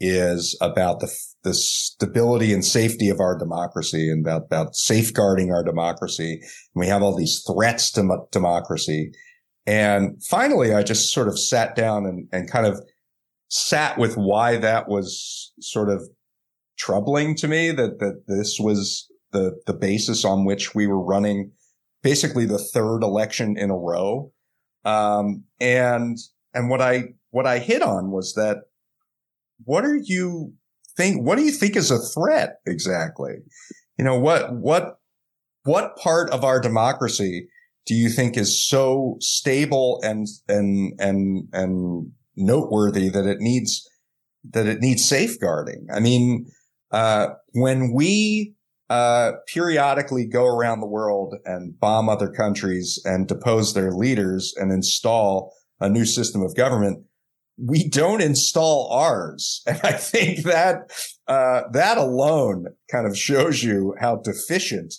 is 0.00 0.56
about 0.60 1.00
the, 1.00 1.12
the 1.44 1.54
stability 1.54 2.52
and 2.52 2.64
safety 2.64 3.10
of 3.10 3.20
our 3.20 3.38
democracy 3.38 4.10
and 4.10 4.26
about, 4.26 4.46
about 4.46 4.74
safeguarding 4.74 5.52
our 5.52 5.62
democracy. 5.62 6.40
And 6.74 6.80
we 6.80 6.88
have 6.88 7.02
all 7.02 7.14
these 7.14 7.44
threats 7.46 7.92
to 7.92 8.00
m- 8.00 8.26
democracy. 8.32 9.12
And 9.66 10.22
finally, 10.24 10.74
I 10.74 10.82
just 10.82 11.12
sort 11.12 11.28
of 11.28 11.38
sat 11.38 11.76
down 11.76 12.06
and, 12.06 12.26
and 12.32 12.50
kind 12.50 12.66
of 12.66 12.80
sat 13.48 13.98
with 13.98 14.16
why 14.16 14.56
that 14.56 14.88
was 14.88 15.52
sort 15.60 15.90
of 15.90 16.02
troubling 16.78 17.36
to 17.36 17.46
me 17.46 17.70
that, 17.70 17.98
that 18.00 18.24
this 18.26 18.56
was 18.58 19.06
the, 19.32 19.60
the 19.66 19.74
basis 19.74 20.24
on 20.24 20.46
which 20.46 20.74
we 20.74 20.86
were 20.86 21.02
running 21.02 21.52
basically 22.02 22.46
the 22.46 22.58
third 22.58 23.02
election 23.02 23.56
in 23.56 23.70
a 23.70 23.76
row. 23.76 24.32
Um, 24.84 25.44
and, 25.60 26.16
and 26.54 26.68
what 26.70 26.80
I, 26.80 27.14
what 27.30 27.46
I 27.46 27.58
hit 27.58 27.82
on 27.82 28.10
was 28.10 28.34
that 28.34 28.64
what 29.64 29.84
are 29.84 29.96
you 29.96 30.54
think? 30.96 31.22
What 31.26 31.36
do 31.36 31.44
you 31.44 31.52
think 31.52 31.76
is 31.76 31.90
a 31.90 31.98
threat 31.98 32.56
exactly? 32.66 33.34
You 33.98 34.04
know, 34.04 34.18
what, 34.18 34.54
what, 34.54 34.98
what 35.64 35.96
part 35.96 36.30
of 36.30 36.44
our 36.44 36.60
democracy 36.60 37.48
do 37.86 37.94
you 37.94 38.08
think 38.08 38.36
is 38.36 38.66
so 38.66 39.16
stable 39.20 40.00
and, 40.02 40.26
and, 40.48 40.98
and, 40.98 41.48
and 41.52 42.12
noteworthy 42.36 43.08
that 43.08 43.26
it 43.26 43.38
needs, 43.40 43.88
that 44.50 44.66
it 44.66 44.80
needs 44.80 45.04
safeguarding? 45.04 45.86
I 45.94 46.00
mean, 46.00 46.46
uh, 46.90 47.28
when 47.52 47.92
we, 47.94 48.54
uh, 48.90 49.32
periodically 49.52 50.26
go 50.26 50.44
around 50.44 50.80
the 50.80 50.86
world 50.86 51.34
and 51.44 51.78
bomb 51.80 52.08
other 52.08 52.30
countries 52.30 53.00
and 53.04 53.26
depose 53.26 53.72
their 53.72 53.90
leaders 53.90 54.52
and 54.56 54.70
install 54.70 55.54
a 55.80 55.88
new 55.88 56.04
system 56.04 56.42
of 56.42 56.54
government, 56.54 57.04
we 57.56 57.88
don't 57.88 58.20
install 58.20 58.90
ours. 58.90 59.62
And 59.66 59.80
I 59.82 59.92
think 59.92 60.44
that, 60.44 60.90
uh, 61.26 61.62
that 61.72 61.98
alone 61.98 62.66
kind 62.90 63.06
of 63.06 63.16
shows 63.16 63.62
you 63.62 63.94
how 64.00 64.16
deficient 64.16 64.94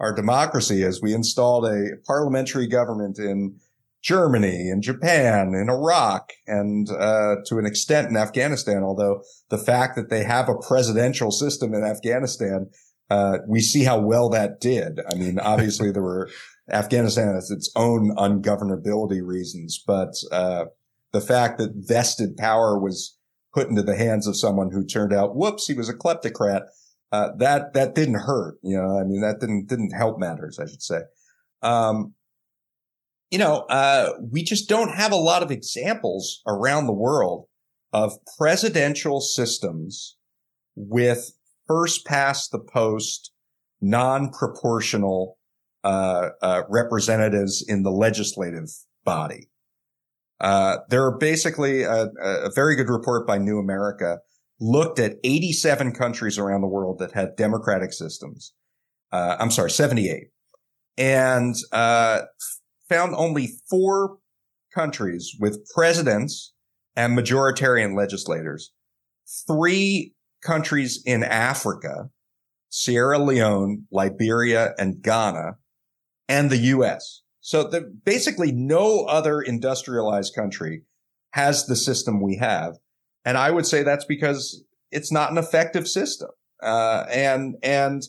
our 0.00 0.12
democracy 0.12 0.82
is. 0.82 1.00
We 1.00 1.14
installed 1.14 1.66
a 1.66 1.96
parliamentary 2.06 2.66
government 2.66 3.18
in 3.18 3.58
Germany, 4.02 4.68
in 4.68 4.82
Japan, 4.82 5.54
in 5.54 5.70
Iraq, 5.70 6.32
and, 6.46 6.90
uh, 6.90 7.36
to 7.46 7.58
an 7.58 7.64
extent 7.64 8.08
in 8.10 8.16
Afghanistan. 8.16 8.82
Although 8.82 9.22
the 9.48 9.58
fact 9.58 9.96
that 9.96 10.10
they 10.10 10.24
have 10.24 10.48
a 10.48 10.58
presidential 10.58 11.30
system 11.30 11.72
in 11.72 11.84
Afghanistan, 11.84 12.70
uh, 13.08 13.38
we 13.48 13.60
see 13.60 13.84
how 13.84 13.98
well 13.98 14.28
that 14.28 14.60
did. 14.60 15.00
I 15.10 15.14
mean, 15.14 15.38
obviously 15.42 15.90
there 15.90 16.02
were 16.02 16.28
Afghanistan 16.70 17.34
has 17.34 17.50
its 17.50 17.70
own 17.76 18.14
ungovernability 18.16 19.20
reasons, 19.24 19.82
but, 19.86 20.12
uh, 20.32 20.66
the 21.14 21.20
fact 21.20 21.58
that 21.58 21.70
vested 21.76 22.36
power 22.36 22.76
was 22.76 23.16
put 23.54 23.68
into 23.68 23.82
the 23.82 23.96
hands 23.96 24.26
of 24.26 24.36
someone 24.36 24.72
who 24.72 24.84
turned 24.84 25.12
out, 25.12 25.36
whoops, 25.36 25.68
he 25.68 25.72
was 25.72 25.88
a 25.88 25.94
kleptocrat. 25.94 26.62
Uh, 27.12 27.28
that, 27.38 27.72
that 27.72 27.94
didn't 27.94 28.22
hurt. 28.26 28.56
You 28.64 28.76
know, 28.76 28.98
I 28.98 29.04
mean, 29.04 29.20
that 29.20 29.38
didn't, 29.38 29.68
didn't 29.68 29.92
help 29.92 30.18
matters, 30.18 30.58
I 30.58 30.66
should 30.66 30.82
say. 30.82 31.02
Um, 31.62 32.14
you 33.30 33.38
know, 33.38 33.64
uh, 33.70 34.14
we 34.32 34.42
just 34.42 34.68
don't 34.68 34.96
have 34.96 35.12
a 35.12 35.16
lot 35.16 35.44
of 35.44 35.52
examples 35.52 36.42
around 36.48 36.86
the 36.86 36.92
world 36.92 37.46
of 37.92 38.18
presidential 38.36 39.20
systems 39.20 40.16
with 40.74 41.30
first 41.68 42.04
past 42.04 42.50
the 42.50 42.58
post, 42.58 43.30
non-proportional, 43.80 45.38
uh, 45.84 46.30
uh, 46.42 46.62
representatives 46.68 47.64
in 47.66 47.84
the 47.84 47.92
legislative 47.92 48.70
body. 49.04 49.48
Uh, 50.44 50.76
there 50.90 51.02
are 51.02 51.16
basically 51.16 51.84
a, 51.84 52.10
a, 52.22 52.50
very 52.54 52.76
good 52.76 52.90
report 52.90 53.26
by 53.26 53.38
New 53.38 53.58
America 53.58 54.18
looked 54.60 54.98
at 54.98 55.16
87 55.24 55.92
countries 55.92 56.36
around 56.36 56.60
the 56.60 56.68
world 56.68 56.98
that 56.98 57.12
had 57.12 57.34
democratic 57.34 57.94
systems. 57.94 58.52
Uh, 59.10 59.36
I'm 59.40 59.50
sorry, 59.50 59.70
78 59.70 60.24
and, 60.98 61.54
uh, 61.72 62.20
found 62.90 63.14
only 63.16 63.52
four 63.70 64.18
countries 64.74 65.34
with 65.40 65.66
presidents 65.74 66.52
and 66.94 67.16
majoritarian 67.16 67.96
legislators, 67.96 68.70
three 69.46 70.12
countries 70.42 71.02
in 71.06 71.24
Africa, 71.24 72.10
Sierra 72.68 73.18
Leone, 73.18 73.86
Liberia, 73.90 74.74
and 74.76 75.00
Ghana, 75.00 75.56
and 76.28 76.50
the 76.50 76.58
U.S. 76.58 77.22
So 77.44 77.62
the, 77.62 77.82
basically 77.82 78.52
no 78.52 79.04
other 79.04 79.42
industrialized 79.42 80.34
country 80.34 80.84
has 81.32 81.66
the 81.66 81.76
system 81.76 82.22
we 82.22 82.38
have. 82.38 82.78
And 83.22 83.36
I 83.36 83.50
would 83.50 83.66
say 83.66 83.82
that's 83.82 84.06
because 84.06 84.64
it's 84.90 85.12
not 85.12 85.30
an 85.30 85.36
effective 85.36 85.86
system. 85.86 86.30
Uh, 86.62 87.04
and, 87.10 87.56
and 87.62 88.02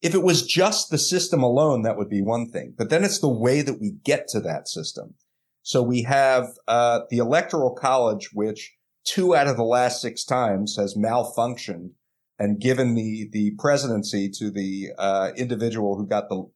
if 0.00 0.14
it 0.14 0.22
was 0.22 0.46
just 0.46 0.88
the 0.88 0.96
system 0.96 1.42
alone, 1.42 1.82
that 1.82 1.98
would 1.98 2.08
be 2.08 2.22
one 2.22 2.48
thing, 2.48 2.72
but 2.78 2.88
then 2.88 3.04
it's 3.04 3.20
the 3.20 3.28
way 3.28 3.60
that 3.60 3.78
we 3.82 3.96
get 4.02 4.28
to 4.28 4.40
that 4.40 4.66
system. 4.66 5.12
So 5.60 5.82
we 5.82 6.04
have, 6.04 6.48
uh, 6.66 7.00
the 7.10 7.18
electoral 7.18 7.74
college, 7.74 8.30
which 8.32 8.76
two 9.04 9.36
out 9.36 9.46
of 9.46 9.58
the 9.58 9.62
last 9.62 10.00
six 10.00 10.24
times 10.24 10.76
has 10.78 10.96
malfunctioned 10.96 11.90
and 12.38 12.58
given 12.58 12.94
the, 12.94 13.28
the 13.30 13.50
presidency 13.58 14.30
to 14.38 14.50
the, 14.50 14.92
uh, 14.96 15.32
individual 15.36 15.98
who 15.98 16.06
got 16.06 16.30
the 16.30 16.48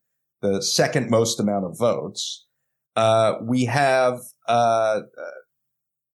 the 0.45 0.63
second 0.63 1.09
most 1.11 1.41
amount 1.41 1.65
of 1.65 1.79
votes. 1.79 2.47
Uh, 2.95 3.35
we 3.43 3.65
have 3.65 4.21
uh, 4.47 5.01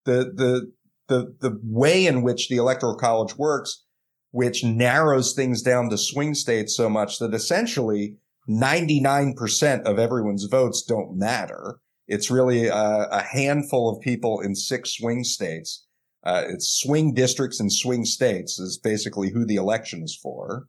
the 0.05 0.31
the 0.33 0.71
the 1.07 1.35
the 1.41 1.59
way 1.63 2.05
in 2.05 2.21
which 2.21 2.47
the 2.47 2.57
electoral 2.57 2.95
college 2.95 3.35
works, 3.37 3.83
which 4.31 4.63
narrows 4.63 5.33
things 5.33 5.63
down 5.63 5.89
to 5.89 5.97
swing 5.97 6.35
states 6.35 6.77
so 6.77 6.89
much 6.89 7.17
that 7.17 7.33
essentially 7.33 8.17
99% 8.47 9.81
of 9.83 9.99
everyone's 9.99 10.45
votes 10.45 10.83
don't 10.83 11.17
matter. 11.17 11.79
It's 12.07 12.31
really 12.31 12.67
a, 12.67 13.07
a 13.11 13.21
handful 13.21 13.89
of 13.89 14.01
people 14.01 14.39
in 14.41 14.55
six 14.55 14.91
swing 14.91 15.23
states. 15.23 15.85
Uh, 16.23 16.43
it's 16.47 16.67
swing 16.67 17.13
districts 17.13 17.59
and 17.59 17.71
swing 17.71 18.05
states 18.05 18.59
is 18.59 18.77
basically 18.77 19.31
who 19.31 19.45
the 19.45 19.55
election 19.55 20.03
is 20.03 20.15
for. 20.15 20.67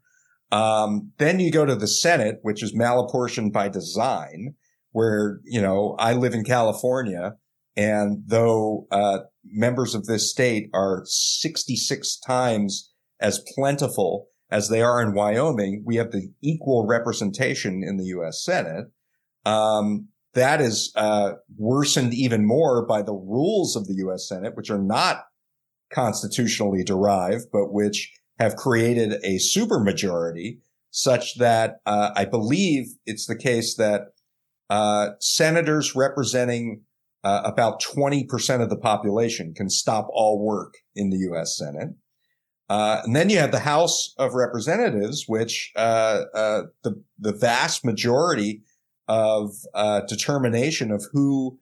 Um, 0.53 1.13
then 1.19 1.39
you 1.41 1.53
go 1.53 1.65
to 1.65 1.77
the 1.77 1.87
Senate, 1.87 2.39
which 2.43 2.63
is 2.63 2.77
malapportioned 2.77 3.53
by 3.53 3.69
design, 3.69 4.55
where, 4.93 5.41
you 5.45 5.61
know, 5.61 5.95
I 5.99 6.15
live 6.15 6.35
in 6.35 6.45
California 6.45 7.35
and 7.77 8.25
though, 8.27 8.87
uh, 8.91 9.21
members 9.45 9.95
of 9.95 10.07
this 10.07 10.31
state 10.31 10.69
are 10.75 11.03
66 11.05 12.19
times 12.21 12.93
as 13.21 13.43
plentiful 13.55 14.27
as 14.51 14.69
they 14.69 14.83
are 14.83 15.01
in 15.01 15.15
Wyoming, 15.15 15.85
we 15.87 15.97
have 15.97 16.11
the 16.11 16.33
equal 16.43 16.87
representation 16.87 17.83
in 17.87 17.97
the 17.97 18.07
U.S. 18.07 18.45
Senate. 18.45 18.87
Um, 19.47 20.09
that 20.35 20.61
is, 20.61 20.93
uh, 20.97 21.35
worsened 21.57 22.13
even 22.13 22.47
more 22.47 22.85
by 22.85 23.03
the 23.03 23.15
rules 23.15 23.77
of 23.77 23.87
the 23.87 23.95
U.S. 23.99 24.29
Senate, 24.29 24.57
which 24.57 24.71
are 24.71 24.83
not 24.83 25.25
constitutionally 25.93 26.83
derived, 26.85 27.47
but 27.53 27.73
which 27.73 28.13
have 28.41 28.57
created 28.57 29.13
a 29.23 29.39
supermajority 29.39 30.59
such 30.91 31.37
that 31.39 31.77
uh, 31.87 32.11
I 32.17 32.25
believe 32.25 32.87
it's 33.07 33.27
the 33.27 33.37
case 33.37 33.77
that 33.77 34.09
uh, 34.71 35.11
senators 35.21 35.95
representing 35.95 36.83
uh, 37.23 37.43
about 37.45 37.83
20% 37.83 38.63
of 38.63 38.71
the 38.71 38.79
population 38.79 39.53
can 39.55 39.69
stop 39.69 40.09
all 40.11 40.45
work 40.45 40.75
in 40.97 41.11
the 41.11 41.19
U.S. 41.19 41.57
Senate. 41.57 41.91
Uh, 42.71 43.03
and 43.05 43.15
then 43.15 43.29
you 43.29 43.39
have 43.39 43.51
the 43.51 43.61
House 43.61 44.15
of 44.17 44.35
Representatives, 44.35 45.25
which 45.27 45.73
uh, 45.77 46.23
uh, 46.35 46.63
the 46.85 47.03
the 47.19 47.33
vast 47.33 47.85
majority 47.85 48.63
of 49.09 49.51
determination 50.09 50.93
of 50.93 51.05
who 51.13 51.59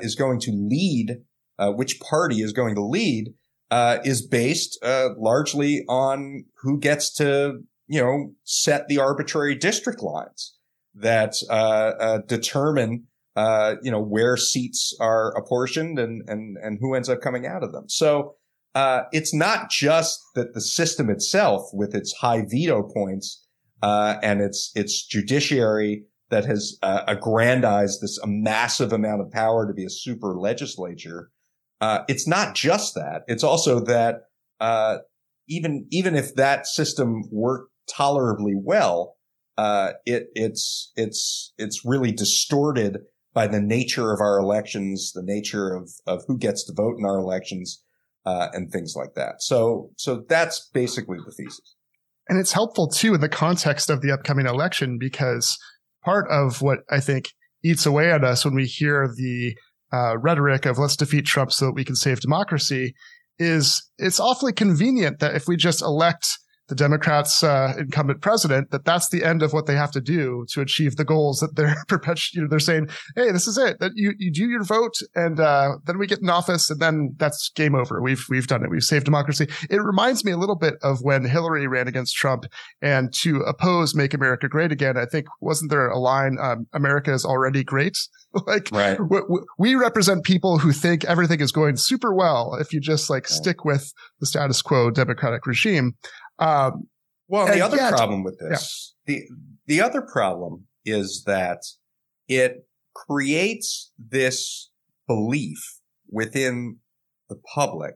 is 0.00 0.14
going 0.14 0.40
to 0.40 0.50
lead, 0.50 1.18
which 1.58 2.00
party 2.00 2.40
is 2.40 2.54
going 2.54 2.74
to 2.74 2.82
lead, 2.82 3.34
is 3.70 4.26
based 4.26 4.78
largely 4.82 5.84
on 5.88 6.44
who 6.62 6.78
gets 6.78 7.12
to 7.14 7.60
you 7.86 8.00
know 8.00 8.32
set 8.44 8.88
the 8.88 8.98
arbitrary 8.98 9.54
district 9.54 10.02
lines 10.02 10.54
that 10.94 11.34
determine 12.26 13.06
uh, 13.38 13.76
you 13.82 13.90
know, 13.92 14.02
where 14.02 14.36
seats 14.36 14.92
are 14.98 15.32
apportioned 15.38 15.96
and, 15.96 16.28
and, 16.28 16.56
and 16.60 16.78
who 16.80 16.94
ends 16.94 17.08
up 17.08 17.20
coming 17.20 17.46
out 17.46 17.62
of 17.62 17.70
them. 17.70 17.88
So, 17.88 18.34
uh, 18.74 19.02
it's 19.12 19.32
not 19.32 19.70
just 19.70 20.20
that 20.34 20.54
the 20.54 20.60
system 20.60 21.08
itself 21.08 21.70
with 21.72 21.94
its 21.94 22.12
high 22.20 22.44
veto 22.44 22.82
points, 22.82 23.46
uh, 23.80 24.16
and 24.24 24.40
its, 24.40 24.72
its 24.74 25.06
judiciary 25.06 26.02
that 26.30 26.46
has 26.46 26.78
uh, 26.82 27.02
aggrandized 27.06 28.02
this 28.02 28.18
a 28.18 28.26
massive 28.26 28.92
amount 28.92 29.20
of 29.20 29.30
power 29.30 29.68
to 29.68 29.72
be 29.72 29.84
a 29.84 29.90
super 29.90 30.34
legislature. 30.36 31.30
Uh, 31.80 32.00
it's 32.08 32.26
not 32.26 32.54
just 32.54 32.94
that. 32.94 33.22
It's 33.26 33.44
also 33.44 33.80
that, 33.80 34.22
uh, 34.60 34.98
even, 35.48 35.86
even 35.90 36.14
if 36.14 36.34
that 36.34 36.66
system 36.66 37.22
worked 37.30 37.70
tolerably 37.88 38.54
well, 38.56 39.14
it, 40.04 40.28
it's, 40.34 40.92
it's, 40.96 41.52
it's 41.56 41.84
really 41.84 42.12
distorted 42.12 42.98
by 43.32 43.46
the 43.46 43.60
nature 43.60 44.12
of 44.12 44.20
our 44.20 44.38
elections, 44.38 45.12
the 45.14 45.22
nature 45.22 45.74
of, 45.74 45.90
of 46.06 46.24
who 46.26 46.36
gets 46.36 46.64
to 46.64 46.72
vote 46.72 46.96
in 46.98 47.04
our 47.04 47.18
elections, 47.18 47.82
uh, 48.26 48.48
and 48.52 48.70
things 48.70 48.94
like 48.96 49.14
that. 49.14 49.40
So, 49.40 49.90
so 49.96 50.24
that's 50.28 50.68
basically 50.74 51.18
the 51.24 51.32
thesis. 51.32 51.76
And 52.28 52.38
it's 52.38 52.52
helpful 52.52 52.88
too 52.88 53.14
in 53.14 53.20
the 53.20 53.28
context 53.28 53.88
of 53.88 54.02
the 54.02 54.12
upcoming 54.12 54.46
election 54.46 54.98
because 54.98 55.56
part 56.04 56.26
of 56.30 56.60
what 56.60 56.80
I 56.90 57.00
think 57.00 57.30
eats 57.64 57.86
away 57.86 58.10
at 58.10 58.24
us 58.24 58.44
when 58.44 58.54
we 58.54 58.66
hear 58.66 59.08
the 59.16 59.54
uh, 59.92 60.18
rhetoric 60.18 60.66
of 60.66 60.78
let's 60.78 60.96
defeat 60.96 61.26
Trump 61.26 61.52
so 61.52 61.66
that 61.66 61.74
we 61.74 61.84
can 61.84 61.96
save 61.96 62.20
democracy 62.20 62.94
is 63.38 63.88
it's 63.98 64.20
awfully 64.20 64.52
convenient 64.52 65.20
that 65.20 65.34
if 65.34 65.46
we 65.46 65.56
just 65.56 65.82
elect 65.82 66.38
the 66.68 66.74
Democrats' 66.74 67.42
uh, 67.42 67.74
incumbent 67.78 68.20
president 68.20 68.70
that 68.70 68.84
that's 68.84 69.08
the 69.08 69.24
end 69.24 69.42
of 69.42 69.52
what 69.52 69.66
they 69.66 69.74
have 69.74 69.90
to 69.90 70.00
do 70.00 70.44
to 70.50 70.60
achieve 70.60 70.96
the 70.96 71.04
goals 71.04 71.40
that 71.40 71.56
they're 71.56 71.74
perpetu- 71.88 72.34
you 72.34 72.42
know, 72.42 72.48
they're 72.48 72.58
saying, 72.58 72.88
hey, 73.16 73.32
this 73.32 73.46
is 73.46 73.58
it. 73.58 73.80
That 73.80 73.92
you 73.94 74.12
you 74.18 74.30
do 74.30 74.46
your 74.46 74.64
vote, 74.64 74.94
and 75.14 75.40
uh, 75.40 75.76
then 75.84 75.98
we 75.98 76.06
get 76.06 76.20
in 76.20 76.28
office, 76.28 76.70
and 76.70 76.80
then 76.80 77.14
that's 77.18 77.50
game 77.50 77.74
over. 77.74 78.02
We've 78.02 78.24
we've 78.28 78.46
done 78.46 78.62
it. 78.62 78.70
We've 78.70 78.82
saved 78.82 79.06
democracy. 79.06 79.48
It 79.70 79.82
reminds 79.82 80.24
me 80.24 80.32
a 80.32 80.36
little 80.36 80.56
bit 80.56 80.74
of 80.82 81.02
when 81.02 81.24
Hillary 81.24 81.66
ran 81.66 81.88
against 81.88 82.16
Trump, 82.16 82.44
and 82.82 83.12
to 83.22 83.40
oppose 83.40 83.94
"Make 83.94 84.14
America 84.14 84.48
Great 84.48 84.72
Again." 84.72 84.96
I 84.96 85.06
think 85.06 85.26
wasn't 85.40 85.70
there 85.70 85.88
a 85.88 85.98
line, 85.98 86.36
um, 86.40 86.66
"America 86.74 87.12
is 87.12 87.24
already 87.24 87.64
great." 87.64 87.96
like 88.46 88.68
right. 88.72 88.98
we, 89.00 89.20
we, 89.58 89.74
represent 89.74 90.22
people 90.22 90.58
who 90.58 90.70
think 90.70 91.04
everything 91.04 91.40
is 91.40 91.50
going 91.50 91.76
super 91.76 92.14
well 92.14 92.56
if 92.60 92.74
you 92.74 92.80
just 92.80 93.08
like 93.08 93.24
right. 93.24 93.30
stick 93.30 93.64
with 93.64 93.92
the 94.20 94.26
status 94.26 94.60
quo 94.60 94.90
democratic 94.90 95.46
regime. 95.46 95.94
Um, 96.38 96.88
well, 97.28 97.46
the 97.46 97.60
other 97.60 97.76
yet, 97.76 97.90
problem 97.90 98.22
with 98.22 98.38
this, 98.38 98.94
yeah. 99.06 99.14
the 99.14 99.24
the 99.66 99.80
other 99.80 100.02
problem 100.02 100.66
is 100.84 101.24
that 101.26 101.62
it 102.28 102.66
creates 102.94 103.92
this 103.98 104.70
belief 105.06 105.58
within 106.10 106.78
the 107.28 107.36
public 107.54 107.94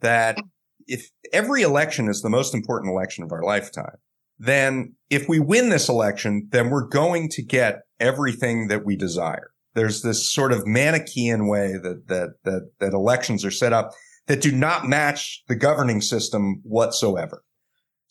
that 0.00 0.38
if 0.86 1.10
every 1.32 1.62
election 1.62 2.08
is 2.08 2.22
the 2.22 2.30
most 2.30 2.54
important 2.54 2.90
election 2.90 3.24
of 3.24 3.32
our 3.32 3.42
lifetime, 3.42 3.96
then 4.38 4.94
if 5.10 5.28
we 5.28 5.38
win 5.38 5.68
this 5.68 5.88
election, 5.88 6.48
then 6.50 6.70
we're 6.70 6.86
going 6.86 7.28
to 7.28 7.42
get 7.42 7.82
everything 7.98 8.68
that 8.68 8.84
we 8.84 8.96
desire. 8.96 9.50
There's 9.74 10.02
this 10.02 10.32
sort 10.32 10.52
of 10.52 10.66
Manichaean 10.66 11.46
way 11.46 11.74
that, 11.82 12.08
that, 12.08 12.34
that, 12.44 12.70
that 12.80 12.92
elections 12.92 13.44
are 13.44 13.50
set 13.50 13.72
up 13.72 13.92
that 14.26 14.40
do 14.40 14.50
not 14.50 14.88
match 14.88 15.42
the 15.48 15.54
governing 15.54 16.00
system 16.00 16.60
whatsoever. 16.62 17.42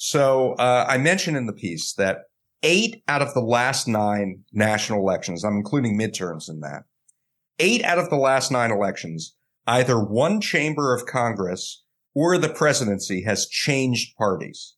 So 0.02 0.54
uh, 0.54 0.86
I 0.88 0.98
mentioned 0.98 1.36
in 1.36 1.46
the 1.46 1.52
piece 1.52 1.94
that 1.96 2.20
eight 2.64 3.04
out 3.10 3.22
of 3.22 3.34
the 3.34 3.42
last 3.42 3.86
nine 3.86 4.46
national 4.54 5.00
elections, 5.00 5.44
I'm 5.44 5.58
including 5.58 6.00
midterms 6.00 6.50
in 6.50 6.62
that, 6.62 6.84
eight 7.60 7.84
out 7.84 8.00
of 8.00 8.10
the 8.10 8.16
last 8.16 8.50
nine 8.50 8.72
elections, 8.72 9.36
either 9.68 10.00
one 10.00 10.40
chamber 10.40 10.96
of 10.96 11.06
Congress 11.06 11.84
or 12.16 12.38
the 12.38 12.48
presidency 12.48 13.24
has 13.24 13.46
changed 13.46 14.16
parties. 14.16 14.78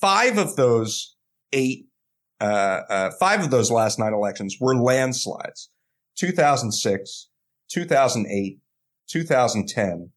Five 0.00 0.38
of 0.38 0.56
those 0.56 1.14
eight, 1.52 1.86
uh, 2.40 2.80
uh, 2.90 3.10
five 3.20 3.44
of 3.44 3.52
those 3.52 3.70
last 3.70 4.00
nine 4.00 4.12
elections 4.12 4.56
were 4.60 4.74
landslides. 4.74 5.70
2006, 6.18 7.28
2008, 7.70 8.58
2010, 9.08 10.10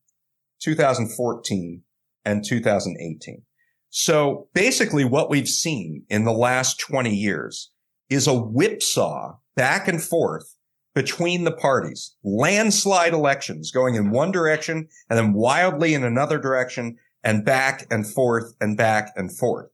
2014, 0.60 1.84
and 2.26 2.44
2018. 2.44 3.44
So 3.90 4.48
basically 4.54 5.06
what 5.06 5.30
we've 5.30 5.48
seen 5.48 6.04
in 6.10 6.26
the 6.26 6.34
last 6.34 6.80
20 6.80 7.14
years 7.14 7.72
is 8.10 8.28
a 8.28 8.34
whipsaw 8.34 9.38
back 9.56 9.88
and 9.88 10.02
forth 10.02 10.56
between 10.94 11.44
the 11.44 11.52
parties, 11.52 12.16
landslide 12.24 13.14
elections 13.14 13.72
going 13.72 13.96
in 13.96 14.10
one 14.10 14.32
direction 14.32 14.88
and 15.10 15.18
then 15.18 15.34
wildly 15.34 15.94
in 15.94 16.04
another 16.04 16.40
direction 16.40 16.98
and 17.24 17.46
back 17.46 17.86
and 17.92 18.12
forth 18.12 18.56
and 18.60 18.78
back 18.78 19.12
and 19.16 19.36
forth. 19.38 19.70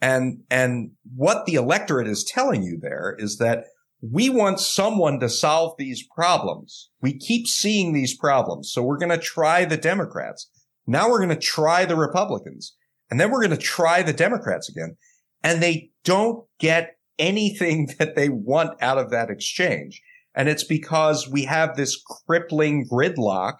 And, 0.00 0.42
and 0.50 0.92
what 1.16 1.46
the 1.46 1.54
electorate 1.54 2.06
is 2.06 2.22
telling 2.22 2.62
you 2.62 2.78
there 2.80 3.16
is 3.18 3.38
that 3.38 3.64
we 4.00 4.30
want 4.30 4.60
someone 4.60 5.18
to 5.18 5.28
solve 5.28 5.74
these 5.76 6.06
problems. 6.14 6.90
We 7.02 7.18
keep 7.18 7.48
seeing 7.48 7.92
these 7.92 8.16
problems. 8.16 8.70
So 8.70 8.82
we're 8.82 8.98
going 8.98 9.10
to 9.10 9.18
try 9.18 9.64
the 9.64 9.76
Democrats. 9.76 10.48
Now 10.86 11.10
we're 11.10 11.18
going 11.18 11.30
to 11.30 11.36
try 11.36 11.84
the 11.84 11.96
Republicans. 11.96 12.76
And 13.10 13.18
then 13.18 13.30
we're 13.30 13.40
going 13.40 13.50
to 13.50 13.56
try 13.56 14.02
the 14.02 14.12
Democrats 14.12 14.68
again. 14.68 14.96
And 15.42 15.62
they 15.62 15.90
don't 16.04 16.44
get 16.58 16.96
anything 17.18 17.90
that 17.98 18.16
they 18.16 18.28
want 18.28 18.80
out 18.82 18.98
of 18.98 19.10
that 19.10 19.30
exchange. 19.30 20.02
And 20.34 20.48
it's 20.48 20.64
because 20.64 21.28
we 21.28 21.44
have 21.44 21.76
this 21.76 22.00
crippling 22.26 22.86
gridlock 22.90 23.54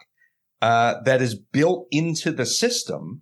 uh, 0.61 0.95
that 1.05 1.21
is 1.21 1.35
built 1.35 1.87
into 1.91 2.31
the 2.31 2.45
system 2.45 3.21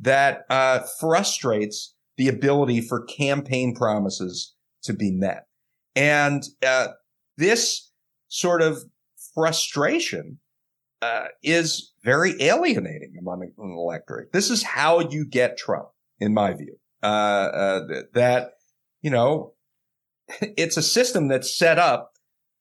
that 0.00 0.42
uh, 0.50 0.80
frustrates 1.00 1.94
the 2.16 2.28
ability 2.28 2.80
for 2.80 3.04
campaign 3.04 3.74
promises 3.74 4.54
to 4.82 4.92
be 4.92 5.10
met. 5.10 5.46
And 5.94 6.42
uh, 6.64 6.88
this 7.36 7.90
sort 8.28 8.62
of 8.62 8.84
frustration 9.34 10.38
uh, 11.02 11.26
is 11.42 11.92
very 12.08 12.40
alienating 12.40 13.16
among 13.20 13.42
an 13.42 13.52
electorate. 13.58 14.32
This 14.32 14.48
is 14.48 14.62
how 14.62 15.00
you 15.10 15.26
get 15.26 15.58
Trump, 15.58 15.88
in 16.18 16.32
my 16.32 16.54
view. 16.54 16.78
Uh, 17.02 17.06
uh, 17.06 17.80
that, 18.14 18.52
you 19.02 19.10
know, 19.10 19.52
it's 20.40 20.78
a 20.78 20.82
system 20.82 21.28
that's 21.28 21.56
set 21.56 21.78
up 21.78 22.12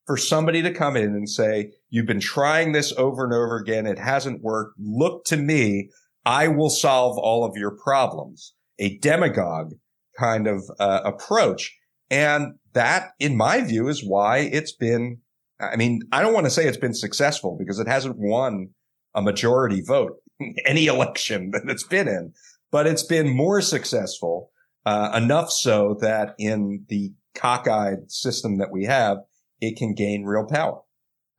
for 0.06 0.18
somebody 0.18 0.62
to 0.64 0.74
come 0.74 0.98
in 0.98 1.16
and 1.16 1.30
say, 1.30 1.72
you've 1.90 2.06
been 2.06 2.20
trying 2.20 2.74
this 2.74 2.92
over 2.98 3.24
and 3.24 3.34
over 3.34 3.56
again. 3.56 3.88
It 3.88 4.00
hasn't 4.00 4.42
worked. 4.42 4.78
Look 4.78 5.24
to 5.26 5.38
me. 5.38 5.92
I 6.26 6.50
will 6.50 6.70
solve 6.70 7.18
all 7.18 7.46
of 7.46 7.56
your 7.56 7.72
problems. 7.72 8.54
A 8.80 8.98
demagogue 8.98 9.76
kind 10.20 10.48
of 10.48 10.62
uh, 10.78 11.02
approach. 11.06 11.74
And 12.10 12.56
that, 12.74 13.12
in 13.18 13.38
my 13.38 13.62
view, 13.62 13.88
is 13.88 14.06
why 14.06 14.40
it's 14.40 14.74
been 14.74 15.20
I 15.60 15.76
mean, 15.76 16.02
I 16.12 16.22
don't 16.22 16.34
want 16.34 16.46
to 16.46 16.52
say 16.52 16.68
it's 16.68 16.78
been 16.78 16.94
successful 16.94 17.56
because 17.58 17.80
it 17.80 17.88
hasn't 17.88 18.18
won 18.20 18.70
a 19.18 19.22
majority 19.22 19.82
vote 19.82 20.14
in 20.40 20.56
any 20.66 20.86
election 20.86 21.52
that 21.52 21.64
it's 21.68 21.84
been 21.84 22.08
in, 22.08 22.34
but 22.72 22.88
it's 22.88 23.04
been 23.04 23.28
more 23.30 23.62
successful, 23.62 24.52
uh, 24.86 25.12
enough 25.14 25.52
so 25.52 25.98
that 26.00 26.36
in 26.40 26.86
the 26.88 27.12
cockeyed 27.36 28.10
system 28.10 28.58
that 28.60 28.72
we 28.72 28.86
have, 28.86 29.18
it 29.60 29.78
can 29.78 29.94
gain 29.94 30.24
real 30.24 30.46
power. 30.46 30.80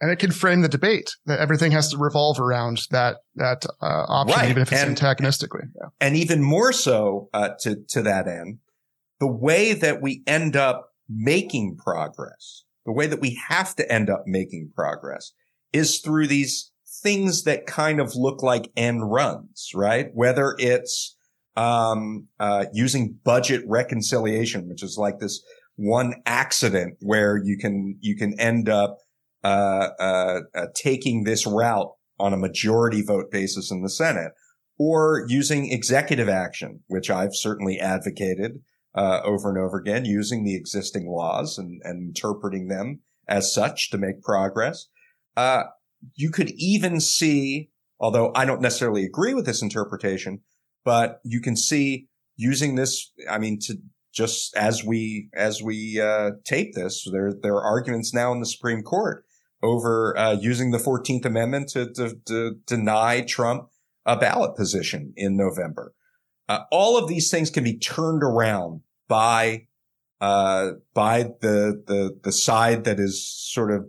And 0.01 0.11
it 0.11 0.19
can 0.19 0.31
frame 0.31 0.61
the 0.61 0.69
debate 0.69 1.11
that 1.27 1.41
everything 1.41 1.73
has 1.73 1.89
to 1.89 1.99
revolve 1.99 2.39
around 2.39 2.83
that 2.91 3.17
that 3.35 3.65
uh, 3.83 4.05
option, 4.07 4.39
right. 4.39 4.51
even 4.51 4.63
if 4.63 4.71
it's 4.71 4.81
and, 4.81 4.91
antagonistically. 4.91 5.63
Yeah. 5.75 5.89
And 6.01 6.15
even 6.15 6.41
more 6.41 6.73
so 6.73 7.31
uh, 7.33 7.51
to 7.61 7.77
to 7.89 8.03
that 8.03 8.29
end, 8.29 8.59
the 9.19 9.27
way 9.27 9.73
that 9.73 10.01
we 10.01 10.23
end 10.27 10.55
up 10.55 10.91
making 11.09 11.79
progress 11.79 12.65
the 12.89 12.93
way 12.95 13.07
that 13.07 13.21
we 13.21 13.39
have 13.49 13.77
to 13.77 13.93
end 13.93 14.09
up 14.09 14.25
making 14.27 14.73
progress 14.75 15.33
is 15.75 16.01
through 16.01 16.27
these 16.27 16.73
things 17.03 17.45
that 17.45 17.67
kind 17.67 18.01
of 18.01 18.15
look 18.15 18.43
like 18.43 18.71
end 18.77 19.11
runs, 19.11 19.71
right? 19.75 20.09
Whether 20.13 20.55
it's 20.59 21.17
um, 21.57 22.29
uh, 22.39 22.67
using 22.73 23.19
budget 23.25 23.63
reconciliation, 23.67 24.69
which 24.69 24.83
is 24.83 24.97
like 24.99 25.19
this 25.19 25.43
one 25.77 26.15
accident 26.27 26.97
where 27.01 27.41
you 27.43 27.57
can 27.57 27.97
you 28.01 28.17
can 28.17 28.39
end 28.39 28.69
up 28.69 28.99
uh, 29.45 29.91
uh, 30.01 30.41
uh, 30.55 30.67
taking 30.75 31.25
this 31.25 31.47
route 31.47 31.93
on 32.19 32.33
a 32.33 32.37
majority 32.37 33.03
vote 33.03 33.31
basis 33.31 33.71
in 33.71 33.83
the 33.83 33.91
Senate, 33.91 34.33
or 34.79 35.25
using 35.29 35.71
executive 35.71 36.29
action, 36.29 36.81
which 36.89 37.11
I've 37.11 37.35
certainly 37.35 37.79
advocated 37.79 38.61
uh, 38.95 39.21
over 39.25 39.49
and 39.49 39.59
over 39.59 39.79
again, 39.79 40.05
using 40.05 40.45
the 40.45 40.57
existing 40.57 41.09
laws 41.09 41.59
and, 41.59 41.81
and 41.85 42.09
interpreting 42.09 42.67
them 42.67 43.01
as 43.29 43.55
such 43.55 43.91
to 43.91 43.99
make 43.99 44.23
progress. 44.23 44.87
You 46.15 46.31
could 46.31 46.51
even 46.57 47.01
see, 47.01 47.71
although 48.01 48.33
I 48.35 48.45
don't 48.45 48.61
necessarily 48.61 49.05
agree 49.05 49.35
with 49.35 49.47
this 49.47 49.63
interpretation, 49.63 50.41
but 50.85 51.21
you 51.25 51.41
can 51.41 51.57
see 51.57 52.09
using 52.37 52.77
this. 52.77 53.13
I 53.29 53.39
mean, 53.39 53.59
to 53.63 53.79
just 54.13 54.57
as 54.57 54.85
we 54.85 55.29
as 55.35 55.63
we 55.63 56.01
uh, 56.01 56.33
tape 56.45 56.75
this, 56.75 57.07
there 57.13 57.33
there 57.33 57.55
are 57.55 57.65
arguments 57.65 58.15
now 58.15 58.33
in 58.33 58.41
the 58.41 58.47
Supreme 58.47 58.83
Court 58.83 59.25
over 59.63 60.17
uh, 60.17 60.33
using 60.41 60.71
the 60.71 60.79
Fourteenth 60.79 61.25
Amendment 61.25 61.69
to, 61.71 61.93
to, 61.95 62.15
to, 62.27 62.55
deny 62.67 63.23
Trump 63.23 63.69
a 64.07 64.17
ballot 64.17 64.57
position 64.57 65.13
in 65.17 65.37
November. 65.37 65.95
Uh, 66.49 66.61
all 66.71 66.97
of 66.97 67.09
these 67.09 67.31
things 67.31 67.51
can 67.51 67.65
be 67.65 67.77
turned 67.77 68.23
around 68.23 68.81
by 69.09 69.67
uh, 70.21 70.73
by 70.95 71.25
the 71.41 71.83
the 71.87 72.19
the 72.23 72.33
side 72.33 72.85
that 72.85 72.99
is 72.99 73.27
sort 73.27 73.71
of 73.71 73.89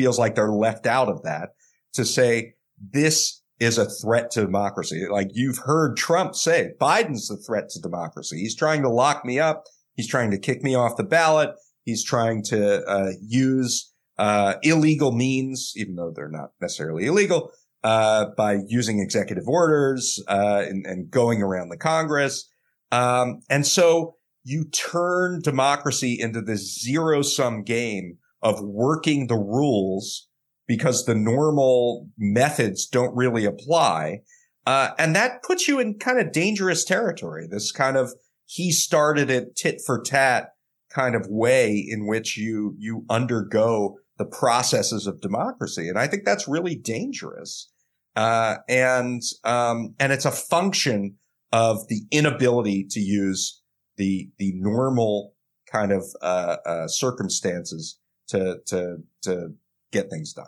feels 0.00 0.18
like 0.18 0.34
they're 0.34 0.52
left 0.52 0.86
out 0.86 1.08
of 1.08 1.22
that 1.22 1.50
to 1.92 2.04
say 2.04 2.54
this 2.78 3.42
is 3.58 3.76
a 3.76 3.84
threat 3.84 4.30
to 4.30 4.40
democracy. 4.40 5.06
Like 5.10 5.28
you've 5.34 5.58
heard 5.58 5.96
Trump 5.98 6.34
say, 6.34 6.72
Biden's 6.80 7.30
a 7.30 7.36
threat 7.36 7.68
to 7.70 7.80
democracy. 7.80 8.38
He's 8.38 8.56
trying 8.56 8.80
to 8.82 8.88
lock 8.88 9.24
me 9.26 9.38
up. 9.38 9.64
He's 9.94 10.08
trying 10.08 10.30
to 10.30 10.38
kick 10.38 10.62
me 10.62 10.74
off 10.74 10.96
the 10.96 11.04
ballot. 11.04 11.50
He's 11.84 12.02
trying 12.02 12.42
to 12.44 12.82
uh, 12.86 13.10
use 13.20 13.92
uh, 14.16 14.54
illegal 14.62 15.12
means, 15.12 15.74
even 15.76 15.96
though 15.96 16.12
they're 16.14 16.30
not 16.30 16.52
necessarily 16.60 17.04
illegal, 17.04 17.52
uh, 17.84 18.26
by 18.36 18.58
using 18.66 19.00
executive 19.00 19.46
orders 19.46 20.22
uh, 20.28 20.64
and, 20.66 20.86
and, 20.86 21.10
going 21.10 21.42
around 21.42 21.70
the 21.70 21.78
Congress. 21.78 22.50
Um, 22.92 23.40
and 23.48 23.66
so 23.66 24.16
you 24.44 24.64
turn 24.64 25.40
democracy 25.42 26.18
into 26.18 26.42
this 26.42 26.78
zero 26.78 27.22
sum 27.22 27.62
game 27.62 28.18
of 28.42 28.60
working 28.60 29.26
the 29.26 29.36
rules 29.36 30.28
because 30.66 31.04
the 31.04 31.14
normal 31.14 32.08
methods 32.16 32.86
don't 32.86 33.14
really 33.16 33.44
apply. 33.44 34.20
Uh, 34.66 34.90
and 34.98 35.16
that 35.16 35.42
puts 35.42 35.66
you 35.66 35.78
in 35.78 35.98
kind 35.98 36.20
of 36.20 36.32
dangerous 36.32 36.84
territory. 36.84 37.46
This 37.50 37.72
kind 37.72 37.96
of 37.96 38.14
he 38.46 38.72
started 38.72 39.30
it 39.30 39.56
tit 39.56 39.80
for 39.84 40.00
tat 40.00 40.50
kind 40.90 41.14
of 41.14 41.26
way 41.28 41.76
in 41.76 42.06
which 42.06 42.36
you 42.36 42.74
you 42.78 43.04
undergo 43.08 43.96
the 44.18 44.24
processes 44.24 45.06
of 45.06 45.20
democracy, 45.20 45.88
and 45.88 45.98
I 45.98 46.06
think 46.06 46.24
that's 46.24 46.46
really 46.46 46.76
dangerous. 46.76 47.70
Uh, 48.14 48.56
and 48.68 49.22
um, 49.44 49.94
and 49.98 50.12
it's 50.12 50.24
a 50.24 50.30
function 50.30 51.16
of 51.52 51.88
the 51.88 52.02
inability 52.10 52.86
to 52.90 53.00
use 53.00 53.62
the 53.96 54.28
the 54.38 54.52
normal 54.56 55.34
kind 55.70 55.92
of 55.92 56.04
uh, 56.22 56.56
uh 56.66 56.88
circumstances 56.88 57.99
to 58.30 58.58
to 58.66 58.98
to 59.22 59.54
get 59.92 60.10
things 60.10 60.32
done. 60.32 60.46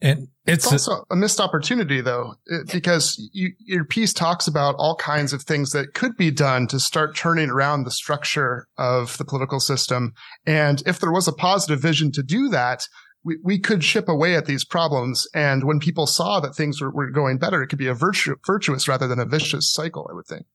And 0.00 0.28
it's, 0.46 0.64
it's 0.64 0.86
also 0.86 1.04
a, 1.10 1.14
a, 1.14 1.16
missed 1.16 1.40
opportunity 1.40 2.00
though, 2.00 2.34
because 2.72 3.18
you, 3.32 3.50
your 3.58 3.84
piece 3.84 4.12
talks 4.12 4.46
about 4.46 4.76
all 4.78 4.94
kinds 4.94 5.32
of 5.32 5.42
things 5.42 5.72
that 5.72 5.92
could 5.92 6.16
be 6.16 6.30
done 6.30 6.68
to 6.68 6.78
start 6.78 7.16
turning 7.16 7.50
around 7.50 7.82
the 7.82 7.90
structure 7.90 8.68
of 8.76 9.18
the 9.18 9.24
political 9.24 9.58
system. 9.58 10.12
And 10.46 10.84
if 10.86 11.00
there 11.00 11.10
was 11.10 11.26
a 11.26 11.32
positive 11.32 11.80
vision 11.80 12.12
to 12.12 12.22
do 12.22 12.48
that, 12.50 12.86
we, 13.24 13.38
we 13.42 13.58
could 13.58 13.82
chip 13.82 14.08
away 14.08 14.36
at 14.36 14.46
these 14.46 14.64
problems. 14.64 15.26
And 15.34 15.64
when 15.64 15.80
people 15.80 16.06
saw 16.06 16.38
that 16.40 16.54
things 16.54 16.80
were, 16.80 16.92
were 16.92 17.10
going 17.10 17.38
better, 17.38 17.60
it 17.60 17.66
could 17.66 17.78
be 17.78 17.88
a 17.88 17.94
virtu- 17.94 18.36
virtuous 18.46 18.86
rather 18.86 19.08
than 19.08 19.18
a 19.18 19.26
vicious 19.26 19.72
cycle, 19.72 20.06
I 20.08 20.14
would 20.14 20.26
think. 20.26 20.46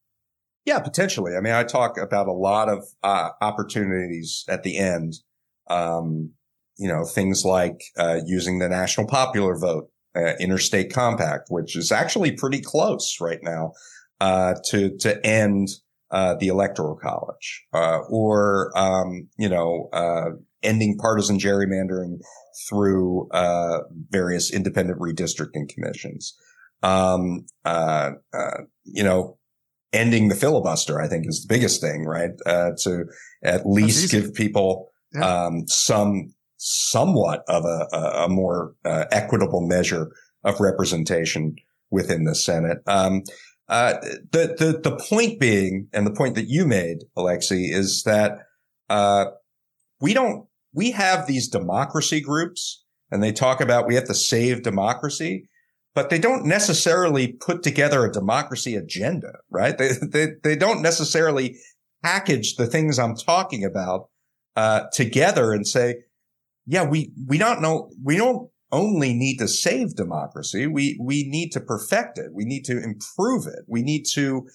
Yeah, 0.64 0.80
potentially. 0.80 1.36
I 1.36 1.41
mean, 1.41 1.54
I 1.54 1.66
talk 1.66 1.98
about 1.98 2.30
a 2.30 2.34
lot 2.34 2.70
of 2.70 2.86
uh, 3.04 3.32
opportunities 3.41 4.46
at 4.48 4.64
the 4.64 4.78
end 4.78 5.16
um, 5.68 6.32
you 6.78 6.88
know, 6.88 7.05
things 7.05 7.43
like 7.45 7.80
uh, 7.97 8.20
using 8.26 8.59
the 8.59 8.70
national 8.70 9.07
popular 9.07 9.57
vote, 9.57 9.89
uh, 10.16 10.34
interstate 10.39 10.93
compact, 10.93 11.47
which 11.49 11.76
is 11.76 11.91
actually 11.91 12.32
pretty 12.32 12.61
close 12.61 13.18
right 13.22 13.39
now 13.41 13.74
uh, 14.20 14.55
to 14.66 14.95
to 14.97 15.26
end 15.26 15.68
uh, 16.11 16.36
the 16.36 16.47
electoral 16.47 16.95
college, 16.95 17.66
uh, 17.74 17.99
or 18.09 18.72
um, 18.78 19.28
you 19.38 19.49
know, 19.49 19.89
uh, 19.93 20.30
ending 20.61 20.97
partisan 20.97 21.38
gerrymandering 21.38 22.20
through 22.70 23.28
uh 23.32 23.80
various 24.09 24.53
independent 24.53 24.99
redistricting 24.99 25.68
commissions. 25.68 26.38
Um, 26.84 27.45
uh, 27.66 28.11
you 28.84 29.03
know, 29.03 29.38
ending 29.91 30.28
the 30.28 30.36
filibuster, 30.36 31.01
I 31.01 31.07
think, 31.07 31.26
is 31.28 31.41
the 31.41 31.53
biggest 31.53 31.82
thing, 31.82 32.05
right? 32.05 32.32
to 32.45 33.05
at 33.43 33.66
least 33.66 34.11
give 34.11 34.34
people 34.34 34.93
yeah. 35.14 35.45
um, 35.45 35.68
some 35.68 36.34
somewhat 36.57 37.43
of 37.49 37.66
a, 37.66 37.88
a, 37.97 38.30
more 38.30 38.74
uh, 38.86 39.03
equitable 39.11 39.59
measure 39.68 40.09
of 40.45 40.61
representation 40.61 41.55
within 41.91 42.24
the 42.24 42.36
Senate. 42.36 42.78
Um, 42.88 43.24
uh, 43.68 43.95
the, 44.32 44.55
the, 44.57 44.80
the 44.82 44.95
point 44.95 45.41
being, 45.41 45.89
and 45.91 46.07
the 46.07 46.11
point 46.11 46.36
that 46.36 46.47
you 46.47 46.66
made, 46.66 46.99
Alexi, 47.18 47.70
is 47.70 48.03
that, 48.03 48.39
uh, 48.89 49.26
we 49.99 50.14
don't, 50.14 50.47
we 50.74 50.91
have 50.91 51.28
these 51.28 51.49
democracy 51.49 52.22
groups 52.22 52.84
and 53.11 53.22
they 53.22 53.32
talk 53.32 53.61
about 53.61 53.88
we 53.88 53.95
have 53.95 54.05
to 54.05 54.16
save 54.16 54.64
democracy, 54.64 55.47
but 55.93 56.09
they 56.09 56.18
don't 56.18 56.45
necessarily 56.45 57.34
put 57.34 57.61
together 57.61 58.03
a 58.03 58.11
democracy 58.11 58.76
agenda, 58.76 59.34
right? 59.51 59.78
They, 59.78 59.91
they, 60.01 60.28
they 60.43 60.55
don't 60.55 60.82
necessarily 60.82 61.57
package 62.03 62.55
the 62.55 62.66
things 62.66 62.97
I'm 62.97 63.16
talking 63.16 63.64
about, 63.64 64.09
uh, 64.56 64.84
together 64.91 65.51
and 65.54 65.68
say, 65.68 66.04
yeah, 66.66 66.84
we, 66.84 67.12
we 67.28 67.38
don't 67.38 67.62
know, 67.62 67.91
we 68.04 68.18
don't 68.18 68.49
only 68.72 69.14
need 69.14 69.38
to 69.38 69.47
save 69.47 69.95
democracy. 69.95 70.66
We, 70.66 70.99
we 71.01 71.28
need 71.30 71.51
to 71.51 71.60
perfect 71.60 72.18
it. 72.18 72.32
We 72.34 72.45
need 72.45 72.66
to 72.66 72.82
improve 72.82 73.45
it. 73.45 73.66
We 73.68 73.84
need 73.84 74.06
to 74.14 74.47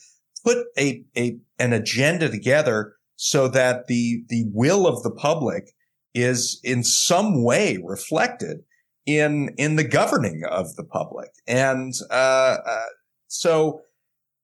put 0.44 0.66
a, 0.76 1.04
a, 1.16 1.38
an 1.58 1.72
agenda 1.72 2.28
together 2.28 2.94
so 3.16 3.48
that 3.48 3.86
the, 3.86 4.22
the 4.28 4.44
will 4.52 4.86
of 4.86 5.02
the 5.02 5.10
public 5.10 5.72
is 6.14 6.60
in 6.64 6.82
some 6.82 7.44
way 7.44 7.78
reflected 7.82 8.58
in, 9.06 9.54
in 9.56 9.76
the 9.76 9.84
governing 9.84 10.42
of 10.48 10.74
the 10.76 10.84
public. 10.84 11.30
And, 11.46 11.92
uh, 12.10 12.56
uh, 12.64 12.86
so, 13.28 13.82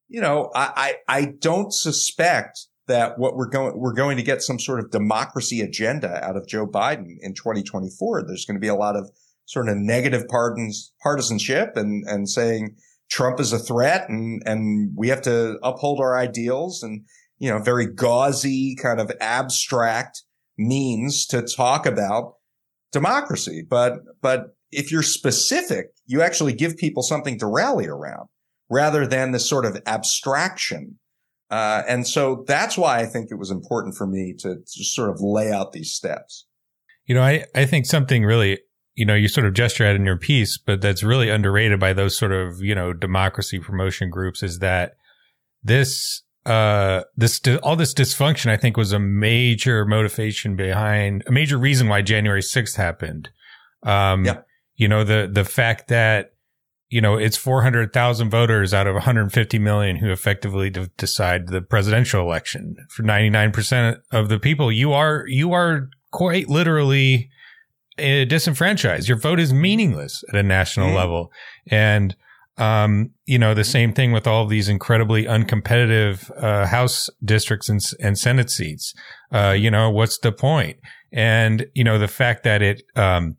you 0.08 0.20
know, 0.20 0.50
I, 0.54 0.94
I, 1.08 1.20
I 1.20 1.24
don't 1.38 1.72
suspect 1.72 2.68
that 2.86 3.18
what 3.18 3.36
we're 3.36 3.48
going, 3.48 3.78
we're 3.78 3.94
going 3.94 4.16
to 4.16 4.22
get 4.22 4.42
some 4.42 4.58
sort 4.58 4.80
of 4.80 4.90
democracy 4.90 5.60
agenda 5.60 6.22
out 6.24 6.36
of 6.36 6.46
Joe 6.46 6.66
Biden 6.66 7.16
in 7.20 7.34
2024. 7.34 8.24
There's 8.26 8.44
going 8.44 8.56
to 8.56 8.60
be 8.60 8.68
a 8.68 8.74
lot 8.74 8.96
of 8.96 9.10
sort 9.46 9.68
of 9.68 9.76
negative 9.76 10.28
pardons, 10.28 10.92
partisanship 11.02 11.76
and, 11.76 12.04
and 12.06 12.28
saying 12.28 12.76
Trump 13.10 13.40
is 13.40 13.52
a 13.52 13.58
threat 13.58 14.08
and, 14.08 14.42
and 14.46 14.92
we 14.96 15.08
have 15.08 15.22
to 15.22 15.58
uphold 15.62 16.00
our 16.00 16.16
ideals 16.16 16.82
and, 16.82 17.04
you 17.38 17.50
know, 17.50 17.58
very 17.58 17.86
gauzy 17.86 18.76
kind 18.76 19.00
of 19.00 19.12
abstract 19.20 20.22
means 20.56 21.26
to 21.26 21.42
talk 21.42 21.86
about 21.86 22.34
democracy. 22.92 23.62
But, 23.68 23.94
but 24.22 24.56
if 24.70 24.90
you're 24.90 25.02
specific, 25.02 25.86
you 26.06 26.22
actually 26.22 26.52
give 26.52 26.76
people 26.76 27.02
something 27.02 27.38
to 27.38 27.46
rally 27.46 27.86
around 27.86 28.28
rather 28.70 29.06
than 29.06 29.32
this 29.32 29.48
sort 29.48 29.64
of 29.64 29.80
abstraction 29.86 30.98
uh, 31.50 31.82
and 31.86 32.06
so 32.06 32.44
that's 32.46 32.78
why 32.78 33.00
I 33.00 33.06
think 33.06 33.30
it 33.30 33.36
was 33.36 33.50
important 33.50 33.96
for 33.96 34.06
me 34.06 34.34
to, 34.38 34.56
to 34.56 34.84
sort 34.84 35.10
of 35.10 35.20
lay 35.20 35.52
out 35.52 35.72
these 35.72 35.92
steps. 35.92 36.46
You 37.06 37.14
know, 37.14 37.22
I, 37.22 37.44
I 37.54 37.66
think 37.66 37.86
something 37.86 38.24
really, 38.24 38.60
you 38.94 39.04
know, 39.04 39.14
you 39.14 39.28
sort 39.28 39.46
of 39.46 39.54
gesture 39.54 39.84
at 39.84 39.94
in 39.94 40.06
your 40.06 40.16
piece, 40.16 40.56
but 40.56 40.80
that's 40.80 41.02
really 41.02 41.28
underrated 41.28 41.78
by 41.78 41.92
those 41.92 42.16
sort 42.16 42.32
of, 42.32 42.60
you 42.60 42.74
know, 42.74 42.92
democracy 42.92 43.58
promotion 43.58 44.08
groups 44.08 44.42
is 44.42 44.60
that 44.60 44.96
this, 45.62 46.22
uh, 46.46 47.02
this, 47.16 47.40
all 47.62 47.76
this 47.76 47.94
dysfunction, 47.94 48.50
I 48.50 48.56
think 48.56 48.76
was 48.76 48.92
a 48.92 48.98
major 48.98 49.84
motivation 49.84 50.56
behind, 50.56 51.24
a 51.26 51.32
major 51.32 51.58
reason 51.58 51.88
why 51.88 52.02
January 52.02 52.42
6th 52.42 52.76
happened. 52.76 53.30
Um, 53.82 54.24
yeah. 54.24 54.40
you 54.76 54.88
know, 54.88 55.04
the, 55.04 55.28
the 55.30 55.44
fact 55.44 55.88
that, 55.88 56.33
you 56.90 57.00
know, 57.00 57.16
it's 57.16 57.36
400,000 57.36 58.30
voters 58.30 58.72
out 58.74 58.86
of 58.86 58.94
150 58.94 59.58
million 59.58 59.96
who 59.96 60.10
effectively 60.10 60.70
de- 60.70 60.88
decide 60.96 61.48
the 61.48 61.60
presidential 61.62 62.20
election. 62.20 62.76
For 62.90 63.02
99% 63.02 64.00
of 64.12 64.28
the 64.28 64.38
people, 64.38 64.70
you 64.70 64.92
are, 64.92 65.24
you 65.26 65.52
are 65.52 65.88
quite 66.12 66.48
literally 66.48 67.30
uh, 67.98 68.24
disenfranchised. 68.24 69.08
Your 69.08 69.18
vote 69.18 69.38
is 69.40 69.52
meaningless 69.52 70.22
at 70.28 70.34
a 70.36 70.42
national 70.42 70.90
Mhm. 70.90 70.94
level. 70.96 71.32
And, 71.68 72.16
um, 72.58 73.10
you 73.24 73.38
know, 73.38 73.54
the 73.54 73.64
same 73.64 73.92
thing 73.92 74.10
with 74.12 74.26
all 74.26 74.42
of 74.44 74.50
these 74.50 74.68
incredibly 74.68 75.24
uncompetitive, 75.24 76.30
uh, 76.42 76.66
House 76.66 77.08
districts 77.24 77.68
and, 77.68 77.80
and 78.00 78.18
Senate 78.18 78.50
seats. 78.50 78.94
Uh, 79.32 79.50
you 79.56 79.70
know, 79.70 79.90
what's 79.90 80.18
the 80.18 80.32
point? 80.32 80.76
And, 81.12 81.66
you 81.74 81.84
know, 81.84 81.98
the 81.98 82.08
fact 82.08 82.42
that 82.44 82.62
it, 82.62 82.82
um, 82.96 83.36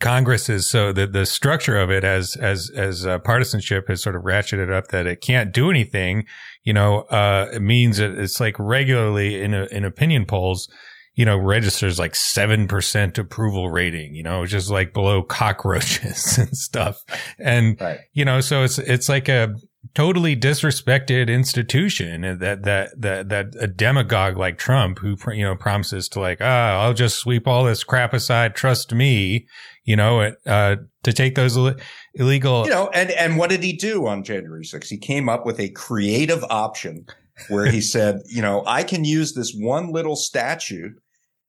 Congress 0.00 0.48
is 0.48 0.66
so 0.68 0.92
the 0.92 1.06
the 1.06 1.24
structure 1.26 1.78
of 1.78 1.90
it 1.90 2.04
as 2.04 2.36
as 2.36 2.70
as 2.74 3.06
uh, 3.06 3.18
partisanship 3.20 3.88
has 3.88 4.02
sort 4.02 4.16
of 4.16 4.22
ratcheted 4.22 4.72
up 4.72 4.88
that 4.88 5.06
it 5.06 5.20
can't 5.20 5.52
do 5.52 5.70
anything. 5.70 6.24
You 6.62 6.74
know, 6.74 7.00
uh, 7.02 7.48
it 7.54 7.62
means 7.62 7.96
that 7.96 8.10
it's 8.10 8.38
like 8.40 8.54
regularly 8.58 9.42
in 9.42 9.54
a, 9.54 9.64
in 9.66 9.84
opinion 9.84 10.26
polls, 10.26 10.68
you 11.14 11.24
know, 11.24 11.38
registers 11.38 11.98
like 11.98 12.14
seven 12.14 12.68
percent 12.68 13.16
approval 13.18 13.70
rating. 13.70 14.14
You 14.14 14.22
know, 14.24 14.44
just 14.44 14.70
like 14.70 14.92
below 14.92 15.22
cockroaches 15.28 16.36
and 16.36 16.56
stuff. 16.56 16.98
And 17.38 17.80
Right. 17.80 18.00
you 18.12 18.24
know, 18.26 18.40
so 18.40 18.64
it's 18.64 18.78
it's 18.78 19.08
like 19.08 19.28
a 19.28 19.54
totally 19.94 20.36
disrespected 20.36 21.28
institution 21.28 22.20
that 22.40 22.62
that 22.64 22.90
that 23.00 23.28
that 23.28 23.46
a 23.58 23.66
demagogue 23.66 24.36
like 24.36 24.58
Trump 24.58 24.98
who 24.98 25.16
you 25.32 25.42
know 25.42 25.56
promises 25.56 26.08
to 26.10 26.20
like 26.20 26.38
ah 26.40 26.82
I'll 26.82 26.94
just 26.94 27.18
sweep 27.18 27.46
all 27.46 27.64
this 27.64 27.84
crap 27.84 28.12
aside 28.12 28.54
trust 28.54 28.92
me 28.92 29.46
you 29.88 29.96
know 29.96 30.32
uh 30.46 30.76
to 31.02 31.12
take 31.12 31.34
those 31.34 31.56
Ill- 31.56 31.74
illegal 32.14 32.64
You 32.64 32.70
know, 32.70 32.90
and, 32.92 33.10
and 33.12 33.38
what 33.38 33.50
did 33.50 33.62
he 33.62 33.72
do 33.72 34.06
on 34.06 34.22
January 34.22 34.64
6th? 34.64 34.88
He 34.88 34.98
came 34.98 35.28
up 35.28 35.46
with 35.46 35.58
a 35.58 35.70
creative 35.70 36.44
option 36.50 37.06
where 37.48 37.66
he 37.66 37.80
said, 37.94 38.20
you 38.28 38.42
know, 38.42 38.62
I 38.66 38.82
can 38.82 39.04
use 39.04 39.32
this 39.32 39.54
one 39.56 39.92
little 39.92 40.16
statute 40.16 40.92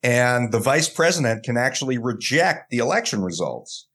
and 0.01 0.51
the 0.51 0.59
vice 0.59 0.87
president 0.87 1.43
can 1.43 1.57
actually 1.57 1.97
reject 1.97 2.69
the 2.69 2.77
election 2.77 3.21
results. 3.21 3.87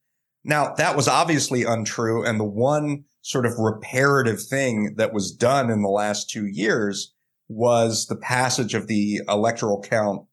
Now, 0.45 0.75
that 0.75 0.97
was 0.97 1.09
obviously 1.09 1.65
untrue. 1.65 2.23
And 2.23 2.39
the 2.39 2.45
one 2.45 3.05
sort 3.23 3.47
of 3.47 3.59
reparative 3.59 4.43
thing 4.43 4.97
that 4.97 5.15
was 5.15 5.33
done 5.33 5.71
in 5.71 5.83
the 5.83 5.89
last 5.89 6.29
two 6.29 6.47
years 6.47 7.15
was 7.49 8.07
the 8.07 8.17
passage 8.17 8.75
of 8.75 8.87
the 8.87 9.21
Electoral 9.29 9.81
Count 9.81 10.27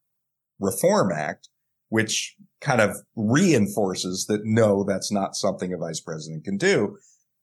Reform 0.59 1.11
Act, 1.13 1.47
which 1.87 2.35
kind 2.61 2.79
of 2.79 2.95
reinforces 3.15 4.25
that 4.27 4.41
no, 4.43 4.83
that's 4.83 5.11
not 5.11 5.35
something 5.35 5.73
a 5.73 5.77
vice 5.77 5.99
president 5.99 6.45
can 6.45 6.57
do. 6.57 6.97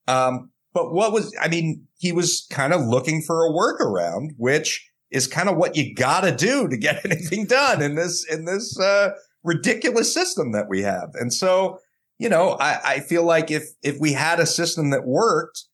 Um, 0.07 0.51
but 0.73 0.93
what 0.93 1.13
was, 1.13 1.35
I 1.41 1.49
mean, 1.49 1.87
he 1.99 2.13
was 2.13 2.47
kind 2.51 2.73
of 2.73 2.87
looking 2.87 3.23
for 3.23 3.45
a 3.45 3.51
workaround, 3.51 4.31
which 4.37 4.91
is 5.11 5.27
kind 5.27 5.49
of 5.49 5.57
what 5.57 5.77
you 5.77 5.95
gotta 5.95 6.35
do 6.35 6.69
to 6.69 6.77
get 6.77 7.05
anything 7.05 7.47
done 7.47 7.83
in 7.83 7.97
this, 7.97 8.25
in 8.31 8.45
this, 8.45 8.79
uh, 8.79 9.11
ridiculous 9.45 10.13
system 10.13 10.53
that 10.53 10.69
we 10.69 10.83
have. 10.83 11.11
And 11.15 11.33
so, 11.33 11.81
you 12.19 12.29
know, 12.29 12.57
I, 12.61 12.81
I 12.85 13.01
feel 13.01 13.25
like 13.25 13.51
if, 13.51 13.65
if 13.83 13.99
we 13.99 14.13
had 14.13 14.41
a 14.41 14.47
system 14.47 14.91
that 14.91 15.07
worked, 15.07 15.65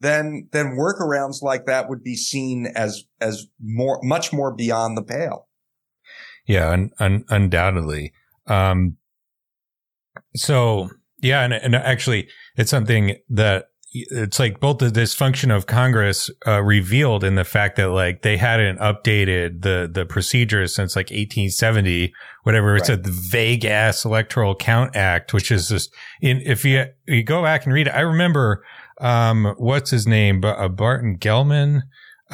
then, 0.00 0.48
then 0.52 0.76
workarounds 0.78 1.42
like 1.42 1.66
that 1.66 1.88
would 1.88 2.02
be 2.02 2.16
seen 2.16 2.66
as, 2.74 3.04
as 3.20 3.46
more, 3.62 4.00
much 4.02 4.32
more 4.32 4.54
beyond 4.54 4.96
the 4.96 5.02
pale. 5.02 5.48
Yeah, 6.46 6.70
un- 6.70 6.90
un- 6.98 7.24
undoubtedly. 7.28 8.12
Um, 8.46 8.96
so 10.34 10.90
yeah, 11.22 11.42
and, 11.42 11.54
and 11.54 11.74
actually, 11.74 12.28
it's 12.56 12.70
something 12.70 13.16
that 13.30 13.66
it's 13.94 14.40
like 14.40 14.58
both 14.58 14.78
the 14.78 14.88
dysfunction 14.88 15.56
of 15.56 15.66
Congress 15.66 16.28
uh, 16.46 16.60
revealed 16.60 17.22
in 17.22 17.36
the 17.36 17.44
fact 17.44 17.76
that 17.76 17.90
like 17.90 18.22
they 18.22 18.36
hadn't 18.36 18.78
updated 18.78 19.62
the 19.62 19.88
the 19.90 20.04
procedures 20.04 20.74
since 20.74 20.96
like 20.96 21.06
1870, 21.06 22.12
whatever. 22.42 22.76
It's 22.76 22.88
a 22.88 23.00
vague 23.00 23.64
ass 23.64 24.04
Electoral 24.04 24.56
Count 24.56 24.96
Act, 24.96 25.32
which 25.32 25.52
is 25.52 25.68
just 25.68 25.94
in 26.20 26.42
if 26.44 26.64
you 26.64 26.86
you 27.06 27.22
go 27.22 27.42
back 27.42 27.64
and 27.64 27.72
read 27.72 27.86
it. 27.86 27.94
I 27.94 28.00
remember 28.00 28.64
um 29.00 29.54
what's 29.58 29.90
his 29.90 30.06
name, 30.06 30.40
but 30.40 30.58
uh, 30.58 30.68
Barton 30.68 31.16
Gellman 31.18 31.82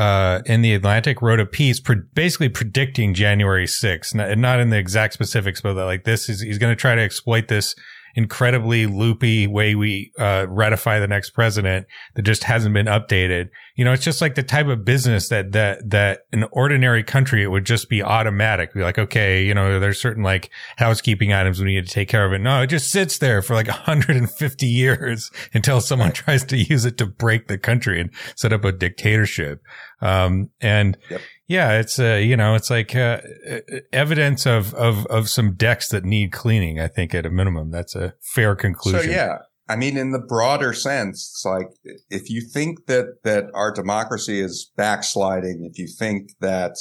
uh, 0.01 0.41
in 0.47 0.63
the 0.63 0.73
Atlantic 0.73 1.21
wrote 1.21 1.41
a 1.41 1.47
piece 1.47 1.79
pre- 1.79 2.01
basically 2.15 2.49
predicting 2.49 3.13
January 3.13 3.67
6th, 3.67 4.15
not, 4.15 4.39
not 4.39 4.59
in 4.59 4.71
the 4.71 4.79
exact 4.79 5.13
specifics, 5.13 5.61
but 5.61 5.77
like 5.77 6.05
this 6.05 6.31
is, 6.31 6.41
he's 6.41 6.57
going 6.57 6.73
to 6.73 6.81
try 6.81 6.95
to 6.95 7.03
exploit 7.03 7.49
this 7.49 7.75
incredibly 8.15 8.87
loopy 8.87 9.47
way 9.47 9.75
we, 9.75 10.13
uh, 10.19 10.47
ratify 10.49 10.99
the 10.99 11.09
next 11.09 11.31
president 11.31 11.87
that 12.15 12.23
just 12.23 12.45
hasn't 12.45 12.75
been 12.75 12.87
updated. 12.87 13.49
You 13.77 13.85
know, 13.85 13.93
it's 13.93 14.05
just 14.05 14.21
like 14.21 14.35
the 14.35 14.43
type 14.43 14.67
of 14.67 14.85
business 14.85 15.29
that, 15.29 15.53
that, 15.53 15.89
that 15.91 16.21
an 16.33 16.45
ordinary 16.53 17.03
country, 17.03 17.43
it 17.43 17.49
would 17.49 17.65
just 17.65 17.89
be 17.89 18.03
automatic. 18.03 18.75
Be 18.75 18.83
like, 18.83 18.99
okay, 18.99 19.43
you 19.43 19.55
know, 19.55 19.81
there's 19.81 20.01
certain 20.01 20.23
like 20.23 20.51
housekeeping 20.77 21.33
items 21.33 21.61
we 21.61 21.67
need 21.67 21.87
to 21.87 21.93
take 21.93 22.09
care 22.09 22.27
of 22.27 22.33
it. 22.33 22.41
No, 22.41 22.63
it 22.63 22.67
just 22.69 22.91
sits 22.91 23.19
there 23.19 23.43
for 23.43 23.55
like 23.55 23.69
150 23.87 24.67
years 24.67 25.31
until 25.55 25.81
someone 25.81 26.13
tries 26.13 26.45
to 26.45 26.57
use 26.57 26.85
it 26.85 26.99
to 26.99 27.07
break 27.07 27.49
the 27.49 27.59
country 27.59 28.01
and 28.01 28.11
set 28.37 28.53
up 28.53 28.65
a 28.65 28.73
dictatorship. 28.73 29.63
Um, 30.01 30.51
and 30.61 30.97
Yep. 31.11 31.21
Yeah, 31.51 31.81
it's, 31.81 31.99
uh, 31.99 32.15
you 32.15 32.37
know, 32.37 32.55
it's 32.55 32.71
like, 32.71 32.95
uh, 32.95 33.21
evidence 33.93 34.47
of, 34.47 34.73
of, 34.75 35.05
of 35.07 35.29
some 35.29 35.55
decks 35.55 35.89
that 35.89 36.05
need 36.05 36.31
cleaning. 36.31 36.79
I 36.79 36.87
think 36.87 37.13
at 37.13 37.27
a 37.27 37.31
minimum, 37.31 37.73
that's 37.73 37.97
a 37.97 38.15
fair 38.35 38.55
conclusion. 38.55 39.01
So 39.03 39.11
yeah, 39.11 39.39
I 39.69 39.77
mean, 39.77 39.97
in 39.97 40.13
the 40.13 40.19
broader 40.19 40.73
sense, 40.73 41.31
it's 41.33 41.45
like 41.45 41.69
if 42.09 42.31
you 42.31 42.41
think 42.41 42.87
that 42.87 43.23
that 43.25 43.47
our 43.55 43.73
democracy 43.73 44.41
is 44.41 44.71
backsliding, 44.77 45.69
if 45.71 45.79
you 45.79 45.87
think 45.87 46.31
that, 46.41 46.77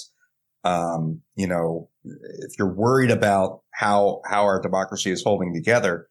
um, 0.63 1.21
you 1.35 1.47
know, 1.47 1.89
if 2.03 2.57
you're 2.57 2.73
worried 2.73 3.11
about 3.11 3.61
how 3.71 4.21
how 4.25 4.43
our 4.43 4.59
democracy 4.59 5.11
is 5.11 5.23
holding 5.23 5.53
together, 5.53 6.08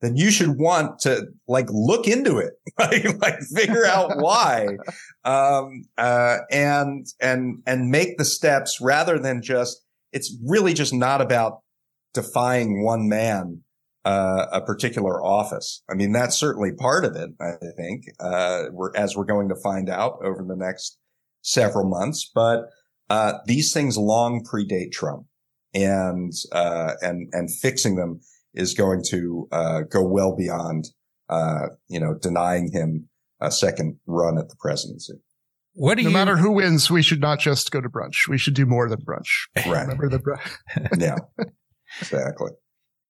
then 0.00 0.16
you 0.16 0.30
should 0.30 0.58
want 0.58 0.98
to 1.00 1.26
like 1.46 1.66
look 1.70 2.06
into 2.06 2.38
it, 2.38 2.54
like, 2.78 3.04
like 3.20 3.38
figure 3.54 3.84
out 3.84 4.18
why, 4.18 4.76
um, 5.24 5.84
uh, 5.98 6.38
and 6.50 7.06
and 7.20 7.62
and 7.66 7.90
make 7.90 8.18
the 8.18 8.24
steps 8.24 8.80
rather 8.80 9.18
than 9.18 9.42
just. 9.42 9.82
It's 10.12 10.36
really 10.44 10.74
just 10.74 10.92
not 10.92 11.20
about 11.20 11.60
defying 12.14 12.82
one 12.82 13.08
man 13.08 13.62
uh, 14.04 14.46
a 14.52 14.60
particular 14.60 15.22
office. 15.22 15.82
I 15.90 15.94
mean, 15.94 16.12
that's 16.12 16.38
certainly 16.38 16.72
part 16.72 17.04
of 17.04 17.16
it. 17.16 17.30
I 17.40 17.52
think 17.76 18.04
uh, 18.18 18.64
we're 18.72 18.94
as 18.96 19.16
we're 19.16 19.24
going 19.24 19.48
to 19.50 19.56
find 19.56 19.88
out 19.88 20.18
over 20.24 20.44
the 20.46 20.56
next 20.56 20.98
several 21.42 21.88
months. 21.88 22.30
But 22.34 22.64
uh, 23.08 23.34
these 23.46 23.72
things 23.72 23.96
long 23.98 24.44
predate 24.44 24.92
Trump, 24.92 25.26
and 25.74 26.32
uh, 26.52 26.92
and 27.02 27.28
and 27.32 27.50
fixing 27.52 27.96
them 27.96 28.20
is 28.54 28.74
going 28.74 29.02
to 29.10 29.48
uh, 29.52 29.80
go 29.82 30.02
well 30.02 30.36
beyond 30.36 30.86
uh, 31.28 31.68
you 31.88 32.00
know 32.00 32.14
denying 32.20 32.70
him 32.72 33.08
a 33.40 33.50
second 33.50 33.98
run 34.06 34.38
at 34.38 34.48
the 34.48 34.56
presidency. 34.58 35.14
What 35.74 35.96
do 35.96 36.02
No 36.02 36.08
you, 36.08 36.14
matter 36.14 36.36
who 36.36 36.52
wins, 36.52 36.90
we 36.90 37.02
should 37.02 37.20
not 37.20 37.38
just 37.38 37.70
go 37.70 37.80
to 37.80 37.88
brunch. 37.88 38.28
We 38.28 38.38
should 38.38 38.54
do 38.54 38.66
more 38.66 38.88
than 38.88 39.00
brunch. 39.00 39.48
Right? 39.56 39.82
Remember 39.82 40.08
the 40.08 40.18
brunch. 40.18 40.98
yeah, 41.00 41.16
exactly. 42.00 42.50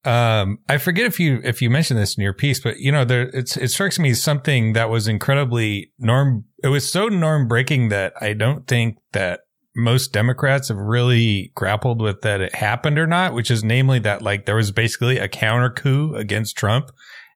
Um, 0.04 0.58
I 0.68 0.78
forget 0.78 1.04
if 1.06 1.20
you 1.20 1.40
if 1.44 1.60
you 1.60 1.68
mentioned 1.68 2.00
this 2.00 2.16
in 2.16 2.22
your 2.22 2.32
piece, 2.32 2.60
but 2.60 2.78
you 2.78 2.90
know, 2.90 3.04
there 3.04 3.28
it's 3.34 3.56
it 3.56 3.68
strikes 3.68 3.98
me 3.98 4.10
as 4.10 4.22
something 4.22 4.72
that 4.72 4.88
was 4.88 5.08
incredibly 5.08 5.92
norm. 5.98 6.44
It 6.62 6.68
was 6.68 6.90
so 6.90 7.08
norm 7.08 7.48
breaking 7.48 7.90
that 7.90 8.14
I 8.20 8.32
don't 8.32 8.66
think 8.66 8.96
that 9.12 9.40
most 9.80 10.12
Democrats 10.12 10.68
have 10.68 10.76
really 10.76 11.52
grappled 11.54 12.00
with 12.00 12.20
that 12.22 12.40
it 12.40 12.54
happened 12.54 12.98
or 12.98 13.06
not. 13.06 13.34
Which 13.34 13.50
is 13.50 13.64
namely 13.64 13.98
that 14.00 14.22
like 14.22 14.46
there 14.46 14.56
was 14.56 14.70
basically 14.70 15.18
a 15.18 15.28
counter 15.28 15.70
coup 15.70 16.14
against 16.14 16.56
Trump, 16.56 16.90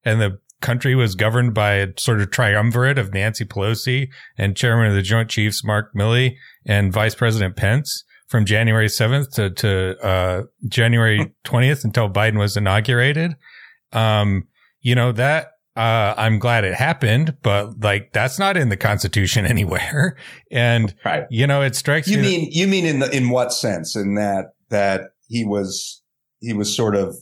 and 0.04 0.20
the 0.20 0.38
country 0.64 0.94
was 0.94 1.14
governed 1.14 1.52
by 1.52 1.74
a 1.74 1.88
sort 1.98 2.20
of 2.20 2.30
triumvirate 2.30 2.98
of 2.98 3.12
Nancy 3.12 3.44
Pelosi 3.44 4.08
and 4.38 4.56
Chairman 4.56 4.86
of 4.86 4.94
the 4.94 5.02
Joint 5.02 5.28
Chiefs 5.28 5.62
Mark 5.62 5.92
Milley 5.94 6.36
and 6.64 6.92
Vice 6.92 7.14
President 7.14 7.54
Pence 7.54 8.04
from 8.28 8.46
January 8.46 8.86
7th 8.86 9.30
to, 9.34 9.50
to, 9.50 9.98
uh, 10.02 10.42
January 10.66 11.32
20th 11.44 11.84
until 11.84 12.08
Biden 12.08 12.38
was 12.38 12.56
inaugurated. 12.56 13.36
Um, 13.92 14.48
you 14.80 14.94
know, 14.94 15.12
that, 15.12 15.48
uh, 15.76 16.14
I'm 16.16 16.38
glad 16.38 16.64
it 16.64 16.74
happened, 16.74 17.36
but 17.42 17.80
like 17.80 18.12
that's 18.12 18.38
not 18.38 18.56
in 18.56 18.68
the 18.68 18.76
constitution 18.76 19.44
anywhere. 19.54 20.16
And, 20.50 20.94
Right. 21.04 21.24
you 21.30 21.46
know, 21.46 21.62
it 21.62 21.74
strikes 21.76 22.08
You 22.08 22.18
me. 22.18 22.22
that- 22.22 22.28
mean 22.28 22.48
you 22.52 22.66
mean 22.68 22.86
in 22.86 22.98
the, 23.00 23.10
in 23.16 23.30
what 23.30 23.52
sense? 23.52 23.96
In 23.96 24.14
that 24.14 24.54
that 24.70 25.10
he 25.28 25.44
was 25.44 26.02
he 26.40 26.52
was 26.52 26.74
sort 26.74 26.94
of 26.94 27.16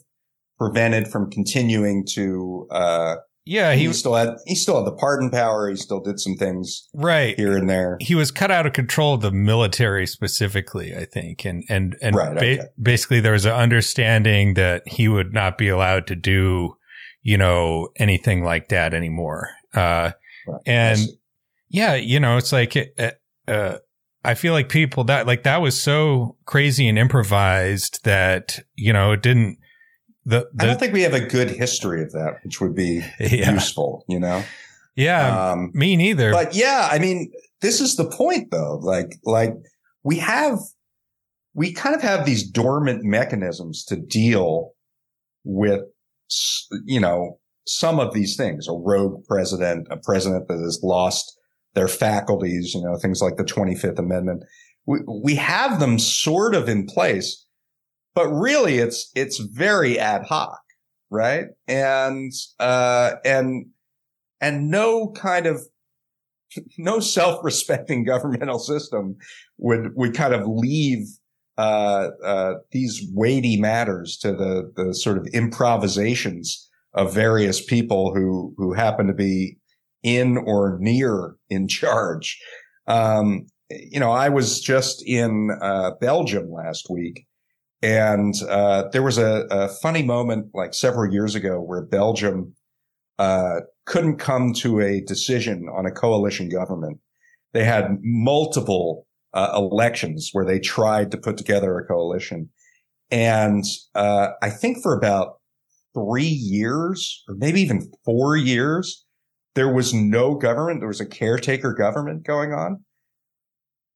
prevented 0.58 1.08
from 1.08 1.30
continuing 1.30 2.04
to 2.14 2.66
uh 2.70 3.16
yeah, 3.44 3.72
he, 3.72 3.86
he 3.88 3.92
still 3.92 4.14
had 4.14 4.36
he 4.46 4.54
still 4.54 4.76
had 4.76 4.86
the 4.86 4.96
pardon 4.96 5.28
power, 5.28 5.68
he 5.68 5.74
still 5.74 5.98
did 5.98 6.20
some 6.20 6.36
things 6.36 6.88
right. 6.94 7.36
here 7.36 7.56
and 7.56 7.68
there. 7.68 7.96
He 8.00 8.14
was 8.14 8.30
cut 8.30 8.52
out 8.52 8.66
of 8.66 8.72
control 8.72 9.14
of 9.14 9.20
the 9.20 9.32
military 9.32 10.06
specifically, 10.06 10.94
I 10.94 11.06
think. 11.06 11.44
And, 11.44 11.64
and, 11.68 11.96
and 12.00 12.14
Right, 12.14 12.34
ba- 12.34 12.38
okay. 12.60 12.60
basically 12.80 13.18
there 13.18 13.32
was 13.32 13.44
an 13.44 13.52
understanding 13.54 14.54
that 14.54 14.86
he 14.86 15.08
would 15.08 15.32
not 15.34 15.58
be 15.58 15.68
allowed 15.68 16.06
to 16.06 16.14
do, 16.14 16.76
you 17.22 17.38
know, 17.38 17.88
anything 17.96 18.42
like 18.44 18.68
that 18.68 18.94
anymore. 18.94 19.48
Uh, 19.74 20.12
Right. 20.46 20.60
and 20.66 20.98
yeah, 21.68 21.94
you 21.94 22.18
know, 22.18 22.36
it's 22.36 22.52
like, 22.52 22.76
uh, 22.98 23.12
uh, 23.46 23.78
I 24.24 24.34
feel 24.34 24.52
like 24.52 24.68
people 24.68 25.04
that 25.04 25.26
like 25.26 25.44
that 25.44 25.62
was 25.62 25.80
so 25.80 26.36
crazy 26.46 26.88
and 26.88 26.98
improvised 26.98 28.00
that, 28.04 28.58
you 28.74 28.92
know, 28.92 29.12
it 29.12 29.22
didn't, 29.22 29.58
the, 30.24 30.48
the 30.52 30.64
I 30.64 30.66
don't 30.66 30.78
think 30.80 30.92
we 30.92 31.02
have 31.02 31.14
a 31.14 31.20
good 31.20 31.50
history 31.50 32.02
of 32.02 32.12
that, 32.12 32.38
which 32.42 32.60
would 32.60 32.74
be 32.74 33.04
yeah. 33.20 33.52
useful, 33.52 34.04
you 34.08 34.18
know? 34.20 34.42
Yeah. 34.96 35.52
Um, 35.52 35.70
me 35.74 35.96
neither. 35.96 36.32
But 36.32 36.54
yeah, 36.54 36.88
I 36.90 36.98
mean, 36.98 37.32
this 37.60 37.80
is 37.80 37.96
the 37.96 38.10
point 38.10 38.50
though. 38.50 38.78
Like, 38.82 39.16
like 39.24 39.54
we 40.02 40.18
have, 40.18 40.58
we 41.54 41.72
kind 41.72 41.94
of 41.94 42.02
have 42.02 42.26
these 42.26 42.48
dormant 42.48 43.04
mechanisms 43.04 43.84
to 43.84 43.96
deal 43.96 44.72
with, 45.44 45.82
you 46.84 47.00
know, 47.00 47.38
some 47.66 48.00
of 48.00 48.12
these 48.12 48.36
things, 48.36 48.66
a 48.68 48.72
rogue 48.72 49.24
president, 49.24 49.86
a 49.90 49.96
president 49.96 50.48
that 50.48 50.58
has 50.58 50.80
lost 50.82 51.38
their 51.74 51.88
faculties, 51.88 52.74
you 52.74 52.82
know, 52.82 52.96
things 52.98 53.20
like 53.22 53.36
the 53.36 53.44
25th 53.44 53.98
Amendment. 53.98 54.42
We, 54.86 54.98
we 55.06 55.34
have 55.36 55.80
them 55.80 55.98
sort 55.98 56.54
of 56.54 56.68
in 56.68 56.86
place, 56.86 57.46
but 58.14 58.28
really 58.28 58.78
it's, 58.78 59.10
it's 59.14 59.38
very 59.38 59.98
ad 59.98 60.24
hoc, 60.24 60.60
right? 61.10 61.46
And, 61.68 62.32
uh, 62.58 63.12
and, 63.24 63.66
and 64.40 64.70
no 64.70 65.12
kind 65.12 65.46
of, 65.46 65.62
no 66.78 67.00
self-respecting 67.00 68.04
governmental 68.04 68.58
system 68.58 69.16
would, 69.58 69.92
would 69.94 70.14
kind 70.14 70.34
of 70.34 70.46
leave, 70.46 71.06
uh, 71.62 72.10
uh, 72.24 72.54
these 72.72 73.06
weighty 73.14 73.56
matters 73.56 74.16
to 74.16 74.32
the, 74.32 74.72
the 74.74 74.92
sort 74.92 75.16
of 75.16 75.28
improvisations 75.28 76.68
of 76.92 77.14
various 77.14 77.64
people 77.64 78.12
who, 78.12 78.52
who 78.56 78.72
happen 78.72 79.06
to 79.06 79.14
be 79.14 79.56
in 80.02 80.38
or 80.38 80.76
near 80.80 81.36
in 81.48 81.68
charge. 81.68 82.36
Um, 82.88 83.46
you 83.70 84.00
know, 84.00 84.10
I 84.10 84.28
was 84.28 84.60
just 84.60 85.04
in 85.06 85.56
uh, 85.62 85.92
Belgium 86.00 86.50
last 86.50 86.88
week, 86.90 87.26
and 87.80 88.34
uh, 88.48 88.88
there 88.92 89.04
was 89.04 89.18
a, 89.18 89.46
a, 89.48 89.68
funny 89.68 90.02
moment 90.02 90.48
like 90.54 90.74
several 90.74 91.12
years 91.12 91.36
ago 91.36 91.60
where 91.60 91.82
Belgium 91.82 92.54
uh, 93.20 93.60
couldn't 93.86 94.18
come 94.18 94.52
to 94.54 94.80
a 94.80 95.00
decision 95.02 95.68
on 95.72 95.86
a 95.86 95.92
coalition 95.92 96.48
government. 96.48 96.98
They 97.52 97.64
had 97.64 97.98
multiple 98.02 99.06
uh, 99.34 99.52
elections 99.54 100.30
where 100.32 100.44
they 100.44 100.58
tried 100.58 101.10
to 101.10 101.18
put 101.18 101.36
together 101.36 101.78
a 101.78 101.86
coalition, 101.86 102.48
and 103.10 103.64
uh, 103.94 104.28
I 104.42 104.50
think 104.50 104.82
for 104.82 104.96
about 104.96 105.36
three 105.94 106.24
years 106.24 107.22
or 107.28 107.34
maybe 107.34 107.60
even 107.60 107.92
four 108.04 108.36
years, 108.36 109.04
there 109.54 109.72
was 109.72 109.92
no 109.92 110.34
government. 110.34 110.80
There 110.80 110.88
was 110.88 111.00
a 111.00 111.06
caretaker 111.06 111.74
government 111.74 112.24
going 112.26 112.52
on. 112.52 112.84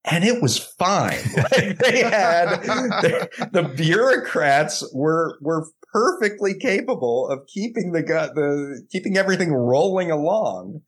And 0.05 0.23
it 0.23 0.41
was 0.41 0.59
fine. 0.59 1.19
Like 1.37 1.79
they 1.79 2.03
had 2.03 2.63
the, 2.63 3.49
the 3.53 3.63
bureaucrats 3.63 4.89
were 4.95 5.37
were 5.41 5.67
perfectly 5.93 6.55
capable 6.59 7.29
of 7.29 7.41
keeping 7.53 7.93
the 7.93 8.03
the 8.03 8.87
keeping 8.93 9.17
everything 9.17 9.53
rolling 9.53 10.11
along. 10.11 10.83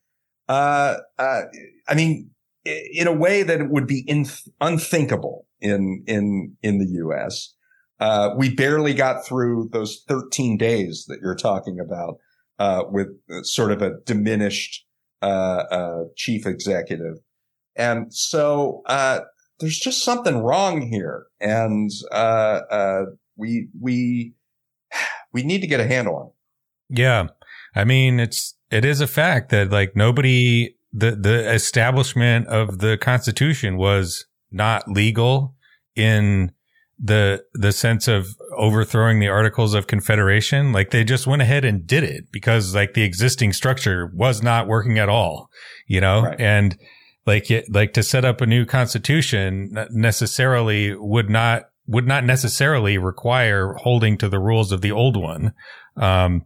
Uh, 0.48 0.98
uh, 1.18 1.40
I 1.88 1.94
mean, 1.94 2.30
in 2.92 3.06
a 3.06 3.12
way 3.12 3.42
that 3.42 3.60
it 3.60 3.70
would 3.70 3.86
be 3.86 4.04
in, 4.06 4.26
unthinkable 4.60 5.46
in 5.60 6.02
in 6.06 6.56
in 6.62 6.78
the 6.78 6.86
U.S. 6.86 7.54
Uh, 8.00 8.30
we 8.36 8.54
barely 8.54 8.94
got 8.94 9.26
through 9.26 9.68
those 9.72 10.04
13 10.06 10.56
days 10.56 11.06
that 11.08 11.18
you're 11.20 11.34
talking 11.34 11.80
about 11.80 12.18
uh, 12.58 12.84
with 12.88 13.08
sort 13.42 13.72
of 13.72 13.82
a 13.82 13.98
diminished 14.04 14.86
uh, 15.20 15.64
uh 15.70 16.04
chief 16.16 16.46
executive. 16.46 17.16
And 17.74 18.12
so 18.14 18.82
uh, 18.86 19.20
there's 19.58 19.78
just 19.78 20.04
something 20.04 20.38
wrong 20.38 20.82
here, 20.82 21.26
and 21.40 21.90
uh, 22.10 23.02
we 23.36 23.68
we 23.80 24.34
we 25.32 25.42
need 25.42 25.60
to 25.60 25.66
get 25.66 25.80
a 25.80 25.86
handle 25.86 26.16
on. 26.16 26.26
It. 26.26 27.00
Yeah, 27.00 27.28
I 27.74 27.84
mean 27.84 28.20
it's 28.20 28.54
it 28.70 28.84
is 28.84 29.00
a 29.00 29.06
fact 29.06 29.50
that 29.50 29.70
like 29.70 29.96
nobody 29.96 30.76
the 30.92 31.12
the 31.12 31.52
establishment 31.52 32.46
of 32.48 32.78
the 32.78 32.96
Constitution 32.98 33.76
was 33.76 34.26
not 34.50 34.88
legal 34.88 35.54
in 35.94 36.52
the 36.98 37.44
the 37.54 37.70
sense 37.70 38.08
of 38.08 38.26
overthrowing 38.56 39.20
the 39.20 39.28
articles 39.28 39.74
of 39.74 39.86
confederation. 39.86 40.72
Like 40.72 40.90
they 40.90 41.04
just 41.04 41.26
went 41.26 41.42
ahead 41.42 41.64
and 41.64 41.86
did 41.86 42.04
it 42.04 42.24
because 42.32 42.74
like 42.74 42.94
the 42.94 43.02
existing 43.04 43.52
structure 43.52 44.10
was 44.14 44.42
not 44.42 44.66
working 44.66 44.98
at 44.98 45.08
all 45.08 45.50
you 45.88 46.00
know? 46.00 46.22
Right. 46.22 46.40
and 46.40 46.78
like 47.26 47.50
it, 47.50 47.64
like 47.72 47.94
to 47.94 48.02
set 48.02 48.24
up 48.24 48.40
a 48.40 48.46
new 48.46 48.64
constitution 48.64 49.74
necessarily 49.90 50.94
would 50.94 51.28
not 51.28 51.64
would 51.86 52.06
not 52.06 52.24
necessarily 52.24 52.98
require 52.98 53.72
holding 53.74 54.18
to 54.18 54.28
the 54.28 54.38
rules 54.38 54.70
of 54.70 54.82
the 54.82 54.92
old 54.92 55.16
one. 55.16 55.52
Um 55.96 56.44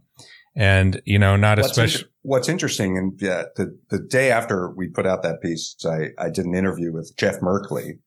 and 0.55 1.01
you 1.05 1.17
know 1.17 1.35
not 1.35 1.57
what's 1.57 1.71
especially 1.71 2.01
inter- 2.01 2.11
what's 2.21 2.49
interesting 2.49 2.97
and 2.97 3.19
yeah 3.21 3.43
the 3.55 3.77
the 3.89 3.99
day 3.99 4.31
after 4.31 4.69
we 4.71 4.87
put 4.87 5.07
out 5.07 5.23
that 5.23 5.41
piece 5.41 5.75
i 5.85 6.09
i 6.17 6.29
did 6.29 6.45
an 6.45 6.53
interview 6.53 6.91
with 6.91 7.15
jeff 7.17 7.39
merkley 7.39 7.97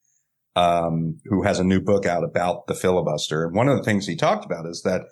um, 0.56 1.18
who 1.26 1.42
has 1.42 1.60
a 1.60 1.64
new 1.64 1.80
book 1.80 2.06
out 2.06 2.24
about 2.24 2.66
the 2.66 2.74
filibuster. 2.74 3.44
And 3.44 3.54
one 3.54 3.68
of 3.68 3.76
the 3.76 3.84
things 3.84 4.06
he 4.06 4.16
talked 4.16 4.44
about 4.44 4.66
is 4.66 4.82
that, 4.82 5.02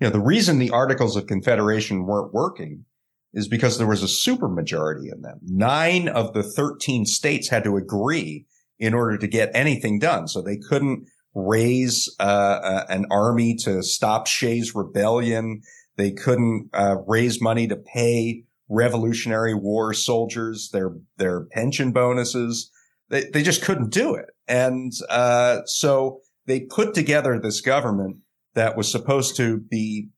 you 0.00 0.06
know, 0.06 0.10
the 0.10 0.20
reason 0.20 0.58
the 0.58 0.70
Articles 0.70 1.14
of 1.14 1.26
Confederation 1.26 2.06
weren't 2.06 2.32
working 2.32 2.86
is 3.34 3.46
because 3.46 3.76
there 3.76 3.86
was 3.86 4.02
a 4.02 4.30
supermajority 4.30 5.12
in 5.12 5.20
them. 5.20 5.38
Nine 5.42 6.08
of 6.08 6.32
the 6.32 6.42
13 6.42 7.04
states 7.04 7.50
had 7.50 7.64
to 7.64 7.76
agree 7.76 8.46
in 8.78 8.94
order 8.94 9.18
to 9.18 9.28
get 9.28 9.50
anything 9.54 9.98
done. 9.98 10.26
So 10.26 10.40
they 10.40 10.56
couldn't 10.56 11.06
raise 11.34 12.08
uh, 12.18 12.22
uh, 12.22 12.86
an 12.88 13.04
army 13.10 13.54
to 13.56 13.82
stop 13.82 14.26
Shays' 14.26 14.74
rebellion. 14.74 15.60
They 15.98 16.12
couldn't 16.12 16.70
uh, 16.72 16.96
raise 17.06 17.42
money 17.42 17.66
to 17.66 17.76
pay 17.76 18.44
Revolutionary 18.70 19.54
War 19.54 19.92
soldiers 19.92 20.70
their 20.72 20.92
their 21.16 21.44
pension 21.46 21.92
bonuses. 21.92 22.70
They 23.10 23.24
they 23.32 23.42
just 23.42 23.62
couldn't 23.62 23.90
do 23.90 24.14
it. 24.14 24.26
And 24.46 24.92
uh, 25.10 25.64
so 25.66 26.20
they 26.46 26.60
put 26.60 26.94
together 26.94 27.38
this 27.38 27.60
government 27.60 28.18
that 28.54 28.76
was 28.76 28.90
supposed 28.90 29.36
to 29.36 29.58
be 29.58 30.08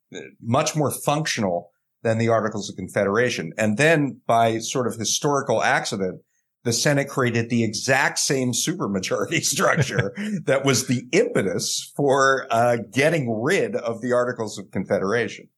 much 0.40 0.76
more 0.76 0.90
functional 0.90 1.70
than 2.02 2.18
the 2.18 2.28
Articles 2.28 2.68
of 2.68 2.76
Confederation. 2.76 3.52
And 3.58 3.76
then 3.76 4.20
by 4.26 4.58
sort 4.58 4.86
of 4.86 4.94
historical 4.94 5.62
accident, 5.62 6.20
the 6.64 6.72
Senate 6.72 7.08
created 7.08 7.48
the 7.48 7.64
exact 7.64 8.18
same 8.18 8.52
supermajority 8.52 9.42
structure 9.44 10.12
that 10.44 10.64
was 10.64 10.86
the 10.86 11.04
impetus 11.12 11.92
for 11.96 12.46
uh, 12.50 12.78
getting 12.92 13.40
rid 13.40 13.76
of 13.76 14.02
the 14.02 14.12
Articles 14.12 14.58
of 14.58 14.70
Confederation. 14.70 15.48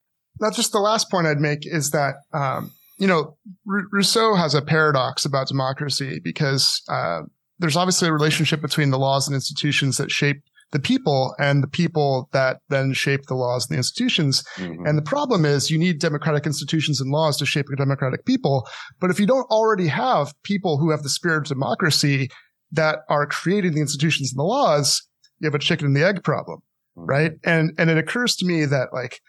Now, 0.43 0.51
just 0.51 0.73
the 0.73 0.81
last 0.81 1.09
point 1.09 1.29
I'd 1.29 1.39
make 1.39 1.61
is 1.63 1.91
that, 1.91 2.17
um, 2.35 2.73
you 2.99 3.07
know, 3.07 3.37
R- 3.71 3.87
Rousseau 3.93 4.35
has 4.35 4.55
a 4.55 4.61
paradox 4.61 5.25
about 5.25 5.47
democracy 5.47 6.21
because 6.23 6.83
uh, 6.89 7.21
there's 7.61 7.77
obviously 7.77 8.09
a 8.09 8.13
relationship 8.13 8.61
between 8.61 8.91
the 8.91 8.99
laws 8.99 9.29
and 9.29 9.37
institutions 9.37 9.99
that 9.99 10.11
shape 10.11 10.43
the 10.73 10.81
people 10.81 11.35
and 11.39 11.63
the 11.63 11.69
people 11.69 12.29
that 12.33 12.57
then 12.71 12.93
shape 12.93 13.27
the 13.27 13.37
laws 13.37 13.69
and 13.69 13.75
the 13.77 13.79
institutions. 13.79 14.43
Mm-hmm. 14.57 14.85
And 14.85 14.99
the 14.99 15.03
problem 15.03 15.45
is 15.45 15.71
you 15.71 15.79
need 15.79 16.01
democratic 16.01 16.45
institutions 16.45 17.01
and 17.01 17.13
laws 17.13 17.37
to 17.37 17.47
shape 17.47 17.67
a 17.73 17.77
democratic 17.77 18.25
people. 18.25 18.67
But 18.99 19.11
if 19.11 19.21
you 19.21 19.27
don't 19.27 19.49
already 19.49 19.87
have 19.87 20.33
people 20.43 20.79
who 20.79 20.91
have 20.91 21.05
the 21.05 21.09
spirit 21.09 21.43
of 21.43 21.45
democracy 21.45 22.31
that 22.73 23.01
are 23.09 23.27
creating 23.27 23.75
the 23.75 23.81
institutions 23.81 24.33
and 24.33 24.41
the 24.41 24.45
laws, 24.45 25.07
you 25.39 25.47
have 25.47 25.55
a 25.55 25.61
chicken 25.61 25.87
and 25.87 25.95
the 25.95 26.05
egg 26.05 26.25
problem. 26.25 26.61
Mm-hmm. 26.99 27.09
Right. 27.09 27.33
And, 27.45 27.73
and 27.79 27.91
it 27.91 27.99
occurs 27.99 28.35
to 28.37 28.47
me 28.47 28.65
that 28.65 28.89
like, 28.93 29.21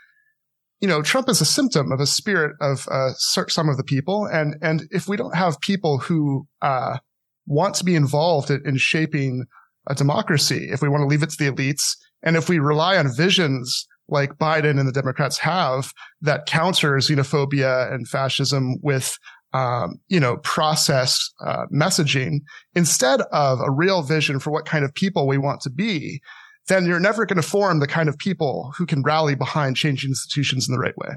you 0.80 0.88
know, 0.88 1.02
Trump 1.02 1.30
is 1.30 1.42
a 1.42 1.46
symptom 1.46 1.92
of 1.92 2.00
a 2.00 2.06
spirit 2.06 2.56
of 2.60 2.88
uh, 2.92 3.14
some 3.14 3.70
of 3.70 3.78
the 3.78 3.84
people. 3.84 4.26
And, 4.26 4.56
and 4.62 4.88
if 4.92 5.08
we 5.08 5.18
don't 5.18 5.36
have 5.36 5.60
people 5.62 5.98
who, 5.98 6.48
uh, 6.62 6.98
want 7.46 7.76
to 7.76 7.84
be 7.84 7.96
involved 7.96 8.50
in 8.50 8.78
shaping 8.78 9.46
a 9.90 9.96
democracy, 9.96 10.70
if 10.72 10.82
we 10.82 10.90
want 10.90 11.02
to 11.02 11.08
leave 11.08 11.24
it 11.24 11.30
to 11.30 11.38
the 11.38 11.52
elites, 11.52 11.96
and 12.22 12.38
if 12.38 12.48
we 12.48 12.60
rely 12.60 12.98
on 12.98 13.14
visions 13.14 13.88
like 14.08 14.38
Biden 14.38 14.80
and 14.80 14.88
the 14.88 14.94
Democrats 14.94 15.38
have 15.40 15.92
that 16.22 16.46
counter 16.46 16.94
xenophobia 16.98 17.92
and 17.94 18.08
fascism 18.08 18.76
with, 18.82 19.18
um, 19.54 19.96
you 20.08 20.20
know, 20.20 20.38
process 20.38 21.18
uh, 21.46 21.66
messaging 21.74 22.40
instead 22.76 23.22
of 23.32 23.60
a 23.60 23.72
real 23.72 24.02
vision 24.02 24.40
for 24.40 24.52
what 24.52 24.66
kind 24.66 24.86
of 24.86 24.94
people 24.94 25.28
we 25.28 25.38
want 25.38 25.62
to 25.62 25.70
be, 25.70 26.22
then 26.68 26.86
you're 26.86 27.00
never 27.00 27.26
going 27.26 27.42
to 27.42 27.48
form 27.48 27.80
the 27.80 27.88
kind 27.88 28.10
of 28.10 28.18
people 28.18 28.74
who 28.78 28.86
can 28.86 29.04
rally 29.04 29.36
behind 29.36 29.76
changing 29.76 30.12
institutions 30.12 30.68
in 30.68 30.74
the 30.74 30.80
right 30.80 30.98
way. 30.98 31.16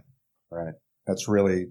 Right. 0.51 0.75
That's 1.07 1.29
really, 1.29 1.67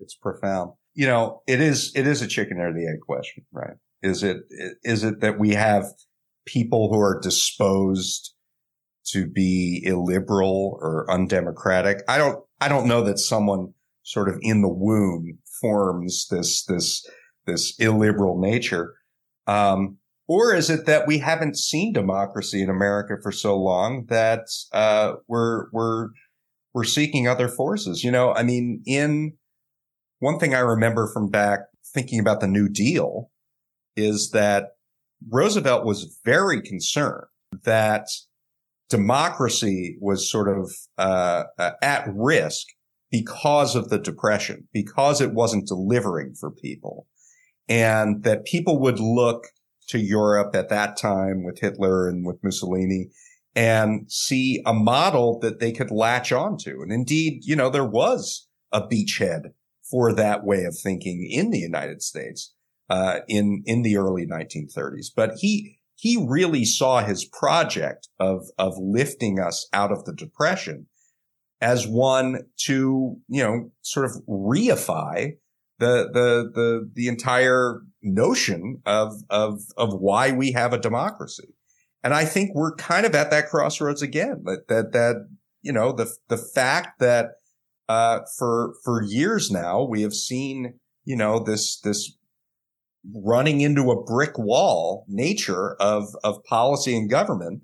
it's 0.00 0.14
profound 0.14 0.72
you 0.94 1.06
know, 1.06 1.42
it 1.46 1.60
is, 1.60 1.92
it 1.94 2.06
is 2.06 2.22
a 2.22 2.26
chicken 2.26 2.58
or 2.58 2.72
the 2.72 2.86
egg 2.86 3.00
question, 3.00 3.44
right? 3.52 3.76
Is 4.02 4.22
it, 4.22 4.38
is 4.82 5.04
it 5.04 5.20
that 5.20 5.38
we 5.38 5.50
have 5.50 5.86
people 6.46 6.92
who 6.92 6.98
are 7.00 7.20
disposed 7.20 8.34
to 9.06 9.26
be 9.26 9.82
illiberal 9.84 10.78
or 10.80 11.10
undemocratic? 11.10 12.02
I 12.08 12.18
don't, 12.18 12.44
I 12.60 12.68
don't 12.68 12.86
know 12.86 13.02
that 13.02 13.18
someone 13.18 13.74
sort 14.02 14.28
of 14.28 14.38
in 14.40 14.62
the 14.62 14.68
womb 14.68 15.38
forms 15.60 16.26
this, 16.30 16.64
this, 16.64 17.06
this 17.46 17.78
illiberal 17.78 18.40
nature. 18.40 18.94
Um, 19.46 19.98
or 20.30 20.54
is 20.54 20.70
it 20.70 20.86
that 20.86 21.08
we 21.08 21.18
haven't 21.18 21.58
seen 21.58 21.92
democracy 21.92 22.62
in 22.62 22.70
America 22.70 23.16
for 23.20 23.32
so 23.32 23.58
long 23.58 24.06
that, 24.10 24.44
uh, 24.70 25.14
we're, 25.26 25.68
we're, 25.72 26.10
were 26.72 26.84
seeking 26.84 27.26
other 27.26 27.48
forces. 27.48 28.04
You 28.04 28.12
know, 28.12 28.32
I 28.32 28.44
mean, 28.44 28.80
in 28.86 29.32
one 30.20 30.38
thing 30.38 30.54
I 30.54 30.60
remember 30.60 31.10
from 31.12 31.30
back 31.30 31.62
thinking 31.92 32.20
about 32.20 32.38
the 32.38 32.46
New 32.46 32.68
Deal 32.68 33.32
is 33.96 34.30
that 34.30 34.76
Roosevelt 35.28 35.84
was 35.84 36.16
very 36.24 36.62
concerned 36.62 37.26
that 37.64 38.06
democracy 38.88 39.96
was 40.00 40.30
sort 40.30 40.48
of 40.56 40.70
uh, 40.96 41.42
at 41.82 42.06
risk 42.14 42.68
because 43.10 43.74
of 43.74 43.88
the 43.88 43.98
depression, 43.98 44.68
because 44.72 45.20
it 45.20 45.32
wasn't 45.32 45.66
delivering 45.66 46.34
for 46.38 46.52
people, 46.52 47.08
and 47.68 48.22
that 48.22 48.44
people 48.44 48.78
would 48.78 49.00
look 49.00 49.48
to 49.90 49.98
Europe 49.98 50.54
at 50.54 50.68
that 50.68 50.96
time 50.96 51.44
with 51.44 51.60
Hitler 51.60 52.08
and 52.08 52.24
with 52.24 52.42
Mussolini 52.42 53.10
and 53.54 54.10
see 54.10 54.62
a 54.64 54.72
model 54.72 55.38
that 55.40 55.58
they 55.58 55.72
could 55.72 55.90
latch 55.90 56.32
onto. 56.32 56.82
And 56.82 56.92
indeed, 56.92 57.40
you 57.44 57.56
know, 57.56 57.68
there 57.68 57.84
was 57.84 58.48
a 58.72 58.80
beachhead 58.80 59.52
for 59.90 60.12
that 60.12 60.44
way 60.44 60.64
of 60.64 60.76
thinking 60.78 61.26
in 61.28 61.50
the 61.50 61.58
United 61.58 62.02
States 62.02 62.54
uh, 62.88 63.20
in 63.28 63.62
in 63.66 63.82
the 63.82 63.96
early 63.96 64.26
1930s. 64.26 65.08
But 65.14 65.34
he 65.38 65.78
he 65.96 66.24
really 66.28 66.64
saw 66.64 67.02
his 67.02 67.24
project 67.24 68.08
of 68.18 68.46
of 68.58 68.74
lifting 68.78 69.40
us 69.40 69.68
out 69.72 69.90
of 69.90 70.04
the 70.04 70.14
depression 70.14 70.86
as 71.60 71.86
one 71.86 72.44
to 72.66 73.16
you 73.28 73.42
know 73.42 73.70
sort 73.82 74.06
of 74.06 74.12
reify 74.28 75.32
the 75.78 76.08
the 76.12 76.50
the 76.54 76.90
the 76.94 77.08
entire 77.08 77.80
notion 78.02 78.82
of 78.86 79.14
of 79.30 79.60
of 79.76 79.92
why 79.94 80.32
we 80.32 80.52
have 80.52 80.72
a 80.72 80.78
democracy. 80.78 81.54
And 82.02 82.14
I 82.14 82.24
think 82.24 82.54
we're 82.54 82.74
kind 82.76 83.04
of 83.04 83.14
at 83.14 83.30
that 83.30 83.48
crossroads 83.48 84.02
again. 84.02 84.42
That 84.44 84.68
that 84.68 84.92
that 84.92 85.28
you 85.62 85.72
know 85.72 85.92
the 85.92 86.10
the 86.28 86.38
fact 86.38 86.98
that 87.00 87.32
uh, 87.88 88.20
for 88.38 88.74
for 88.84 89.02
years 89.02 89.50
now 89.50 89.82
we 89.82 90.02
have 90.02 90.14
seen 90.14 90.74
you 91.04 91.16
know 91.16 91.38
this 91.38 91.80
this 91.80 92.16
running 93.14 93.60
into 93.60 93.90
a 93.90 94.02
brick 94.02 94.38
wall 94.38 95.04
nature 95.08 95.74
of 95.80 96.14
of 96.22 96.42
policy 96.44 96.96
and 96.96 97.10
government 97.10 97.62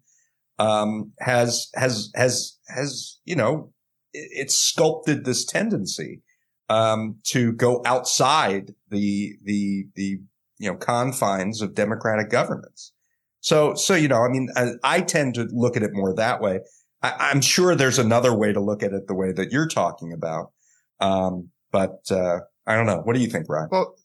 um, 0.59 1.13
has 1.21 1.69
has 1.75 2.11
has 2.15 2.59
has 2.69 3.19
you 3.25 3.37
know 3.37 3.73
it, 4.13 4.29
it's 4.33 4.57
sculpted 4.57 5.25
this 5.25 5.45
tendency 5.45 6.23
um, 6.69 7.17
to 7.25 7.53
go 7.53 7.83
outside 7.85 8.75
the 8.91 9.35
the 9.45 9.87
the 9.95 10.19
you 10.59 10.71
know 10.71 10.77
confines 10.77 11.63
of 11.63 11.75
democratic 11.75 12.31
governments. 12.31 12.93
So 13.41 13.75
so 13.75 13.95
you 13.95 14.09
know 14.09 14.23
I 14.23 14.29
mean 14.29 14.49
I, 14.57 14.73
I 14.83 15.01
tend 15.01 15.35
to 15.35 15.49
look 15.53 15.77
at 15.77 15.83
it 15.83 15.91
more 15.93 16.15
that 16.15 16.41
way. 16.41 16.61
I, 17.03 17.31
am 17.31 17.41
sure 17.41 17.75
there's 17.75 17.99
another 17.99 18.35
way 18.35 18.53
to 18.53 18.61
look 18.61 18.83
at 18.83 18.93
it 18.93 19.07
the 19.07 19.15
way 19.15 19.33
that 19.33 19.53
you're 19.53 19.69
talking 19.69 20.13
about. 20.13 20.51
Um, 20.99 21.51
but 21.71 22.01
uh, 22.11 22.41
I 22.67 22.75
don't 22.75 22.87
know. 22.87 23.01
What 23.05 23.15
do 23.15 23.21
you 23.21 23.29
think, 23.29 23.47
Ryan? 23.49 23.69
Well, 23.71 23.97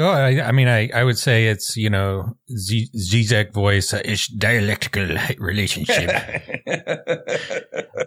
Oh, 0.00 0.10
I, 0.10 0.40
I, 0.46 0.52
mean, 0.52 0.68
I, 0.68 0.88
I 0.94 1.02
would 1.02 1.18
say 1.18 1.48
it's, 1.48 1.76
you 1.76 1.90
know, 1.90 2.36
Z- 2.56 2.90
Zizek 2.96 3.52
voice 3.52 3.92
uh, 3.92 4.00
is 4.04 4.28
dialectical 4.28 5.08
relationship. 5.38 6.08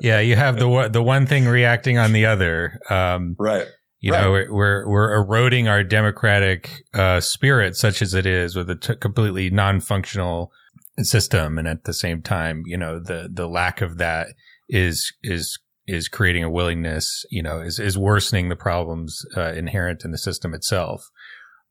yeah. 0.01 0.21
You 0.21 0.37
have 0.37 0.57
the, 0.57 0.89
the 0.89 1.03
one 1.03 1.25
thing 1.25 1.45
reacting 1.45 1.97
on 1.97 2.13
the 2.13 2.25
other. 2.25 2.79
Um, 2.89 3.35
right. 3.37 3.67
You 4.03 4.13
right. 4.13 4.21
know, 4.21 4.31
we're, 4.31 4.51
we're, 4.51 4.89
we're 4.89 5.13
eroding 5.13 5.67
our 5.67 5.83
democratic, 5.83 6.83
uh, 6.93 7.21
spirit, 7.21 7.75
such 7.75 8.01
as 8.01 8.15
it 8.15 8.25
is 8.25 8.55
with 8.55 8.67
a 8.69 8.75
t- 8.75 8.95
completely 8.95 9.51
non-functional 9.51 10.51
system. 10.97 11.59
And 11.59 11.67
at 11.67 11.83
the 11.83 11.93
same 11.93 12.23
time, 12.23 12.63
you 12.65 12.77
know, 12.77 12.99
the, 12.99 13.29
the 13.31 13.47
lack 13.47 13.79
of 13.79 13.99
that 13.99 14.29
is, 14.67 15.13
is, 15.21 15.59
is 15.85 16.07
creating 16.07 16.43
a 16.43 16.49
willingness, 16.49 17.25
you 17.29 17.43
know, 17.43 17.61
is, 17.61 17.77
is 17.77 17.95
worsening 17.95 18.49
the 18.49 18.55
problems, 18.55 19.23
uh, 19.37 19.53
inherent 19.53 20.03
in 20.03 20.09
the 20.09 20.17
system 20.17 20.55
itself 20.55 21.07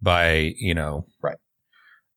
by, 0.01 0.53
you 0.57 0.74
know, 0.74 1.07
right. 1.20 1.39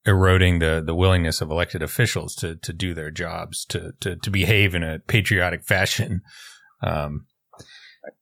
eroding 0.06 0.60
the, 0.60 0.84
the 0.86 0.96
willingness 0.96 1.42
of 1.42 1.50
elected 1.50 1.82
officials 1.82 2.36
to, 2.36 2.56
to 2.58 2.72
do 2.72 2.94
their 2.94 3.10
jobs, 3.10 3.66
to, 3.66 3.94
to, 4.00 4.16
to 4.18 4.30
behave 4.30 4.76
in 4.76 4.84
a 4.84 5.00
patriotic 5.00 5.64
fashion. 5.64 6.22
Um, 6.84 7.26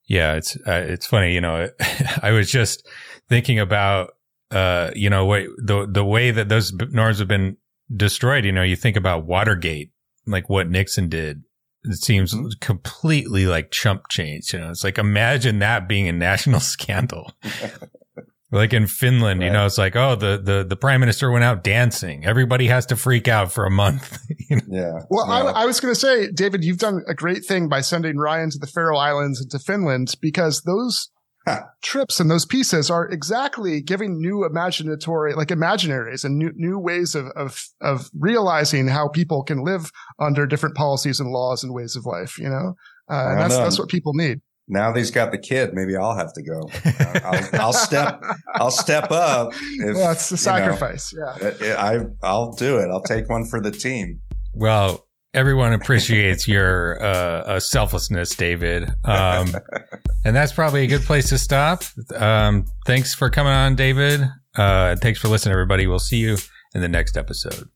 yeah, 0.06 0.36
it's, 0.36 0.56
uh, 0.68 0.84
it's 0.88 1.06
funny, 1.06 1.34
you 1.34 1.42
know, 1.42 1.70
I 2.22 2.32
was 2.32 2.52
just 2.52 2.88
thinking 3.30 3.60
about, 3.60 4.12
uh, 4.52 4.92
you 4.96 5.10
know, 5.10 5.26
what 5.26 5.44
the, 5.58 5.88
the 5.90 6.04
way 6.06 6.32
that 6.32 6.50
those 6.50 6.74
norms 6.74 7.20
have 7.20 7.28
been 7.28 7.58
destroyed, 7.96 8.46
you 8.46 8.52
know, 8.52 8.64
you 8.64 8.76
think 8.76 8.98
about 8.98 9.26
Watergate, 9.26 9.92
like 10.26 10.50
what 10.50 10.70
Nixon 10.70 11.10
did. 11.10 11.44
It 11.84 11.98
seems 11.98 12.34
mm-hmm. 12.34 12.48
completely 12.60 13.48
like 13.48 13.72
chump 13.72 14.04
change. 14.10 14.54
You 14.54 14.60
know, 14.60 14.70
it's 14.70 14.84
like 14.84 14.98
imagine 14.98 15.60
that 15.60 15.88
being 15.88 16.08
a 16.08 16.14
national 16.14 16.60
scandal. 16.60 17.32
Like 18.54 18.74
in 18.74 18.86
Finland, 18.86 19.39
right. 19.39 19.45
you 19.45 19.52
know, 19.54 19.66
it's 19.66 19.78
like, 19.78 19.95
oh, 19.95 20.16
the, 20.16 20.38
the, 20.38 20.66
the 20.68 20.76
prime 20.76 20.99
minister 20.99 21.32
went 21.32 21.45
out 21.45 21.64
dancing. 21.64 22.26
Everybody 22.26 22.68
has 22.68 22.86
to 22.88 22.97
freak 22.97 23.30
out 23.30 23.52
for 23.52 23.66
a 23.66 23.72
month. 23.72 24.20
you 24.49 24.58
know? 24.58 24.64
Yeah. 24.68 24.99
Well, 25.10 25.26
yeah. 25.28 25.52
I, 25.52 25.62
I, 25.62 25.66
was 25.66 25.80
going 25.80 25.93
to 25.93 25.99
say, 25.99 26.30
David, 26.30 26.64
you've 26.66 26.78
done 26.78 27.02
a 27.08 27.14
great 27.14 27.45
thing 27.45 27.70
by 27.70 27.80
sending 27.80 28.18
Ryan 28.18 28.49
to 28.49 28.60
the 28.60 28.68
Faroe 28.68 28.97
Islands 28.97 29.39
and 29.39 29.49
to 29.52 29.60
Finland 29.60 30.16
because 30.22 30.64
those 30.64 31.12
huh. 31.47 31.62
trips 31.82 32.20
and 32.20 32.30
those 32.30 32.45
pieces 32.45 32.91
are 32.91 33.08
exactly 33.08 33.82
giving 33.82 34.20
new 34.20 34.45
imaginatory, 34.45 35.34
like 35.34 35.47
imaginaries 35.47 36.26
and 36.26 36.38
new, 36.38 36.52
new 36.56 36.78
ways 36.78 37.16
of, 37.16 37.28
of, 37.38 37.64
of 37.80 38.10
realizing 38.20 38.89
how 38.89 39.08
people 39.08 39.43
can 39.43 39.64
live 39.64 39.93
under 40.20 40.45
different 40.45 40.76
policies 40.76 41.22
and 41.22 41.32
laws 41.32 41.64
and 41.64 41.74
ways 41.74 41.95
of 41.95 42.06
life, 42.06 42.38
you 42.38 42.49
know? 42.49 42.76
Uh, 43.10 43.30
and 43.30 43.39
that's, 43.39 43.56
know. 43.56 43.64
that's 43.64 43.80
what 43.80 43.88
people 43.88 44.14
need 44.14 44.41
now 44.72 44.92
that 44.92 44.98
he's 44.98 45.12
got 45.12 45.32
the 45.32 45.38
kid, 45.38 45.74
maybe 45.74 45.98
I'll 45.98 46.16
have 46.16 46.34
to 46.34 46.42
go. 46.42 46.70
I'll, 47.24 47.62
I'll 47.62 47.74
step, 47.74 48.24
I'll 48.56 48.72
step 48.72 49.12
up. 49.12 49.54
If, 49.54 49.96
well, 49.98 50.12
it's 50.14 50.30
the 50.30 50.38
sacrifice. 50.38 51.14
Know, 51.14 51.54
yeah, 51.62 51.76
I, 51.78 52.00
I'll 52.26 52.54
do 52.54 52.78
it. 52.78 52.90
I'll 52.90 53.04
take 53.04 53.30
one 53.30 53.46
for 53.46 53.60
the 53.60 53.72
team. 53.72 54.22
Well, 54.54 55.06
everyone 55.34 55.74
appreciates 55.74 56.48
your 56.48 57.04
uh, 57.04 57.06
uh, 57.06 57.60
selflessness, 57.60 58.34
David, 58.36 58.90
um, 59.04 59.54
and 60.26 60.36
that's 60.36 60.54
probably 60.54 60.86
a 60.86 60.88
good 60.88 61.04
place 61.04 61.30
to 61.30 61.38
stop. 61.38 61.84
Um, 62.16 62.66
thanks 62.86 63.14
for 63.14 63.30
coming 63.30 63.54
on, 63.54 63.76
David. 63.76 64.22
Uh, 64.56 64.96
thanks 64.96 65.20
for 65.20 65.28
listening, 65.28 65.52
everybody. 65.52 65.86
We'll 65.86 66.00
see 66.00 66.18
you 66.18 66.38
in 66.74 66.82
the 66.82 66.90
next 66.90 67.18
episode. 67.18 67.70